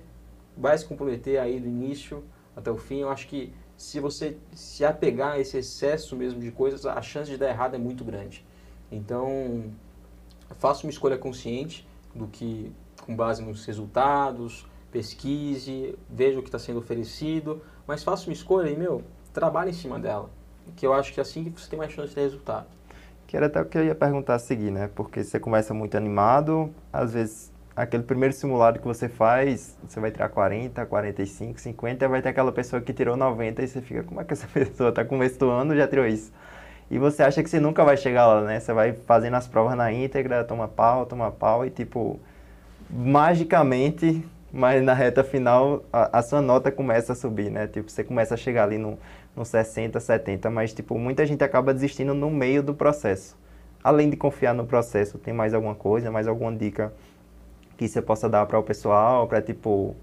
vai 0.56 0.76
se 0.76 0.84
comprometer 0.84 1.38
aí 1.38 1.60
do 1.60 1.68
início 1.68 2.24
até 2.56 2.70
o 2.70 2.76
fim. 2.76 3.00
Eu 3.00 3.10
acho 3.10 3.28
que 3.28 3.52
se 3.80 3.98
você 3.98 4.36
se 4.54 4.84
apegar 4.84 5.32
a 5.32 5.38
esse 5.38 5.56
excesso 5.56 6.14
mesmo 6.14 6.38
de 6.38 6.50
coisas, 6.50 6.84
a 6.84 7.00
chance 7.00 7.30
de 7.30 7.38
dar 7.38 7.48
errado 7.48 7.76
é 7.76 7.78
muito 7.78 8.04
grande. 8.04 8.44
Então, 8.92 9.72
faça 10.58 10.86
uma 10.86 10.90
escolha 10.90 11.16
consciente 11.16 11.88
do 12.14 12.26
que, 12.26 12.70
com 13.06 13.16
base 13.16 13.42
nos 13.42 13.64
resultados, 13.64 14.66
pesquise, 14.92 15.98
veja 16.10 16.38
o 16.38 16.42
que 16.42 16.48
está 16.48 16.58
sendo 16.58 16.78
oferecido, 16.78 17.62
mas 17.86 18.04
faça 18.04 18.26
uma 18.26 18.34
escolha 18.34 18.68
e, 18.68 18.76
meu, 18.76 19.02
trabalhe 19.32 19.70
em 19.70 19.74
cima 19.74 19.98
dela. 19.98 20.28
Que 20.76 20.86
eu 20.86 20.92
acho 20.92 21.14
que 21.14 21.18
é 21.18 21.22
assim 21.22 21.44
que 21.44 21.58
você 21.58 21.70
tem 21.70 21.78
mais 21.78 21.90
chance 21.90 22.10
de 22.10 22.14
ter 22.16 22.20
resultado. 22.20 22.66
Que 23.26 23.34
era 23.34 23.46
até 23.46 23.62
o 23.62 23.64
que 23.64 23.78
eu 23.78 23.84
ia 23.86 23.94
perguntar 23.94 24.34
a 24.34 24.38
seguir, 24.38 24.70
né? 24.70 24.90
Porque 24.94 25.24
você 25.24 25.40
começa 25.40 25.72
muito 25.72 25.96
animado, 25.96 26.70
às 26.92 27.14
vezes 27.14 27.49
aquele 27.74 28.02
primeiro 28.02 28.34
simulado 28.34 28.78
que 28.78 28.86
você 28.86 29.08
faz, 29.08 29.76
você 29.86 30.00
vai 30.00 30.10
tirar 30.10 30.28
40, 30.28 30.84
45, 30.86 31.60
50, 31.60 32.04
e 32.04 32.08
vai 32.08 32.22
ter 32.22 32.30
aquela 32.30 32.52
pessoa 32.52 32.80
que 32.82 32.92
tirou 32.92 33.16
90 33.16 33.62
e 33.62 33.68
você 33.68 33.80
fica, 33.80 34.02
como 34.02 34.20
é 34.20 34.24
que 34.24 34.32
essa 34.32 34.46
pessoa 34.52 34.92
tá 34.92 35.04
começo 35.04 35.38
do 35.38 35.50
ano 35.50 35.76
já 35.76 35.86
tirou 35.86 36.06
isso? 36.06 36.32
E 36.90 36.98
você 36.98 37.22
acha 37.22 37.42
que 37.42 37.48
você 37.48 37.60
nunca 37.60 37.84
vai 37.84 37.96
chegar 37.96 38.26
lá, 38.26 38.42
né? 38.42 38.58
Você 38.58 38.72
vai 38.72 38.92
fazendo 38.92 39.34
as 39.34 39.46
provas 39.46 39.76
na 39.76 39.92
íntegra, 39.92 40.42
toma 40.42 40.66
pau, 40.66 41.06
toma 41.06 41.30
pau 41.30 41.64
e 41.64 41.70
tipo, 41.70 42.18
magicamente, 42.90 44.24
mas 44.52 44.82
na 44.82 44.92
reta 44.92 45.22
final 45.22 45.84
a, 45.92 46.18
a 46.18 46.22
sua 46.22 46.42
nota 46.42 46.72
começa 46.72 47.12
a 47.12 47.16
subir, 47.16 47.48
né? 47.48 47.68
Tipo, 47.68 47.88
você 47.88 48.02
começa 48.02 48.34
a 48.34 48.36
chegar 48.36 48.64
ali 48.64 48.76
no 48.76 48.98
nos 49.36 49.48
60, 49.48 50.00
70, 50.00 50.50
mas 50.50 50.72
tipo, 50.72 50.98
muita 50.98 51.24
gente 51.24 51.44
acaba 51.44 51.72
desistindo 51.72 52.14
no 52.14 52.28
meio 52.28 52.62
do 52.62 52.74
processo. 52.74 53.38
Além 53.82 54.10
de 54.10 54.16
confiar 54.16 54.52
no 54.52 54.66
processo, 54.66 55.18
tem 55.18 55.32
mais 55.32 55.54
alguma 55.54 55.74
coisa, 55.74 56.10
mais 56.10 56.26
alguma 56.26 56.52
dica 56.52 56.92
que 57.80 57.88
você 57.88 58.02
possa 58.02 58.28
dar 58.28 58.44
para 58.44 58.58
o 58.58 58.62
pessoal, 58.62 59.26
para 59.26 59.40
tipo 59.40 59.96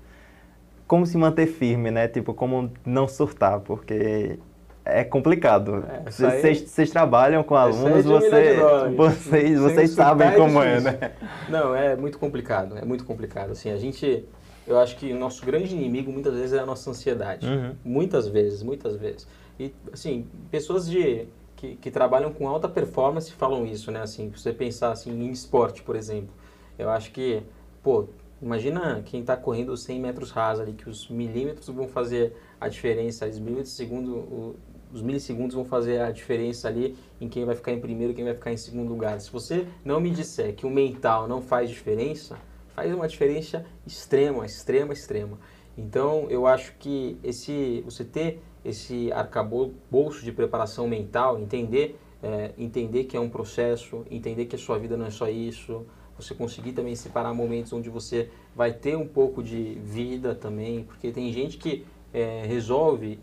como 0.88 1.05
se 1.05 1.15
manter 1.15 1.45
firme, 1.45 1.91
né? 1.91 2.07
Tipo, 2.07 2.34
como 2.34 2.71
não 2.84 3.07
surtar, 3.07 3.59
porque 3.59 4.39
é 4.84 5.03
complicado. 5.03 5.86
Vocês 6.05 6.80
é, 6.80 6.86
trabalham 6.86 7.43
com 7.43 7.55
alunos, 7.55 8.03
você, 8.03 8.57
vocês, 8.97 9.59
vocês 9.59 9.91
sabem 9.91 10.34
como 10.36 10.63
é, 10.63 10.80
né? 10.80 11.11
Não, 11.49 11.75
é 11.75 11.95
muito 11.95 12.17
complicado, 12.17 12.78
é 12.78 12.86
muito 12.86 13.05
complicado. 13.05 13.51
Assim, 13.51 13.69
a 13.69 13.78
gente 13.78 14.25
eu 14.65 14.80
acho 14.80 14.97
que 14.97 15.13
o 15.13 15.19
nosso 15.19 15.45
grande 15.45 15.75
inimigo 15.75 16.11
muitas 16.11 16.34
vezes 16.34 16.53
é 16.53 16.59
a 16.59 16.65
nossa 16.65 16.89
ansiedade. 16.89 17.45
Uhum. 17.45 17.75
Muitas 17.86 18.28
vezes, 18.28 18.63
muitas 18.63 18.95
vezes. 18.95 19.28
E, 19.59 19.71
assim, 19.93 20.25
pessoas 20.49 20.89
de, 20.89 21.28
que, 21.55 21.75
que, 21.75 21.91
trabalham 21.91 22.34
com 22.34 22.47
alta 22.47 22.67
performance 22.67 23.32
falam 23.32 23.65
isso, 23.65 23.91
né? 23.91 24.01
Assim, 24.01 24.30
você 24.30 24.51
pensar 24.51 24.91
assim, 24.91 25.11
em 25.11 25.32
esporte, 25.32 25.84
por 25.84 25.95
exemplo. 25.95 26.34
Eu 26.78 26.89
acho 26.89 27.11
que, 27.11 27.43
pô, 27.88 28.09
Imagina 28.39 29.01
quem 29.03 29.21
está 29.21 29.35
correndo 29.35 29.75
100 29.75 29.99
metros 29.99 30.29
rasos 30.29 30.61
ali, 30.61 30.73
que 30.73 30.88
os 30.88 31.09
milímetros 31.09 31.67
vão 31.69 31.88
fazer 31.88 32.35
a 32.61 32.67
diferença, 32.67 33.25
os 33.25 33.39
milímetros 33.39 33.75
segundo, 33.75 34.55
os 34.93 35.01
milissegundos 35.01 35.55
vão 35.55 35.65
fazer 35.65 36.01
a 36.01 36.11
diferença 36.11 36.67
ali 36.67 36.95
em 37.19 37.27
quem 37.27 37.45
vai 37.45 37.55
ficar 37.55 37.71
em 37.71 37.79
primeiro, 37.79 38.13
quem 38.13 38.25
vai 38.25 38.35
ficar 38.35 38.51
em 38.51 38.57
segundo 38.57 38.89
lugar. 38.89 39.19
Se 39.21 39.31
você 39.31 39.65
não 39.83 39.99
me 39.99 40.11
disser 40.11 40.53
que 40.53 40.67
o 40.67 40.69
mental 40.69 41.27
não 41.27 41.41
faz 41.41 41.69
diferença, 41.69 42.38
faz 42.75 42.93
uma 42.93 43.07
diferença 43.07 43.65
extrema, 43.88 44.45
extrema, 44.45 44.93
extrema. 44.93 45.39
Então, 45.75 46.27
eu 46.29 46.45
acho 46.45 46.75
que 46.77 47.17
esse, 47.23 47.81
você 47.85 48.03
ter 48.03 48.39
esse 48.63 49.11
arcabouço 49.13 50.23
de 50.23 50.31
preparação 50.31 50.88
mental, 50.88 51.39
entender, 51.39 51.97
é, 52.21 52.51
entender 52.55 53.05
que 53.05 53.17
é 53.17 53.19
um 53.19 53.29
processo, 53.29 54.05
entender 54.11 54.45
que 54.45 54.55
a 54.55 54.59
sua 54.59 54.77
vida 54.77 54.95
não 54.95 55.07
é 55.07 55.11
só 55.11 55.27
isso, 55.27 55.88
você 56.18 56.34
conseguir 56.34 56.72
também 56.74 56.95
separar 56.95 57.34
momentos 57.34 57.72
onde 57.74 57.89
você 57.89 58.30
vai 58.55 58.74
ter 58.74 58.97
um 58.97 59.07
pouco 59.07 59.43
de 59.43 59.76
vida 59.84 60.34
também, 60.34 60.84
porque 60.84 61.11
tem 61.11 61.32
gente 61.32 61.57
que 61.57 61.86
é, 62.13 62.45
resolve 62.47 63.20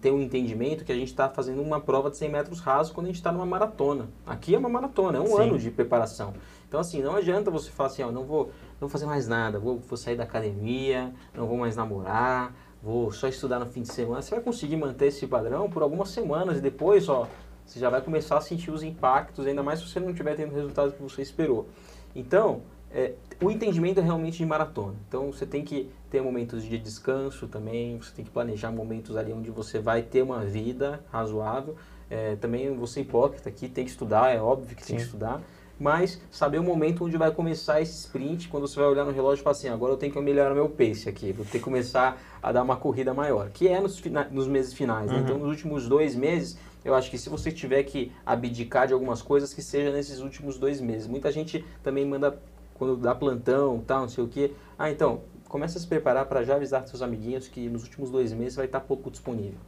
ter 0.00 0.10
um 0.12 0.20
entendimento 0.20 0.84
que 0.84 0.92
a 0.92 0.94
gente 0.94 1.08
está 1.08 1.28
fazendo 1.28 1.60
uma 1.62 1.80
prova 1.80 2.10
de 2.10 2.16
100 2.16 2.28
metros 2.30 2.60
rasos 2.60 2.92
quando 2.92 3.06
a 3.06 3.08
gente 3.08 3.16
está 3.16 3.32
numa 3.32 3.46
maratona. 3.46 4.08
Aqui 4.26 4.54
é 4.54 4.58
uma 4.58 4.68
maratona, 4.68 5.18
é 5.18 5.20
um 5.20 5.26
Sim. 5.26 5.42
ano 5.42 5.58
de 5.58 5.70
preparação. 5.70 6.34
Então, 6.68 6.78
assim, 6.78 7.02
não 7.02 7.16
adianta 7.16 7.50
você 7.50 7.70
falar 7.70 7.88
assim, 7.88 8.02
ó, 8.02 8.12
não 8.12 8.24
vou, 8.24 8.46
não 8.46 8.80
vou 8.80 8.88
fazer 8.88 9.06
mais 9.06 9.26
nada, 9.26 9.58
vou, 9.58 9.78
vou 9.78 9.96
sair 9.96 10.16
da 10.16 10.24
academia, 10.24 11.12
não 11.34 11.46
vou 11.46 11.56
mais 11.56 11.76
namorar, 11.76 12.54
vou 12.82 13.10
só 13.10 13.26
estudar 13.28 13.58
no 13.58 13.66
fim 13.66 13.82
de 13.82 13.92
semana. 13.92 14.20
Você 14.20 14.34
vai 14.34 14.44
conseguir 14.44 14.76
manter 14.76 15.06
esse 15.06 15.26
padrão 15.26 15.70
por 15.70 15.82
algumas 15.82 16.10
semanas 16.10 16.58
e 16.58 16.60
depois, 16.60 17.08
ó, 17.08 17.26
você 17.64 17.80
já 17.80 17.90
vai 17.90 18.00
começar 18.00 18.38
a 18.38 18.40
sentir 18.40 18.70
os 18.70 18.82
impactos, 18.82 19.46
ainda 19.46 19.62
mais 19.62 19.80
se 19.80 19.88
você 19.88 19.98
não 19.98 20.10
estiver 20.10 20.36
tendo 20.36 20.52
o 20.52 20.54
resultado 20.54 20.92
que 20.92 21.02
você 21.02 21.22
esperou. 21.22 21.68
Então, 22.16 22.62
é, 22.90 23.12
o 23.42 23.50
entendimento 23.50 24.00
é 24.00 24.02
realmente 24.02 24.38
de 24.38 24.46
maratona. 24.46 24.94
Então, 25.06 25.30
você 25.30 25.44
tem 25.44 25.62
que 25.62 25.90
ter 26.10 26.22
momentos 26.22 26.64
de 26.64 26.78
descanso 26.78 27.46
também, 27.46 27.98
você 27.98 28.10
tem 28.14 28.24
que 28.24 28.30
planejar 28.30 28.70
momentos 28.70 29.16
ali 29.16 29.32
onde 29.32 29.50
você 29.50 29.78
vai 29.78 30.02
ter 30.02 30.22
uma 30.22 30.44
vida 30.44 31.00
razoável. 31.12 31.76
É, 32.08 32.36
também 32.36 32.74
você 32.74 33.00
hipócrita 33.00 33.48
aqui, 33.48 33.68
tem 33.68 33.84
que 33.84 33.90
estudar, 33.90 34.34
é 34.34 34.40
óbvio 34.40 34.74
que 34.74 34.82
Sim. 34.82 34.88
tem 34.88 34.96
que 34.96 35.02
estudar, 35.02 35.42
mas 35.78 36.20
saber 36.30 36.58
o 36.58 36.62
momento 36.62 37.04
onde 37.04 37.16
vai 37.16 37.30
começar 37.32 37.80
esse 37.82 37.98
sprint, 37.98 38.48
quando 38.48 38.66
você 38.66 38.78
vai 38.78 38.88
olhar 38.88 39.04
no 39.04 39.10
relógio 39.10 39.42
e 39.42 39.44
falar 39.44 39.56
assim, 39.56 39.68
agora 39.68 39.92
eu 39.92 39.96
tenho 39.96 40.12
que 40.12 40.20
melhorar 40.20 40.54
meu 40.54 40.68
pace 40.68 41.08
aqui, 41.08 41.32
vou 41.32 41.44
ter 41.44 41.58
que 41.58 41.64
começar 41.64 42.18
a 42.40 42.52
dar 42.52 42.62
uma 42.62 42.76
corrida 42.76 43.12
maior, 43.12 43.50
que 43.50 43.68
é 43.68 43.80
nos, 43.80 44.00
nos 44.30 44.46
meses 44.46 44.72
finais. 44.72 45.10
Né? 45.10 45.16
Uhum. 45.16 45.22
Né? 45.22 45.26
Então, 45.26 45.38
nos 45.38 45.48
últimos 45.48 45.88
dois 45.88 46.14
meses, 46.14 46.56
eu 46.86 46.94
acho 46.94 47.10
que 47.10 47.18
se 47.18 47.28
você 47.28 47.50
tiver 47.50 47.82
que 47.82 48.12
abdicar 48.24 48.86
de 48.86 48.92
algumas 48.92 49.20
coisas, 49.20 49.52
que 49.52 49.60
seja 49.60 49.90
nesses 49.90 50.20
últimos 50.20 50.56
dois 50.56 50.80
meses. 50.80 51.08
Muita 51.08 51.32
gente 51.32 51.64
também 51.82 52.06
manda, 52.06 52.40
quando 52.74 52.96
dá 52.96 53.12
plantão, 53.12 53.82
tal, 53.84 54.02
não 54.02 54.08
sei 54.08 54.22
o 54.22 54.28
quê. 54.28 54.52
Ah, 54.78 54.88
então, 54.88 55.22
começa 55.48 55.78
a 55.78 55.80
se 55.80 55.86
preparar 55.88 56.26
para 56.26 56.44
já 56.44 56.54
avisar 56.54 56.86
seus 56.86 57.02
amiguinhos 57.02 57.48
que 57.48 57.68
nos 57.68 57.82
últimos 57.82 58.08
dois 58.08 58.32
meses 58.32 58.54
vai 58.54 58.66
estar 58.66 58.78
pouco 58.78 59.10
disponível. 59.10 59.58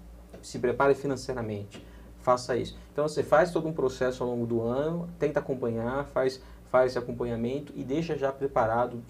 Se 0.41 0.61
prepare 0.61 0.95
financeiramente, 0.95 1.85
faça 2.21 2.57
isso. 2.57 2.79
Então, 2.93 3.09
você 3.09 3.25
faz 3.25 3.51
todo 3.51 3.67
um 3.67 3.73
processo 3.73 4.23
ao 4.23 4.31
longo 4.31 4.47
do 4.47 4.63
ano, 4.63 5.09
tenta 5.19 5.41
acompanhar, 5.41 6.05
faz, 6.05 6.41
faz 6.71 6.93
esse 6.93 6.99
acompanhamento 6.99 7.73
e 7.75 7.83
deixa 7.83 8.17
já 8.17 8.31
preparado 8.31 9.03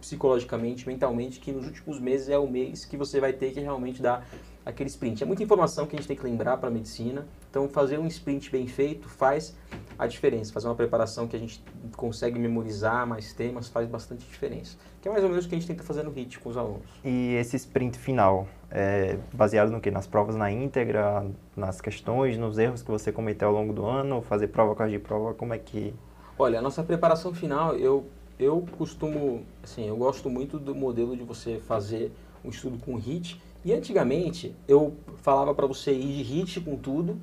psicologicamente, 0.00 0.86
mentalmente, 0.86 1.40
que 1.40 1.50
nos 1.50 1.66
últimos 1.66 1.98
meses 1.98 2.28
é 2.28 2.38
o 2.38 2.48
mês 2.48 2.84
que 2.84 2.96
você 2.96 3.18
vai 3.18 3.32
ter 3.32 3.50
que 3.50 3.58
realmente 3.58 4.00
dar 4.00 4.24
aquele 4.64 4.88
sprint. 4.88 5.22
É 5.22 5.26
muita 5.26 5.42
informação 5.42 5.86
que 5.86 5.96
a 5.96 5.98
gente 5.98 6.06
tem 6.06 6.16
que 6.16 6.22
lembrar 6.22 6.56
para 6.58 6.68
a 6.68 6.70
medicina, 6.70 7.26
então 7.50 7.68
fazer 7.68 7.98
um 7.98 8.06
sprint 8.06 8.50
bem 8.50 8.66
feito 8.66 9.08
faz 9.08 9.56
a 9.98 10.06
diferença. 10.06 10.52
Fazer 10.52 10.68
uma 10.68 10.74
preparação 10.74 11.26
que 11.26 11.34
a 11.34 11.38
gente 11.38 11.62
consegue 11.96 12.38
memorizar 12.38 13.06
mais 13.06 13.32
temas 13.32 13.68
faz 13.68 13.88
bastante 13.88 14.24
diferença. 14.26 14.76
Que 15.00 15.08
é 15.08 15.10
mais 15.10 15.24
ou 15.24 15.30
menos 15.30 15.44
o 15.44 15.48
que 15.48 15.54
a 15.54 15.58
gente 15.58 15.66
tenta 15.66 15.82
fazer 15.82 16.02
no 16.02 16.10
HIT 16.10 16.38
com 16.38 16.50
os 16.50 16.56
alunos. 16.56 16.86
E 17.04 17.34
esse 17.34 17.56
sprint 17.56 17.98
final, 17.98 18.46
é 18.70 19.18
baseado 19.32 19.70
no 19.70 19.80
que? 19.80 19.90
Nas 19.90 20.06
provas 20.06 20.36
na 20.36 20.50
íntegra, 20.50 21.26
nas 21.56 21.80
questões, 21.80 22.38
nos 22.38 22.58
erros 22.58 22.82
que 22.82 22.90
você 22.90 23.10
cometeu 23.10 23.48
ao 23.48 23.54
longo 23.54 23.72
do 23.72 23.84
ano, 23.86 24.22
fazer 24.22 24.48
prova 24.48 24.74
com 24.74 24.86
de 24.86 24.98
prova, 24.98 25.34
como 25.34 25.54
é 25.54 25.58
que... 25.58 25.94
Olha, 26.38 26.60
a 26.60 26.62
nossa 26.62 26.84
preparação 26.84 27.34
final, 27.34 27.74
eu, 27.74 28.06
eu 28.38 28.64
costumo, 28.76 29.42
assim, 29.62 29.88
eu 29.88 29.96
gosto 29.96 30.30
muito 30.30 30.58
do 30.58 30.74
modelo 30.74 31.16
de 31.16 31.24
você 31.24 31.58
fazer 31.66 32.12
um 32.44 32.50
estudo 32.50 32.78
com 32.78 32.96
HIT, 32.96 33.40
e 33.64 33.72
antigamente 33.72 34.54
eu 34.68 34.96
falava 35.16 35.52
para 35.52 35.66
você 35.66 35.92
ir 35.92 36.18
de 36.18 36.22
hit 36.22 36.60
com 36.60 36.76
tudo 36.76 37.18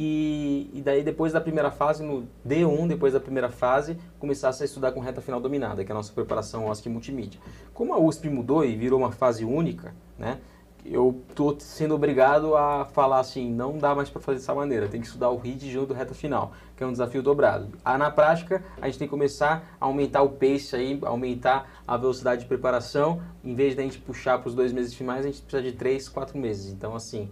e, 0.00 0.70
e, 0.74 0.80
daí 0.80 1.02
depois 1.02 1.32
da 1.32 1.40
primeira 1.40 1.72
fase, 1.72 2.04
no 2.04 2.28
D1, 2.46 2.86
depois 2.86 3.14
da 3.14 3.18
primeira 3.18 3.48
fase, 3.48 3.98
começasse 4.20 4.62
a 4.62 4.64
estudar 4.64 4.92
com 4.92 5.00
reta 5.00 5.20
final 5.20 5.40
dominada, 5.40 5.84
que 5.84 5.90
é 5.90 5.92
a 5.92 5.96
nossa 5.96 6.12
preparação 6.12 6.68
OSCE 6.68 6.88
multimídia. 6.88 7.40
Como 7.74 7.92
a 7.92 7.98
USP 7.98 8.28
mudou 8.28 8.64
e 8.64 8.76
virou 8.76 9.00
uma 9.00 9.10
fase 9.10 9.44
única, 9.44 9.92
né, 10.16 10.38
eu 10.84 11.20
estou 11.28 11.58
sendo 11.58 11.96
obrigado 11.96 12.56
a 12.56 12.84
falar 12.84 13.18
assim, 13.18 13.52
não 13.52 13.76
dá 13.76 13.92
mais 13.92 14.08
para 14.08 14.22
fazer 14.22 14.38
dessa 14.38 14.54
maneira, 14.54 14.86
tem 14.86 15.00
que 15.00 15.06
estudar 15.08 15.30
o 15.30 15.36
HIT 15.36 15.68
junto 15.68 15.88
do 15.88 15.94
reta 15.94 16.14
final, 16.14 16.52
que 16.76 16.84
é 16.84 16.86
um 16.86 16.92
desafio 16.92 17.20
dobrado. 17.20 17.68
Ah, 17.84 17.98
na 17.98 18.08
prática, 18.08 18.62
a 18.80 18.86
gente 18.86 19.00
tem 19.00 19.08
que 19.08 19.10
começar 19.10 19.76
a 19.80 19.84
aumentar 19.84 20.22
o 20.22 20.28
pace 20.28 20.76
aí, 20.76 20.96
aumentar 21.02 21.68
a 21.84 21.96
velocidade 21.96 22.42
de 22.42 22.46
preparação, 22.46 23.20
em 23.42 23.52
vez 23.52 23.74
de 23.74 23.80
a 23.80 23.82
gente 23.82 23.98
puxar 23.98 24.38
para 24.38 24.48
os 24.48 24.54
dois 24.54 24.72
meses 24.72 24.94
finais, 24.94 25.26
a 25.26 25.28
gente 25.28 25.42
precisa 25.42 25.60
de 25.60 25.72
três, 25.76 26.08
quatro 26.08 26.38
meses. 26.38 26.72
Então, 26.72 26.94
assim, 26.94 27.28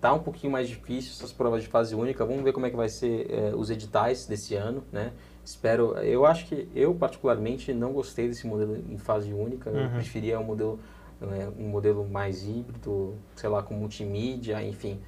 tá 0.00 0.12
um 0.12 0.18
pouquinho 0.18 0.52
mais 0.52 0.68
difícil 0.68 1.12
essas 1.12 1.32
provas 1.32 1.62
de 1.62 1.68
fase 1.68 1.94
única, 1.94 2.24
vamos 2.24 2.42
ver 2.42 2.52
como 2.52 2.66
é 2.66 2.70
que 2.70 2.76
vai 2.76 2.88
ser 2.88 3.30
é, 3.30 3.54
os 3.54 3.70
editais 3.70 4.26
desse 4.26 4.54
ano, 4.54 4.84
né? 4.92 5.12
Espero, 5.44 5.96
eu 5.98 6.26
acho 6.26 6.46
que 6.46 6.68
eu 6.74 6.94
particularmente 6.94 7.72
não 7.72 7.92
gostei 7.92 8.28
desse 8.28 8.46
modelo 8.46 8.76
em 8.88 8.98
fase 8.98 9.32
única, 9.32 9.70
uhum. 9.70 9.84
eu 9.84 9.90
preferia 9.90 10.40
um 10.40 10.44
modelo 10.44 10.80
né, 11.20 11.50
um 11.58 11.68
modelo 11.68 12.06
mais 12.06 12.46
híbrido, 12.46 13.14
sei 13.34 13.48
lá, 13.48 13.62
com 13.62 13.74
multimídia, 13.74 14.62
enfim. 14.62 15.00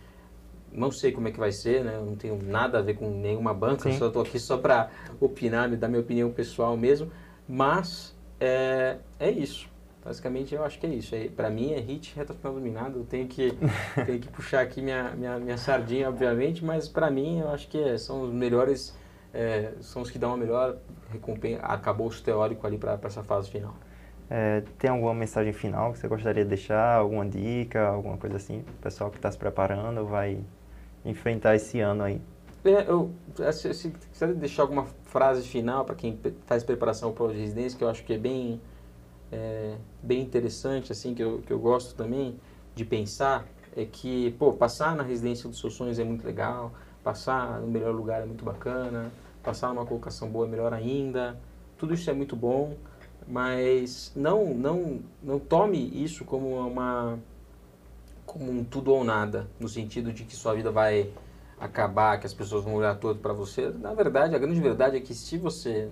Não 0.73 0.91
sei 0.91 1.13
como 1.13 1.29
é 1.29 1.31
que 1.31 1.39
vai 1.39 1.53
ser, 1.53 1.85
né? 1.85 1.97
Eu 1.97 2.05
não 2.05 2.15
tenho 2.15 2.39
nada 2.43 2.79
a 2.79 2.83
ver 2.83 2.95
com 2.95 3.11
nenhuma 3.11 3.55
banca, 3.55 3.91
Sim. 3.91 3.99
só 3.99 4.09
estou 4.09 4.23
aqui 4.23 4.39
só 4.39 4.59
para 4.59 4.91
opinar, 5.21 5.69
me 5.69 5.77
dar 5.77 5.89
minha 5.89 6.01
opinião 6.01 6.31
pessoal 6.31 6.77
mesmo. 6.77 7.11
Mas 7.49 8.15
é, 8.39 8.99
é 9.19 9.31
isso. 9.31 9.69
Basicamente, 10.05 10.55
eu 10.55 10.65
acho 10.65 10.79
que 10.79 10.87
é 10.87 10.91
isso. 10.91 11.15
É, 11.15 11.29
para 11.29 11.51
mim, 11.51 11.73
é 11.73 11.81
hit 11.81 12.15
reta 12.17 12.33
final 12.33 12.55
dominado. 12.55 13.01
Eu 13.01 13.05
tenho 13.05 13.27
que, 13.27 13.53
tenho 14.07 14.19
que 14.21 14.29
puxar 14.29 14.61
aqui 14.61 14.81
minha, 14.81 15.11
minha, 15.11 15.39
minha 15.39 15.59
sardinha, 15.59 16.09
obviamente, 16.09 16.65
mas 16.65 16.89
para 16.89 17.11
mim, 17.11 17.41
eu 17.41 17.51
acho 17.51 17.69
que 17.69 17.79
é, 17.79 17.99
são 17.99 18.23
os 18.23 18.33
melhores, 18.33 18.97
é, 19.35 19.73
são 19.81 20.03
os 20.03 20.11
que 20.11 20.19
dão 20.19 20.35
a 20.35 20.37
melhor 20.37 20.77
recompensa, 21.11 21.63
acabou 21.63 22.09
o 22.09 22.15
teórico 22.15 22.67
ali 22.67 22.79
para 22.79 22.99
essa 23.03 23.23
fase 23.23 23.51
final. 23.51 23.75
É, 24.31 24.63
tem 24.79 24.91
alguma 24.91 25.15
mensagem 25.15 25.53
final 25.53 25.93
que 25.93 25.99
você 25.99 26.09
gostaria 26.09 26.45
de 26.45 26.51
deixar? 26.51 26.97
Alguma 26.97 27.25
dica, 27.25 27.89
alguma 27.89 28.19
coisa 28.19 28.37
assim? 28.37 28.61
O 28.61 28.83
pessoal 28.83 29.11
que 29.11 29.17
está 29.17 29.31
se 29.31 29.39
preparando 29.39 30.05
vai 30.05 30.39
enfrentar 31.05 31.55
esse 31.55 31.81
ano 31.81 32.05
aí. 32.05 32.21
É, 32.65 32.91
eu, 32.91 33.11
se, 33.53 33.73
se 33.73 33.91
quiser 33.91 34.35
deixar 34.35 34.63
alguma 34.63 34.85
frase 35.05 35.47
final 35.47 35.85
para 35.85 35.95
quem 35.95 36.19
faz 36.47 36.63
preparação 36.63 37.13
para 37.13 37.27
a 37.27 37.33
residência, 37.33 37.79
que 37.79 37.85
eu 37.85 37.89
acho 37.89 38.05
que 38.05 38.13
é 38.13 38.19
bem, 38.19 38.61
é, 39.31 39.77
bem 40.03 40.21
interessante, 40.21 40.93
assim, 40.93 41.15
que 41.15 41.23
eu, 41.23 41.43
que 41.47 41.53
eu 41.53 41.59
gosto 41.59 41.95
também 41.95 42.39
de 42.75 42.85
pensar, 42.85 43.47
é 43.77 43.85
que, 43.85 44.33
pô, 44.39 44.53
passar 44.53 44.97
na 44.97 45.03
residência 45.03 45.49
dos 45.49 45.61
seus 45.61 45.75
sonhos 45.75 45.99
é 45.99 46.05
muito 46.05 46.27
legal, 46.27 46.73
passar 47.03 47.61
no 47.61 47.67
melhor 47.67 47.95
lugar 47.95 48.23
é 48.23 48.27
muito 48.27 48.45
bacana, 48.45 49.11
passar 49.43 49.69
numa 49.69 49.87
colocação 49.87 50.29
boa 50.29 50.47
é 50.47 50.51
melhor 50.51 50.73
ainda, 50.73 51.39
tudo 51.77 51.95
isso 51.95 52.11
é 52.11 52.13
muito 52.13 52.35
bom, 52.35 52.77
mas 53.27 54.11
não 54.17 54.55
não 54.55 55.01
não 55.23 55.39
tome 55.39 55.79
isso 56.03 56.25
como 56.25 56.57
uma 56.57 57.19
como 58.25 58.51
um 58.51 58.65
tudo 58.65 58.93
ou 58.93 59.05
nada 59.05 59.47
no 59.61 59.69
sentido 59.69 60.13
de 60.13 60.25
que 60.25 60.35
sua 60.35 60.55
vida 60.55 60.71
vai 60.71 61.11
acabar 61.61 62.19
que 62.19 62.27
as 62.27 62.35
pessoas 62.35 62.65
vão 62.65 62.75
olhar 62.77 62.97
todo 62.97 63.19
para 63.21 63.33
você. 63.33 63.69
Na 63.71 63.93
verdade 63.95 64.35
a 64.35 64.39
grande 64.39 64.61
verdade 64.61 64.97
é 64.97 65.01
que 65.01 65.15
se 65.15 65.37
você, 65.37 65.91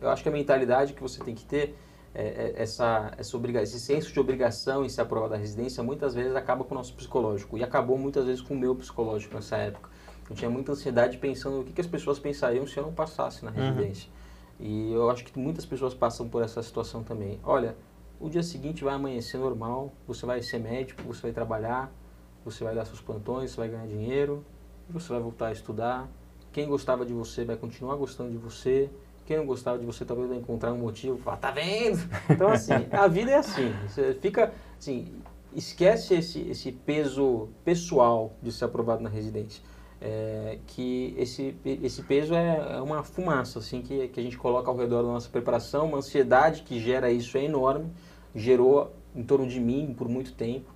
eu 0.00 0.08
acho 0.10 0.22
que 0.22 0.28
a 0.28 0.32
mentalidade 0.32 0.92
que 0.92 1.02
você 1.02 1.22
tem 1.22 1.34
que 1.34 1.44
ter 1.44 1.76
é, 2.14 2.22
é, 2.22 2.54
essa 2.56 3.12
essa 3.16 3.36
obrigação 3.36 3.64
esse 3.64 3.80
senso 3.80 4.12
de 4.12 4.18
obrigação 4.20 4.84
em 4.84 4.88
ser 4.88 5.02
aprovado 5.02 5.32
da 5.32 5.38
residência 5.38 5.82
muitas 5.82 6.14
vezes 6.14 6.34
acaba 6.34 6.64
com 6.64 6.74
o 6.74 6.78
nosso 6.78 6.94
psicológico 6.94 7.58
e 7.58 7.62
acabou 7.62 7.98
muitas 7.98 8.26
vezes 8.26 8.40
com 8.40 8.54
o 8.54 8.58
meu 8.58 8.74
psicológico 8.74 9.34
nessa 9.34 9.56
época 9.56 9.90
eu 10.28 10.36
tinha 10.36 10.50
muita 10.50 10.72
ansiedade 10.72 11.18
pensando 11.18 11.60
o 11.60 11.64
que, 11.64 11.72
que 11.72 11.80
as 11.80 11.86
pessoas 11.86 12.18
pensariam 12.18 12.66
se 12.66 12.76
eu 12.76 12.82
não 12.82 12.92
passasse 12.92 13.44
na 13.44 13.50
uhum. 13.50 13.56
residência 13.56 14.08
uhum. 14.08 14.18
E 14.60 14.92
eu 14.92 15.08
acho 15.08 15.24
que 15.24 15.38
muitas 15.38 15.64
pessoas 15.64 15.94
passam 15.94 16.28
por 16.28 16.42
essa 16.42 16.62
situação 16.62 17.02
também. 17.02 17.38
Olha, 17.44 17.76
o 18.18 18.28
dia 18.28 18.42
seguinte 18.42 18.82
vai 18.82 18.94
amanhecer 18.94 19.38
normal, 19.38 19.92
você 20.06 20.26
vai 20.26 20.42
ser 20.42 20.58
médico, 20.58 21.02
você 21.02 21.22
vai 21.22 21.32
trabalhar, 21.32 21.92
você 22.44 22.64
vai 22.64 22.74
dar 22.74 22.84
seus 22.84 23.00
plantões, 23.00 23.52
você 23.52 23.56
vai 23.56 23.68
ganhar 23.68 23.86
dinheiro, 23.86 24.44
você 24.90 25.08
vai 25.10 25.20
voltar 25.20 25.48
a 25.48 25.52
estudar. 25.52 26.08
Quem 26.52 26.66
gostava 26.66 27.06
de 27.06 27.12
você 27.12 27.44
vai 27.44 27.56
continuar 27.56 27.94
gostando 27.94 28.30
de 28.30 28.36
você. 28.36 28.90
Quem 29.28 29.36
não 29.36 29.44
gostava 29.44 29.78
de 29.78 29.84
você 29.84 30.06
talvez 30.06 30.26
vai 30.26 30.38
encontrar 30.38 30.72
um 30.72 30.78
motivo, 30.78 31.18
falar, 31.18 31.36
tá 31.36 31.50
vendo? 31.50 31.98
Então 32.30 32.48
assim, 32.48 32.72
a 32.90 33.06
vida 33.06 33.30
é 33.30 33.34
assim. 33.34 33.70
Você 33.86 34.14
fica 34.14 34.54
assim, 34.78 35.12
esquece 35.54 36.14
esse, 36.14 36.40
esse 36.48 36.72
peso 36.72 37.50
pessoal 37.62 38.32
de 38.42 38.50
ser 38.50 38.64
aprovado 38.64 39.02
na 39.02 39.10
residência 39.10 39.62
é, 40.00 40.58
que 40.66 41.14
esse, 41.18 41.56
esse 41.64 42.02
peso 42.02 42.34
é, 42.34 42.76
é 42.76 42.80
uma 42.80 43.02
fumaça 43.02 43.58
assim 43.58 43.82
que, 43.82 44.08
que 44.08 44.18
a 44.18 44.22
gente 44.22 44.38
coloca 44.38 44.70
ao 44.70 44.76
redor 44.76 45.02
da 45.02 45.08
nossa 45.08 45.28
preparação, 45.28 45.86
uma 45.86 45.98
ansiedade 45.98 46.62
que 46.62 46.80
gera 46.80 47.10
isso 47.10 47.36
é 47.36 47.44
enorme, 47.44 47.90
gerou 48.34 48.92
em 49.14 49.22
torno 49.22 49.46
de 49.46 49.60
mim 49.60 49.94
por 49.96 50.08
muito 50.08 50.32
tempo. 50.32 50.72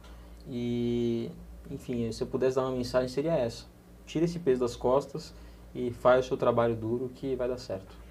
E, 0.46 1.30
enfim, 1.70 2.11
se 2.11 2.22
eu 2.22 2.26
pudesse 2.26 2.57
dar 2.57 2.62
uma 2.62 2.76
mensagem 2.76 3.09
seria 3.09 3.32
essa. 3.32 3.64
Tira 4.05 4.24
esse 4.24 4.38
peso 4.38 4.61
das 4.61 4.74
costas 4.74 5.32
e 5.74 5.90
faz 5.90 6.24
o 6.24 6.28
seu 6.28 6.36
trabalho 6.36 6.74
duro 6.74 7.11
que 7.14 7.36
vai 7.36 7.48
dar 7.48 7.59
certo. 7.59 8.01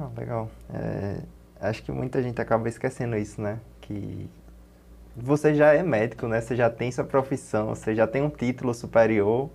Ah, 0.00 0.08
legal. 0.16 0.48
É, 0.72 1.16
acho 1.60 1.82
que 1.82 1.92
muita 1.92 2.22
gente 2.22 2.40
acaba 2.40 2.66
esquecendo 2.68 3.16
isso, 3.16 3.40
né? 3.40 3.58
Que 3.82 4.30
você 5.14 5.54
já 5.54 5.74
é 5.74 5.82
médico, 5.82 6.26
né? 6.26 6.40
Você 6.40 6.56
já 6.56 6.70
tem 6.70 6.90
sua 6.90 7.04
profissão, 7.04 7.68
você 7.68 7.94
já 7.94 8.06
tem 8.06 8.22
um 8.22 8.30
título 8.30 8.72
superior. 8.72 9.50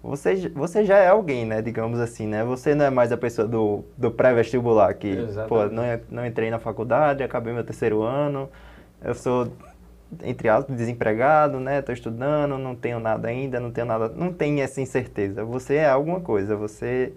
Você, 0.00 0.48
você 0.50 0.84
já 0.84 0.98
é 0.98 1.08
alguém, 1.08 1.44
né? 1.44 1.60
Digamos 1.60 1.98
assim, 1.98 2.28
né? 2.28 2.44
Você 2.44 2.76
não 2.76 2.84
é 2.84 2.90
mais 2.90 3.10
a 3.10 3.16
pessoa 3.16 3.48
do, 3.48 3.84
do 3.96 4.12
pré-vestibular 4.12 4.94
que, 4.94 5.08
Exatamente. 5.08 5.48
pô, 5.48 5.66
não, 5.66 5.82
não 6.08 6.24
entrei 6.24 6.48
na 6.48 6.60
faculdade, 6.60 7.24
acabei 7.24 7.52
meu 7.52 7.64
terceiro 7.64 8.02
ano, 8.02 8.48
eu 9.02 9.14
sou, 9.16 9.52
entre 10.22 10.48
aspas, 10.48 10.76
desempregado, 10.76 11.58
né? 11.58 11.80
Estou 11.80 11.92
estudando, 11.92 12.56
não 12.56 12.76
tenho 12.76 13.00
nada 13.00 13.26
ainda, 13.26 13.58
não 13.58 13.72
tenho 13.72 13.88
nada, 13.88 14.08
não 14.10 14.32
tenho 14.32 14.60
essa 14.62 14.80
incerteza. 14.80 15.44
Você 15.44 15.74
é 15.74 15.88
alguma 15.88 16.20
coisa, 16.20 16.54
você 16.54 17.12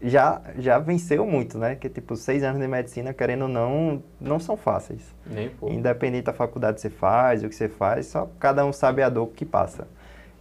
já, 0.00 0.42
já 0.58 0.78
venceu 0.78 1.26
muito, 1.26 1.58
né? 1.58 1.74
Que 1.74 1.88
tipo, 1.88 2.16
seis 2.16 2.42
anos 2.42 2.60
de 2.60 2.68
medicina, 2.68 3.14
querendo 3.14 3.42
ou 3.42 3.48
não, 3.48 4.02
não 4.20 4.38
são 4.38 4.56
fáceis. 4.56 5.14
Nem 5.26 5.48
pouco. 5.48 5.74
Independente 5.74 6.24
da 6.24 6.32
faculdade 6.32 6.76
que 6.76 6.82
você 6.82 6.90
faz, 6.90 7.42
o 7.42 7.48
que 7.48 7.54
você 7.54 7.68
faz, 7.68 8.06
só 8.06 8.28
cada 8.38 8.64
um 8.64 8.72
sabe 8.72 9.02
a 9.02 9.08
dor 9.08 9.28
que 9.28 9.44
passa. 9.44 9.86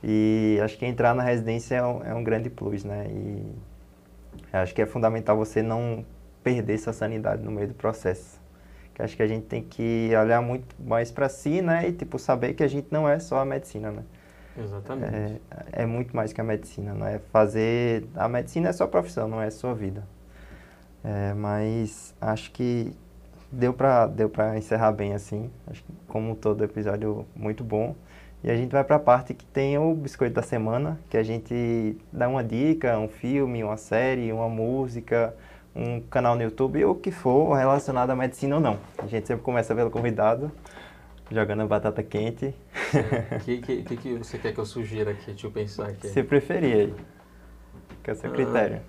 E 0.03 0.59
acho 0.63 0.77
que 0.77 0.85
entrar 0.85 1.15
na 1.15 1.23
residência 1.23 1.75
é 1.75 1.83
um, 1.83 2.03
é 2.03 2.13
um 2.13 2.23
grande 2.23 2.49
plus, 2.49 2.83
né? 2.83 3.07
E 3.09 3.43
acho 4.53 4.73
que 4.73 4.81
é 4.81 4.85
fundamental 4.85 5.35
você 5.37 5.61
não 5.61 6.05
perder 6.43 6.75
essa 6.75 6.93
sanidade 6.93 7.41
no 7.43 7.51
meio 7.51 7.69
do 7.69 7.73
processo. 7.73 8.39
Que 8.93 9.01
acho 9.01 9.15
que 9.15 9.23
a 9.23 9.27
gente 9.27 9.45
tem 9.45 9.61
que 9.61 10.11
olhar 10.15 10.41
muito 10.41 10.75
mais 10.79 11.11
para 11.11 11.27
si, 11.27 11.61
né? 11.61 11.87
E 11.87 11.91
tipo, 11.91 12.19
saber 12.19 12.53
que 12.53 12.63
a 12.63 12.67
gente 12.67 12.87
não 12.91 13.09
é 13.09 13.19
só 13.19 13.39
a 13.39 13.45
medicina, 13.45 13.91
né? 13.91 14.03
Exatamente. 14.57 15.13
É, 15.13 15.83
é, 15.83 15.85
muito 15.85 16.15
mais 16.15 16.31
que 16.31 16.39
a 16.39 16.43
medicina, 16.43 16.93
não 16.93 17.05
é 17.05 17.19
fazer... 17.31 18.05
A 18.15 18.27
medicina 18.27 18.69
é 18.69 18.73
sua 18.73 18.87
profissão, 18.87 19.27
não 19.27 19.41
é 19.41 19.49
sua 19.49 19.73
vida. 19.73 20.03
É, 21.03 21.33
mas 21.33 22.15
acho 22.19 22.51
que 22.51 22.93
deu 23.51 23.73
para 23.73 24.07
deu 24.07 24.31
encerrar 24.57 24.91
bem 24.91 25.13
assim. 25.13 25.49
Acho 25.67 25.83
que, 25.83 25.93
como 26.07 26.35
todo 26.35 26.63
episódio, 26.63 27.25
muito 27.35 27.63
bom. 27.63 27.95
E 28.43 28.51
a 28.51 28.55
gente 28.55 28.71
vai 28.71 28.83
para 28.83 28.97
a 28.97 28.99
parte 28.99 29.33
que 29.33 29.45
tem 29.45 29.77
o 29.77 29.93
biscoito 29.93 30.35
da 30.35 30.41
semana, 30.41 30.99
que 31.09 31.17
a 31.17 31.23
gente 31.23 31.97
dá 32.11 32.27
uma 32.27 32.43
dica, 32.43 32.97
um 32.99 33.07
filme, 33.07 33.63
uma 33.63 33.77
série, 33.77 34.31
uma 34.31 34.47
música, 34.47 35.33
um 35.75 35.99
canal 35.99 36.35
no 36.35 36.43
YouTube, 36.43 36.83
ou 36.85 36.93
o 36.93 36.95
que 36.95 37.11
for 37.11 37.53
relacionado 37.55 38.11
à 38.11 38.15
medicina 38.15 38.55
ou 38.55 38.61
não. 38.61 38.77
A 38.99 39.07
gente 39.07 39.27
sempre 39.27 39.43
começa 39.43 39.73
pelo 39.73 39.89
convidado 39.89 40.51
jogando 41.31 41.65
batata 41.67 42.03
quente. 42.03 42.53
O 43.35 43.43
que, 43.43 43.57
que, 43.83 43.97
que, 43.97 44.13
você 44.17 44.37
quer 44.37 44.53
que 44.53 44.59
eu 44.59 44.65
sugira 44.65 45.11
aqui? 45.11 45.27
Deixa 45.27 45.47
eu 45.47 45.51
pensar 45.51 45.87
aqui. 45.87 46.07
Se 46.07 46.23
preferir 46.23 46.75
aí. 46.75 46.95
Que 48.03 48.11
é 48.11 48.13
o 48.13 48.15
seu 48.15 48.29
ah, 48.29 48.33
critério. 48.33 48.81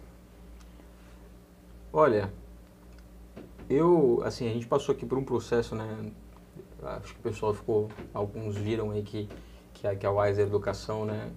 Olha, 1.92 2.30
eu, 3.68 4.20
assim, 4.24 4.48
a 4.48 4.52
gente 4.52 4.66
passou 4.66 4.94
aqui 4.94 5.06
por 5.06 5.16
um 5.16 5.24
processo, 5.24 5.74
né? 5.74 6.12
Acho 6.82 7.14
que 7.14 7.20
o 7.20 7.22
pessoal 7.22 7.54
ficou, 7.54 7.88
alguns 8.12 8.56
viram 8.56 8.90
aí 8.90 9.02
que, 9.02 9.28
que, 9.72 9.86
a, 9.86 9.96
que 9.96 10.06
a 10.06 10.10
Wise 10.10 10.40
Educação, 10.40 11.04
né? 11.04 11.30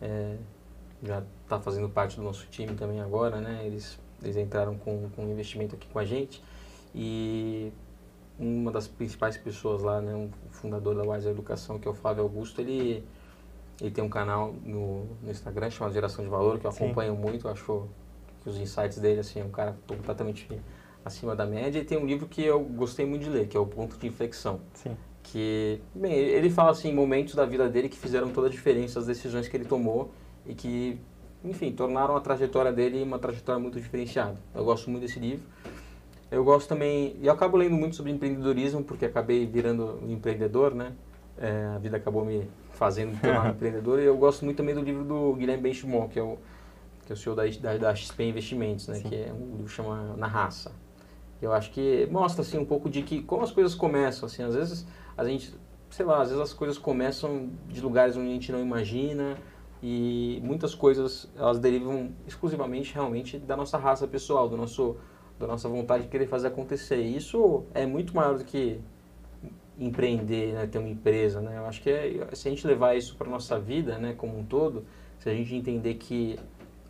É, 0.00 0.36
já 1.02 1.22
está 1.44 1.60
fazendo 1.60 1.88
parte 1.88 2.16
do 2.16 2.22
nosso 2.22 2.46
time 2.48 2.74
também 2.74 3.00
agora, 3.00 3.40
né? 3.40 3.62
Eles, 3.64 3.98
eles 4.22 4.36
entraram 4.36 4.76
com, 4.76 5.08
com 5.10 5.26
um 5.26 5.30
investimento 5.30 5.76
aqui 5.76 5.86
com 5.88 5.98
a 5.98 6.04
gente 6.04 6.42
e 6.94 7.70
uma 8.38 8.70
das 8.70 8.86
principais 8.86 9.36
pessoas 9.36 9.82
lá, 9.82 10.00
né, 10.00 10.14
um 10.14 10.30
fundador 10.50 10.94
da 10.94 11.02
Wise 11.02 11.28
Educação, 11.28 11.78
que 11.78 11.88
é 11.88 11.90
o 11.90 11.94
Flávio 11.94 12.22
Augusto, 12.22 12.60
ele, 12.60 13.04
ele 13.80 13.90
tem 13.90 14.04
um 14.04 14.08
canal 14.08 14.54
no, 14.64 15.06
no 15.22 15.30
Instagram 15.30 15.70
chamado 15.70 15.92
Geração 15.92 16.24
de 16.24 16.30
Valor, 16.30 16.58
que 16.58 16.66
eu 16.66 16.72
Sim. 16.72 16.84
acompanho 16.84 17.16
muito, 17.16 17.48
acho 17.48 17.88
que 18.42 18.48
os 18.48 18.56
insights 18.58 18.98
dele, 18.98 19.20
assim, 19.20 19.40
é 19.40 19.44
um 19.44 19.50
cara 19.50 19.76
completamente 19.88 20.48
acima 21.04 21.34
da 21.34 21.44
média, 21.44 21.80
e 21.80 21.84
tem 21.84 21.98
um 21.98 22.06
livro 22.06 22.28
que 22.28 22.42
eu 22.42 22.60
gostei 22.60 23.04
muito 23.04 23.24
de 23.24 23.30
ler, 23.30 23.48
que 23.48 23.56
é 23.56 23.60
o 23.60 23.66
Ponto 23.66 23.96
de 23.96 24.06
Inflexão. 24.06 24.60
Sim. 24.74 24.96
Que, 25.22 25.80
bem, 25.94 26.12
ele 26.12 26.48
fala, 26.48 26.70
assim, 26.70 26.92
momentos 26.92 27.34
da 27.34 27.44
vida 27.44 27.68
dele 27.68 27.88
que 27.88 27.98
fizeram 27.98 28.30
toda 28.30 28.46
a 28.46 28.50
diferença, 28.50 29.00
as 29.00 29.06
decisões 29.06 29.48
que 29.48 29.56
ele 29.56 29.64
tomou 29.64 30.10
e 30.46 30.54
que, 30.54 30.98
enfim, 31.44 31.72
tornaram 31.72 32.16
a 32.16 32.20
trajetória 32.20 32.72
dele 32.72 33.02
uma 33.02 33.18
trajetória 33.18 33.60
muito 33.60 33.80
diferenciada. 33.80 34.36
Eu 34.54 34.64
gosto 34.64 34.88
muito 34.88 35.02
desse 35.02 35.18
livro. 35.18 35.44
Eu 36.30 36.44
gosto 36.44 36.68
também, 36.68 37.16
e 37.20 37.26
eu 37.26 37.32
acabo 37.32 37.56
lendo 37.56 37.74
muito 37.74 37.96
sobre 37.96 38.12
empreendedorismo, 38.12 38.84
porque 38.84 39.06
acabei 39.06 39.46
virando 39.46 39.98
um 40.02 40.10
empreendedor, 40.10 40.74
né? 40.74 40.92
É, 41.38 41.66
a 41.74 41.78
vida 41.78 41.96
acabou 41.96 42.24
me 42.24 42.48
fazendo 42.72 43.18
tornar 43.20 43.46
um 43.46 43.50
empreendedor. 43.52 43.98
E 44.00 44.04
eu 44.04 44.16
gosto 44.16 44.44
muito 44.44 44.58
também 44.58 44.74
do 44.74 44.82
livro 44.82 45.04
do 45.04 45.34
Guilherme 45.34 45.62
Benchimol, 45.62 46.08
que 46.08 46.18
é 46.18 46.22
o, 46.22 46.36
que 47.06 47.12
é 47.12 47.14
o 47.14 47.16
senhor 47.16 47.34
da, 47.34 47.44
da, 47.46 47.78
da 47.78 47.94
XP 47.94 48.24
Investimentos, 48.24 48.88
né? 48.88 48.96
Sim. 48.96 49.08
Que 49.08 49.14
é 49.14 49.32
um 49.32 49.52
livro 49.52 49.64
que 49.64 49.70
chama 49.70 50.14
Na 50.16 50.26
Raça. 50.26 50.72
Eu 51.40 51.52
acho 51.52 51.70
que 51.70 52.06
mostra, 52.10 52.42
assim, 52.42 52.58
um 52.58 52.64
pouco 52.64 52.90
de 52.90 53.02
que 53.02 53.22
como 53.22 53.42
as 53.42 53.50
coisas 53.50 53.74
começam, 53.74 54.26
assim. 54.26 54.42
Às 54.42 54.54
vezes 54.54 54.86
a 55.16 55.24
gente, 55.24 55.54
sei 55.88 56.04
lá, 56.04 56.20
às 56.20 56.28
vezes 56.28 56.42
as 56.42 56.52
coisas 56.52 56.76
começam 56.76 57.48
de 57.68 57.80
lugares 57.80 58.16
onde 58.16 58.28
a 58.28 58.32
gente 58.32 58.52
não 58.52 58.60
imagina 58.60 59.38
e 59.82 60.40
muitas 60.42 60.74
coisas, 60.74 61.30
elas 61.36 61.58
derivam 61.58 62.10
exclusivamente, 62.26 62.92
realmente, 62.92 63.38
da 63.38 63.56
nossa 63.56 63.78
raça 63.78 64.06
pessoal, 64.06 64.48
do 64.48 64.56
nosso 64.56 64.96
da 65.38 65.46
nossa 65.46 65.68
vontade 65.68 66.04
de 66.04 66.08
querer 66.08 66.26
fazer 66.26 66.48
acontecer. 66.48 67.00
Isso 67.00 67.64
é 67.74 67.86
muito 67.86 68.14
maior 68.14 68.36
do 68.38 68.44
que 68.44 68.80
empreender, 69.78 70.52
né, 70.54 70.66
ter 70.66 70.78
uma 70.78 70.88
empresa, 70.88 71.40
né? 71.40 71.56
Eu 71.56 71.66
acho 71.66 71.80
que 71.80 71.90
é, 71.90 72.28
se 72.34 72.48
a 72.48 72.50
gente 72.50 72.66
levar 72.66 72.96
isso 72.96 73.16
para 73.16 73.28
nossa 73.28 73.58
vida, 73.58 73.96
né, 73.96 74.14
como 74.16 74.36
um 74.36 74.44
todo, 74.44 74.84
se 75.20 75.28
a 75.30 75.34
gente 75.34 75.54
entender 75.54 75.94
que 75.94 76.38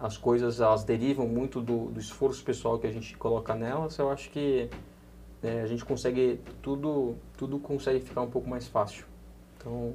as 0.01 0.17
coisas 0.17 0.61
elas 0.61 0.85
derivam 0.85 1.27
muito 1.27 1.61
do, 1.61 1.87
do 1.87 2.01
esforço 2.01 2.43
pessoal 2.45 2.79
que 2.79 2.87
a 2.87 2.91
gente 2.93 3.17
coloca 3.17 3.55
nelas, 3.55 3.99
eu 3.99 4.11
acho 4.11 4.31
que 4.31 4.71
é, 5.43 5.61
a 5.61 5.67
gente 5.67 5.85
consegue 5.85 6.41
tudo 6.63 7.17
tudo 7.37 7.59
consegue 7.59 8.01
ficar 8.01 8.23
um 8.23 8.31
pouco 8.31 8.49
mais 8.49 8.67
fácil. 8.67 9.05
Então 9.57 9.93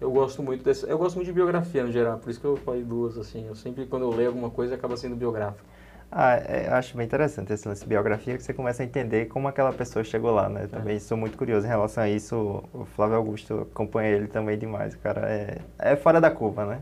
eu 0.00 0.10
gosto 0.10 0.42
muito 0.42 0.62
dessa, 0.62 0.86
eu 0.86 0.98
gosto 0.98 1.16
muito 1.16 1.26
de 1.26 1.32
biografia 1.32 1.84
no 1.84 1.92
geral, 1.92 2.18
por 2.18 2.28
isso 2.28 2.40
que 2.40 2.46
eu 2.46 2.56
falei 2.56 2.82
duas 2.82 3.16
assim. 3.16 3.46
Eu 3.46 3.54
sempre 3.54 3.86
quando 3.86 4.02
eu 4.02 4.10
leio 4.10 4.28
alguma 4.28 4.50
coisa 4.50 4.74
acaba 4.74 4.96
sendo 4.96 5.16
biográfico. 5.16 5.66
Ah, 6.10 6.36
é, 6.36 6.68
acho 6.70 6.96
bem 6.96 7.04
interessante 7.04 7.52
esse 7.52 7.66
lance 7.66 7.82
de 7.82 7.88
biografia, 7.88 8.36
que 8.36 8.42
você 8.42 8.54
começa 8.54 8.82
a 8.82 8.86
entender 8.86 9.26
como 9.26 9.48
aquela 9.48 9.72
pessoa 9.72 10.04
chegou 10.04 10.30
lá, 10.30 10.48
né? 10.48 10.66
Também 10.70 10.96
é. 10.96 11.00
sou 11.00 11.16
muito 11.16 11.36
curioso 11.36 11.66
em 11.66 11.68
relação 11.68 12.04
a 12.04 12.08
isso. 12.08 12.62
O 12.72 12.84
Flávio 12.84 13.16
Augusto 13.16 13.66
acompanha 13.70 14.10
ele 14.10 14.28
também 14.28 14.56
demais, 14.56 14.94
o 14.94 14.98
cara 14.98 15.28
é, 15.28 15.58
é 15.78 15.96
fora 15.96 16.20
da 16.20 16.30
curva, 16.30 16.64
né? 16.64 16.80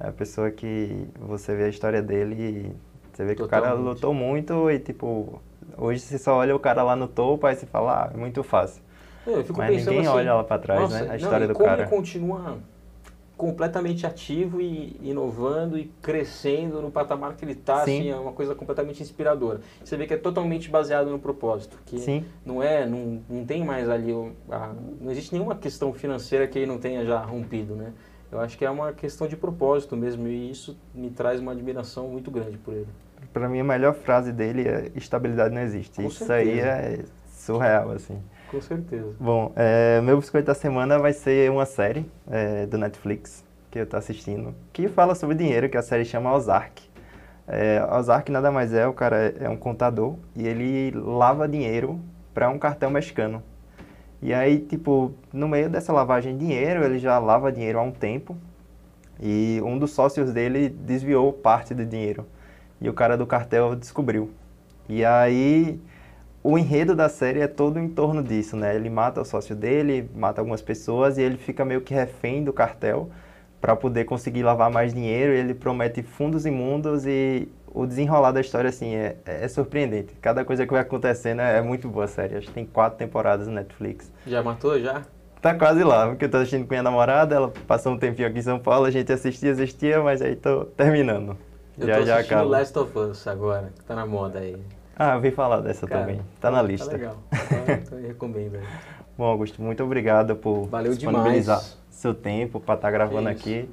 É 0.00 0.08
a 0.08 0.12
pessoa 0.12 0.50
que 0.50 1.06
você 1.18 1.54
vê 1.54 1.64
a 1.64 1.68
história 1.68 2.02
dele 2.02 2.34
e 2.34 2.76
você 3.12 3.24
vê 3.24 3.34
que 3.34 3.42
Totalmente. 3.42 3.44
o 3.44 3.74
cara 3.74 3.74
lutou 3.74 4.12
muito 4.12 4.70
e, 4.70 4.78
tipo, 4.80 5.40
hoje 5.78 6.00
você 6.00 6.18
só 6.18 6.36
olha 6.36 6.54
o 6.54 6.58
cara 6.58 6.82
lá 6.82 6.96
no 6.96 7.06
topo, 7.06 7.46
aí 7.46 7.54
você 7.54 7.66
fala, 7.66 8.06
ah, 8.06 8.10
é 8.12 8.16
muito 8.16 8.42
fácil. 8.42 8.82
Eu 9.26 9.44
Mas 9.56 9.86
ninguém 9.86 10.00
assim, 10.00 10.08
olha 10.08 10.34
lá 10.34 10.44
pra 10.44 10.58
trás, 10.58 10.80
nossa, 10.80 11.04
né? 11.04 11.12
A 11.12 11.16
história 11.16 11.46
não, 11.46 11.48
do 11.48 11.54
como 11.54 11.68
cara. 11.68 11.82
Ele 11.82 11.90
continua 11.90 12.58
completamente 13.36 14.06
ativo 14.06 14.60
e 14.60 14.96
inovando 15.02 15.76
e 15.76 15.90
crescendo 16.00 16.80
no 16.80 16.90
patamar 16.90 17.34
que 17.34 17.44
ele 17.44 17.52
está, 17.52 17.82
assim, 17.82 18.08
é 18.10 18.16
uma 18.16 18.32
coisa 18.32 18.54
completamente 18.54 19.02
inspiradora. 19.02 19.60
Você 19.84 19.96
vê 19.96 20.06
que 20.06 20.14
é 20.14 20.16
totalmente 20.16 20.70
baseado 20.70 21.10
no 21.10 21.18
propósito, 21.18 21.78
que 21.84 21.98
Sim. 21.98 22.24
não 22.44 22.62
é, 22.62 22.86
não, 22.86 23.20
não 23.28 23.44
tem 23.44 23.64
mais 23.64 23.88
ali, 23.88 24.12
a, 24.50 24.72
não 25.00 25.10
existe 25.10 25.32
nenhuma 25.32 25.56
questão 25.56 25.92
financeira 25.92 26.46
que 26.46 26.58
ele 26.58 26.66
não 26.66 26.78
tenha 26.78 27.04
já 27.04 27.18
rompido, 27.20 27.74
né? 27.74 27.92
Eu 28.30 28.40
acho 28.40 28.56
que 28.58 28.64
é 28.64 28.70
uma 28.70 28.92
questão 28.92 29.26
de 29.26 29.36
propósito 29.36 29.96
mesmo 29.96 30.26
e 30.26 30.50
isso 30.50 30.76
me 30.94 31.10
traz 31.10 31.40
uma 31.40 31.52
admiração 31.52 32.08
muito 32.08 32.30
grande 32.30 32.56
por 32.58 32.74
ele. 32.74 32.88
Para 33.32 33.48
mim 33.48 33.60
a 33.60 33.64
melhor 33.64 33.94
frase 33.94 34.32
dele 34.32 34.66
é 34.66 34.90
estabilidade 34.96 35.54
não 35.54 35.62
existe. 35.62 35.96
Com 35.96 36.08
isso 36.08 36.24
certeza. 36.24 36.50
aí 36.50 36.60
é 36.60 37.04
surreal 37.28 37.90
assim. 37.90 38.20
Com 38.54 38.60
certeza. 38.60 39.12
Bom, 39.18 39.52
é, 39.56 40.00
meu 40.00 40.16
biscoito 40.16 40.46
da 40.46 40.54
semana 40.54 40.96
vai 40.96 41.12
ser 41.12 41.50
uma 41.50 41.66
série 41.66 42.06
é, 42.30 42.66
do 42.66 42.78
Netflix 42.78 43.44
que 43.68 43.80
eu 43.80 43.82
estou 43.82 43.98
assistindo, 43.98 44.54
que 44.72 44.86
fala 44.86 45.16
sobre 45.16 45.34
dinheiro, 45.34 45.68
que 45.68 45.76
a 45.76 45.82
série 45.82 46.04
chama 46.04 46.32
Ozark. 46.32 46.88
É, 47.48 47.84
Ozark 47.90 48.30
nada 48.30 48.52
mais 48.52 48.72
é, 48.72 48.86
o 48.86 48.92
cara 48.92 49.34
é 49.40 49.48
um 49.48 49.56
contador 49.56 50.14
e 50.36 50.46
ele 50.46 50.92
lava 50.92 51.48
dinheiro 51.48 52.00
para 52.32 52.48
um 52.48 52.56
cartel 52.56 52.90
mexicano. 52.90 53.42
E 54.22 54.32
aí, 54.32 54.60
tipo, 54.60 55.12
no 55.32 55.48
meio 55.48 55.68
dessa 55.68 55.92
lavagem 55.92 56.38
de 56.38 56.46
dinheiro, 56.46 56.84
ele 56.84 57.00
já 57.00 57.18
lava 57.18 57.50
dinheiro 57.50 57.80
há 57.80 57.82
um 57.82 57.90
tempo 57.90 58.36
e 59.20 59.60
um 59.64 59.76
dos 59.76 59.90
sócios 59.90 60.32
dele 60.32 60.68
desviou 60.68 61.32
parte 61.32 61.74
do 61.74 61.84
dinheiro. 61.84 62.24
E 62.80 62.88
o 62.88 62.92
cara 62.92 63.16
do 63.16 63.26
cartel 63.26 63.74
descobriu. 63.74 64.30
E 64.88 65.04
aí 65.04 65.80
o 66.44 66.58
enredo 66.58 66.94
da 66.94 67.08
série 67.08 67.40
é 67.40 67.46
todo 67.48 67.78
em 67.78 67.88
torno 67.88 68.22
disso, 68.22 68.54
né? 68.54 68.76
Ele 68.76 68.90
mata 68.90 69.18
o 69.22 69.24
sócio 69.24 69.56
dele, 69.56 70.10
mata 70.14 70.42
algumas 70.42 70.60
pessoas 70.60 71.16
e 71.16 71.22
ele 71.22 71.38
fica 71.38 71.64
meio 71.64 71.80
que 71.80 71.94
refém 71.94 72.44
do 72.44 72.52
cartel 72.52 73.08
para 73.62 73.74
poder 73.74 74.04
conseguir 74.04 74.42
lavar 74.42 74.70
mais 74.70 74.92
dinheiro. 74.92 75.32
Ele 75.32 75.54
promete 75.54 76.02
fundos 76.02 76.44
imundos 76.44 77.06
e 77.06 77.48
o 77.72 77.86
desenrolar 77.86 78.30
da 78.30 78.42
história 78.42 78.68
assim 78.68 78.94
é, 78.94 79.16
é 79.24 79.48
surpreendente. 79.48 80.14
Cada 80.20 80.44
coisa 80.44 80.66
que 80.66 80.72
vai 80.72 80.82
acontecendo 80.82 81.40
é, 81.40 81.56
é 81.56 81.62
muito 81.62 81.88
boa 81.88 82.04
a 82.04 82.08
série. 82.08 82.36
Acho 82.36 82.48
que 82.48 82.52
tem 82.52 82.66
quatro 82.66 82.98
temporadas 82.98 83.48
no 83.48 83.54
Netflix. 83.54 84.12
Já 84.26 84.42
matou 84.42 84.78
já? 84.78 85.02
tá 85.40 85.54
quase 85.54 85.84
lá, 85.84 86.08
porque 86.08 86.24
eu 86.24 86.30
tô 86.30 86.38
assistindo 86.38 86.64
com 86.64 86.70
minha 86.70 86.82
namorada, 86.82 87.34
ela 87.34 87.52
passou 87.66 87.92
um 87.92 87.98
tempinho 87.98 88.26
aqui 88.26 88.38
em 88.38 88.42
São 88.42 88.58
Paulo, 88.58 88.86
a 88.86 88.90
gente 88.90 89.12
assistia, 89.12 89.52
assistia, 89.52 90.02
mas 90.02 90.22
aí 90.22 90.36
tô 90.36 90.64
terminando. 90.64 91.36
Eu 91.78 91.86
já 91.86 91.98
tô 91.98 92.06
já 92.06 92.14
assistindo 92.14 92.36
acaba. 92.38 92.48
Last 92.48 92.78
of 92.78 92.98
Us 92.98 93.26
agora, 93.26 93.70
que 93.76 93.84
tá 93.84 93.94
na 93.94 94.06
moda 94.06 94.38
aí. 94.38 94.56
Ah, 94.96 95.14
eu 95.14 95.20
vi 95.20 95.30
falar 95.30 95.60
dessa 95.60 95.86
Cara, 95.86 96.02
também. 96.02 96.20
Tá 96.40 96.50
na 96.50 96.62
lista. 96.62 96.86
Tá 96.90 96.92
legal. 96.96 97.16
Então, 97.82 97.98
eu 97.98 98.08
recomendo. 98.08 98.58
Bom, 99.16 99.24
Augusto, 99.24 99.60
muito 99.62 99.82
obrigado 99.82 100.36
por 100.36 100.66
Valeu 100.68 100.92
disponibilizar 100.92 101.58
demais. 101.58 101.78
seu 101.90 102.14
tempo 102.14 102.60
para 102.60 102.74
estar 102.74 102.90
gravando 102.90 103.28
Que 103.30 103.34
isso. 103.34 103.48
aqui. 103.48 103.70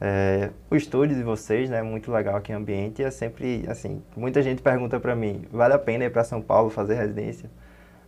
É, 0.00 0.50
o 0.70 0.74
estúdio 0.76 1.14
de 1.16 1.22
vocês, 1.22 1.70
né, 1.70 1.80
muito 1.82 2.10
legal 2.10 2.36
aqui 2.36 2.52
o 2.52 2.56
ambiente. 2.56 3.02
É 3.02 3.10
sempre, 3.10 3.64
assim, 3.68 4.02
muita 4.16 4.42
gente 4.42 4.60
pergunta 4.62 4.98
para 4.98 5.14
mim, 5.14 5.44
vale 5.52 5.74
a 5.74 5.78
pena 5.78 6.04
ir 6.04 6.10
para 6.10 6.24
São 6.24 6.40
Paulo 6.42 6.70
fazer 6.70 6.94
residência? 6.94 7.48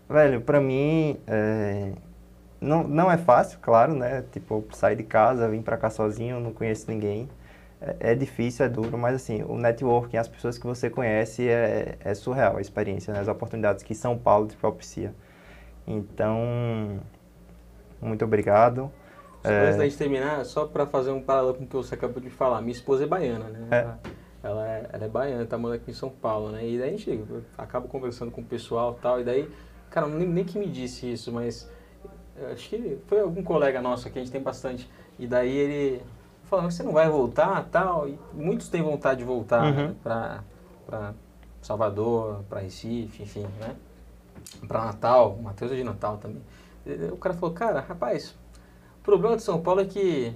Velho, 0.09 0.41
para 0.41 0.61
mim, 0.61 1.17
é, 1.27 1.93
não, 2.61 2.83
não 2.85 3.11
é 3.11 3.17
fácil, 3.17 3.59
claro, 3.63 3.95
né? 3.95 4.25
Tipo, 4.33 4.65
sair 4.73 4.97
de 4.97 5.03
casa, 5.05 5.49
vir 5.49 5.63
para 5.63 5.77
cá 5.77 5.89
sozinho, 5.89 6.41
não 6.41 6.53
conheço 6.53 6.91
ninguém. 6.91 7.29
É, 7.85 8.13
é 8.13 8.15
difícil, 8.15 8.65
é 8.65 8.69
duro, 8.69 8.97
mas 8.97 9.15
assim, 9.15 9.43
o 9.43 9.59
networking, 9.59 10.17
as 10.17 10.27
pessoas 10.27 10.57
que 10.57 10.67
você 10.67 10.89
conhece, 10.89 11.47
é, 11.47 11.99
é 12.01 12.15
surreal 12.15 12.57
a 12.57 12.61
experiência, 12.61 13.13
né? 13.13 13.21
as 13.21 13.29
oportunidades 13.29 13.83
que 13.83 13.95
São 13.95 14.17
Paulo 14.17 14.47
te 14.47 14.57
propicia. 14.57 15.15
Então, 15.87 16.99
muito 18.01 18.25
obrigado. 18.25 18.91
Só 19.43 19.51
Antes 19.51 19.77
da 19.77 19.85
gente 19.85 19.99
terminar, 19.99 20.43
só 20.47 20.67
para 20.67 20.87
fazer 20.87 21.11
um 21.11 21.21
paralelo 21.21 21.55
com 21.55 21.65
o 21.65 21.67
que 21.67 21.77
você 21.77 21.95
acabou 21.95 22.23
de 22.23 22.31
falar, 22.31 22.63
minha 22.63 22.73
esposa 22.73 23.05
é 23.05 23.07
baiana, 23.07 23.45
né? 23.51 23.69
É. 23.71 23.77
Ela, 23.77 24.01
ela 24.43 24.69
é, 24.69 24.89
ela 24.91 25.05
é 25.05 25.09
baiana, 25.09 25.45
tá 25.45 25.59
morando 25.59 25.77
aqui 25.77 25.91
em 25.91 25.95
São 25.95 26.09
Paulo, 26.09 26.51
né? 26.51 26.67
E 26.67 26.79
daí 26.79 26.95
a 26.95 26.97
gente 26.97 27.23
acaba 27.59 27.87
conversando 27.87 28.31
com 28.31 28.41
o 28.41 28.45
pessoal 28.45 28.97
e 28.99 29.03
tal, 29.03 29.21
e 29.21 29.25
daí, 29.25 29.51
cara, 29.91 30.07
nem, 30.07 30.27
nem 30.27 30.45
que 30.45 30.59
me 30.59 30.67
disse 30.67 31.13
isso, 31.13 31.31
mas 31.31 31.71
acho 32.51 32.71
que 32.71 32.99
foi 33.07 33.21
algum 33.21 33.43
colega 33.43 33.83
nosso 33.83 34.09
aqui, 34.09 34.19
a 34.19 34.23
gente 34.23 34.33
tem 34.33 34.41
bastante, 34.41 34.91
e 35.19 35.27
daí 35.27 35.55
ele 35.55 36.03
mas 36.51 36.75
você 36.75 36.83
não 36.83 36.93
vai 36.93 37.09
voltar 37.09 37.65
tal? 37.71 38.09
E 38.09 38.19
muitos 38.33 38.69
têm 38.69 38.83
vontade 38.83 39.19
de 39.19 39.25
voltar 39.25 39.65
Uhum. 39.65 39.89
né? 39.89 39.95
pra, 40.03 40.45
pra 40.87 41.15
Salvador, 41.63 42.43
pra 42.49 42.61
Recife, 42.61 43.23
enfim, 43.23 43.47
né? 43.61 43.75
Pra 44.69 44.85
Natal, 44.85 45.33
o 45.39 45.43
Matheus 45.43 45.73
é 45.73 45.77
de 45.77 45.85
Natal 45.85 46.19
também. 46.19 46.43
O 47.13 47.17
cara 47.17 47.35
falou, 47.35 47.55
cara, 47.55 47.81
rapaz, 47.81 48.35
o 48.99 49.03
problema 49.03 49.37
de 49.37 49.43
São 49.43 49.61
Paulo 49.61 49.81
é 49.81 49.85
que 49.87 50.35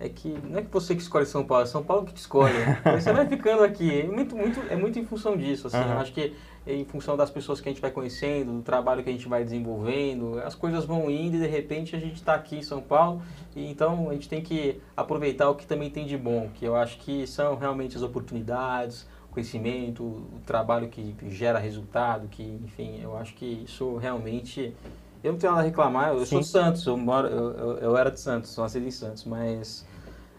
é 0.00 0.08
que 0.08 0.36
não 0.42 0.58
é 0.58 0.62
que 0.62 0.70
você 0.70 0.94
que 0.94 1.00
escolhe 1.00 1.24
São 1.24 1.44
Paulo, 1.44 1.62
é 1.62 1.66
São 1.66 1.82
Paulo 1.84 2.04
que 2.04 2.12
te 2.12 2.18
escolhe. 2.18 2.52
Aí 2.84 2.98
você 3.00 3.12
vai 3.12 3.26
ficando 3.28 3.62
aqui. 3.62 4.00
É 4.00 4.04
muito, 4.04 4.34
muito, 4.36 4.60
é 4.68 4.74
muito 4.76 4.98
em 4.98 5.04
função 5.06 5.36
disso. 5.36 5.68
Assim, 5.68 5.76
Aham. 5.78 5.92
Eu 5.94 5.98
acho 6.00 6.12
que 6.12 6.34
em 6.66 6.84
função 6.84 7.16
das 7.16 7.30
pessoas 7.30 7.60
que 7.60 7.68
a 7.68 7.72
gente 7.72 7.80
vai 7.80 7.90
conhecendo, 7.90 8.52
do 8.52 8.62
trabalho 8.62 9.02
que 9.02 9.10
a 9.10 9.12
gente 9.12 9.28
vai 9.28 9.44
desenvolvendo, 9.44 10.40
as 10.44 10.54
coisas 10.54 10.84
vão 10.84 11.10
indo 11.10 11.36
e 11.36 11.40
de 11.40 11.46
repente 11.46 11.94
a 11.94 11.98
gente 11.98 12.16
está 12.16 12.34
aqui 12.34 12.56
em 12.56 12.62
São 12.62 12.80
Paulo. 12.80 13.22
E 13.54 13.70
então 13.70 14.08
a 14.08 14.14
gente 14.14 14.28
tem 14.28 14.40
que 14.40 14.80
aproveitar 14.96 15.50
o 15.50 15.54
que 15.54 15.66
também 15.66 15.90
tem 15.90 16.06
de 16.06 16.16
bom, 16.16 16.48
que 16.54 16.64
eu 16.64 16.74
acho 16.74 16.98
que 16.98 17.26
são 17.26 17.56
realmente 17.56 17.96
as 17.96 18.02
oportunidades, 18.02 19.06
o 19.30 19.34
conhecimento, 19.34 20.02
o 20.02 20.40
trabalho 20.46 20.88
que 20.88 21.14
gera 21.28 21.58
resultado, 21.58 22.28
que 22.28 22.42
enfim, 22.64 23.00
eu 23.02 23.16
acho 23.16 23.34
que 23.34 23.64
isso 23.64 23.96
realmente 23.96 24.74
eu 25.22 25.32
não 25.32 25.38
tenho 25.38 25.52
nada 25.52 25.64
a 25.64 25.66
reclamar, 25.66 26.10
eu 26.10 26.26
sou 26.26 26.38
de 26.38 26.44
Sim. 26.44 26.52
Santos, 26.52 26.86
eu, 26.86 26.98
moro, 26.98 27.28
eu, 27.28 27.52
eu, 27.52 27.78
eu 27.78 27.96
era 27.96 28.10
de 28.10 28.20
Santos, 28.20 28.50
sou 28.50 28.62
nascido 28.62 28.86
em 28.86 28.90
Santos, 28.90 29.24
mas 29.24 29.86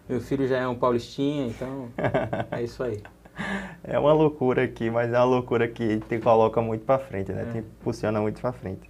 meu 0.07 0.21
filho 0.21 0.47
já 0.47 0.57
é 0.57 0.67
um 0.67 0.75
paulistinha, 0.75 1.47
então 1.47 1.89
é 2.51 2.61
isso 2.61 2.83
aí. 2.83 3.01
É 3.83 3.99
uma 3.99 4.13
loucura 4.13 4.63
aqui, 4.63 4.89
mas 4.89 5.13
é 5.13 5.17
uma 5.17 5.25
loucura 5.25 5.67
que 5.67 5.99
te 5.99 6.17
coloca 6.19 6.59
muito 6.61 6.83
para 6.85 6.97
frente, 6.97 7.31
né? 7.31 7.43
É. 7.47 7.51
Te 7.51 7.57
impulsiona 7.59 8.19
muito 8.19 8.41
para 8.41 8.51
frente. 8.51 8.89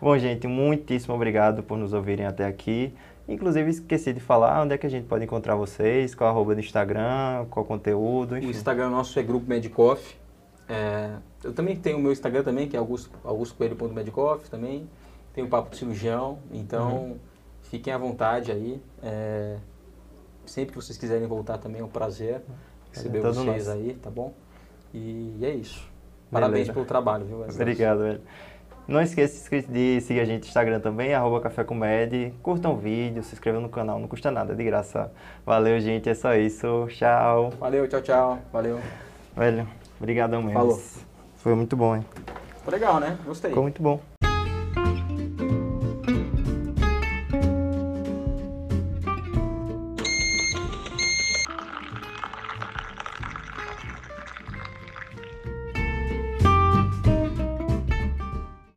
Bom, 0.00 0.16
gente, 0.18 0.46
muitíssimo 0.46 1.14
obrigado 1.14 1.62
por 1.62 1.78
nos 1.78 1.94
ouvirem 1.94 2.26
até 2.26 2.44
aqui. 2.44 2.92
Inclusive, 3.26 3.70
esqueci 3.70 4.12
de 4.12 4.20
falar 4.20 4.62
onde 4.62 4.74
é 4.74 4.78
que 4.78 4.86
a 4.86 4.90
gente 4.90 5.06
pode 5.06 5.24
encontrar 5.24 5.54
vocês, 5.56 6.14
qual 6.14 6.28
arroba 6.28 6.54
do 6.54 6.60
Instagram, 6.60 7.46
qual 7.50 7.64
conteúdo, 7.64 8.32
O 8.34 8.38
enfim. 8.38 8.50
Instagram 8.50 8.90
nosso 8.90 9.18
é 9.18 9.22
Grupo 9.22 9.48
Medicoff. 9.48 10.14
É, 10.68 11.12
eu 11.42 11.54
também 11.54 11.74
tenho 11.76 11.96
o 11.96 12.00
meu 12.00 12.12
Instagram 12.12 12.42
também, 12.42 12.68
que 12.68 12.76
é 12.76 12.78
augusto, 12.78 13.10
augustcoelho.medicoff 13.24 14.50
também. 14.50 14.86
Tem 15.32 15.42
o 15.42 15.48
Papo 15.48 15.70
de 15.70 15.78
Cirurgião, 15.78 16.38
então 16.52 16.96
Uhum. 16.96 17.16
fiquem 17.62 17.92
à 17.94 17.96
vontade 17.98 18.52
aí. 18.52 18.78
É, 19.02 19.56
sempre 20.44 20.72
que 20.72 20.76
vocês 20.84 20.98
quiserem 20.98 21.26
voltar 21.26 21.56
também 21.56 21.80
é 21.80 21.84
um 21.84 21.88
prazer 21.88 22.42
receber 22.94 23.20
vocês 23.20 23.66
nosso. 23.66 23.70
aí, 23.70 23.94
tá 23.94 24.10
bom? 24.10 24.32
E, 24.92 25.38
é 25.42 25.50
isso. 25.50 25.88
Parabéns 26.30 26.52
Beleza. 26.52 26.72
pelo 26.72 26.84
trabalho, 26.86 27.24
viu? 27.24 27.40
Wesley? 27.40 27.62
Obrigado, 27.62 27.98
velho. 28.00 28.20
Não 28.86 29.00
esqueça 29.00 29.62
de 29.62 30.00
seguir 30.02 30.20
a 30.20 30.24
gente 30.24 30.42
no 30.42 30.48
Instagram 30.48 30.78
também, 30.78 31.14
arroba 31.14 31.40
Café 31.40 31.64
com 31.64 31.74
Med. 31.74 32.34
Curtam 32.42 32.74
o 32.74 32.76
vídeo, 32.76 33.22
se 33.22 33.34
inscrevam 33.34 33.60
no 33.62 33.68
canal, 33.68 33.98
não 33.98 34.06
custa 34.06 34.30
nada, 34.30 34.52
é 34.52 34.56
de 34.56 34.62
graça. 34.62 35.10
Valeu, 35.44 35.80
gente, 35.80 36.08
é 36.08 36.14
só 36.14 36.34
isso. 36.34 36.86
Tchau. 36.90 37.50
Valeu, 37.58 37.88
tchau, 37.88 38.02
tchau. 38.02 38.38
Valeu. 38.52 38.78
Velho, 39.34 39.66
obrigadão 39.98 40.42
mesmo. 40.42 40.58
Falou. 40.58 40.82
Foi 41.36 41.54
muito 41.54 41.76
bom, 41.76 41.96
hein? 41.96 42.04
Ficou 42.58 42.72
legal, 42.72 43.00
né? 43.00 43.18
Gostei. 43.24 43.50
Ficou 43.50 43.62
muito 43.62 43.82
bom. 43.82 44.13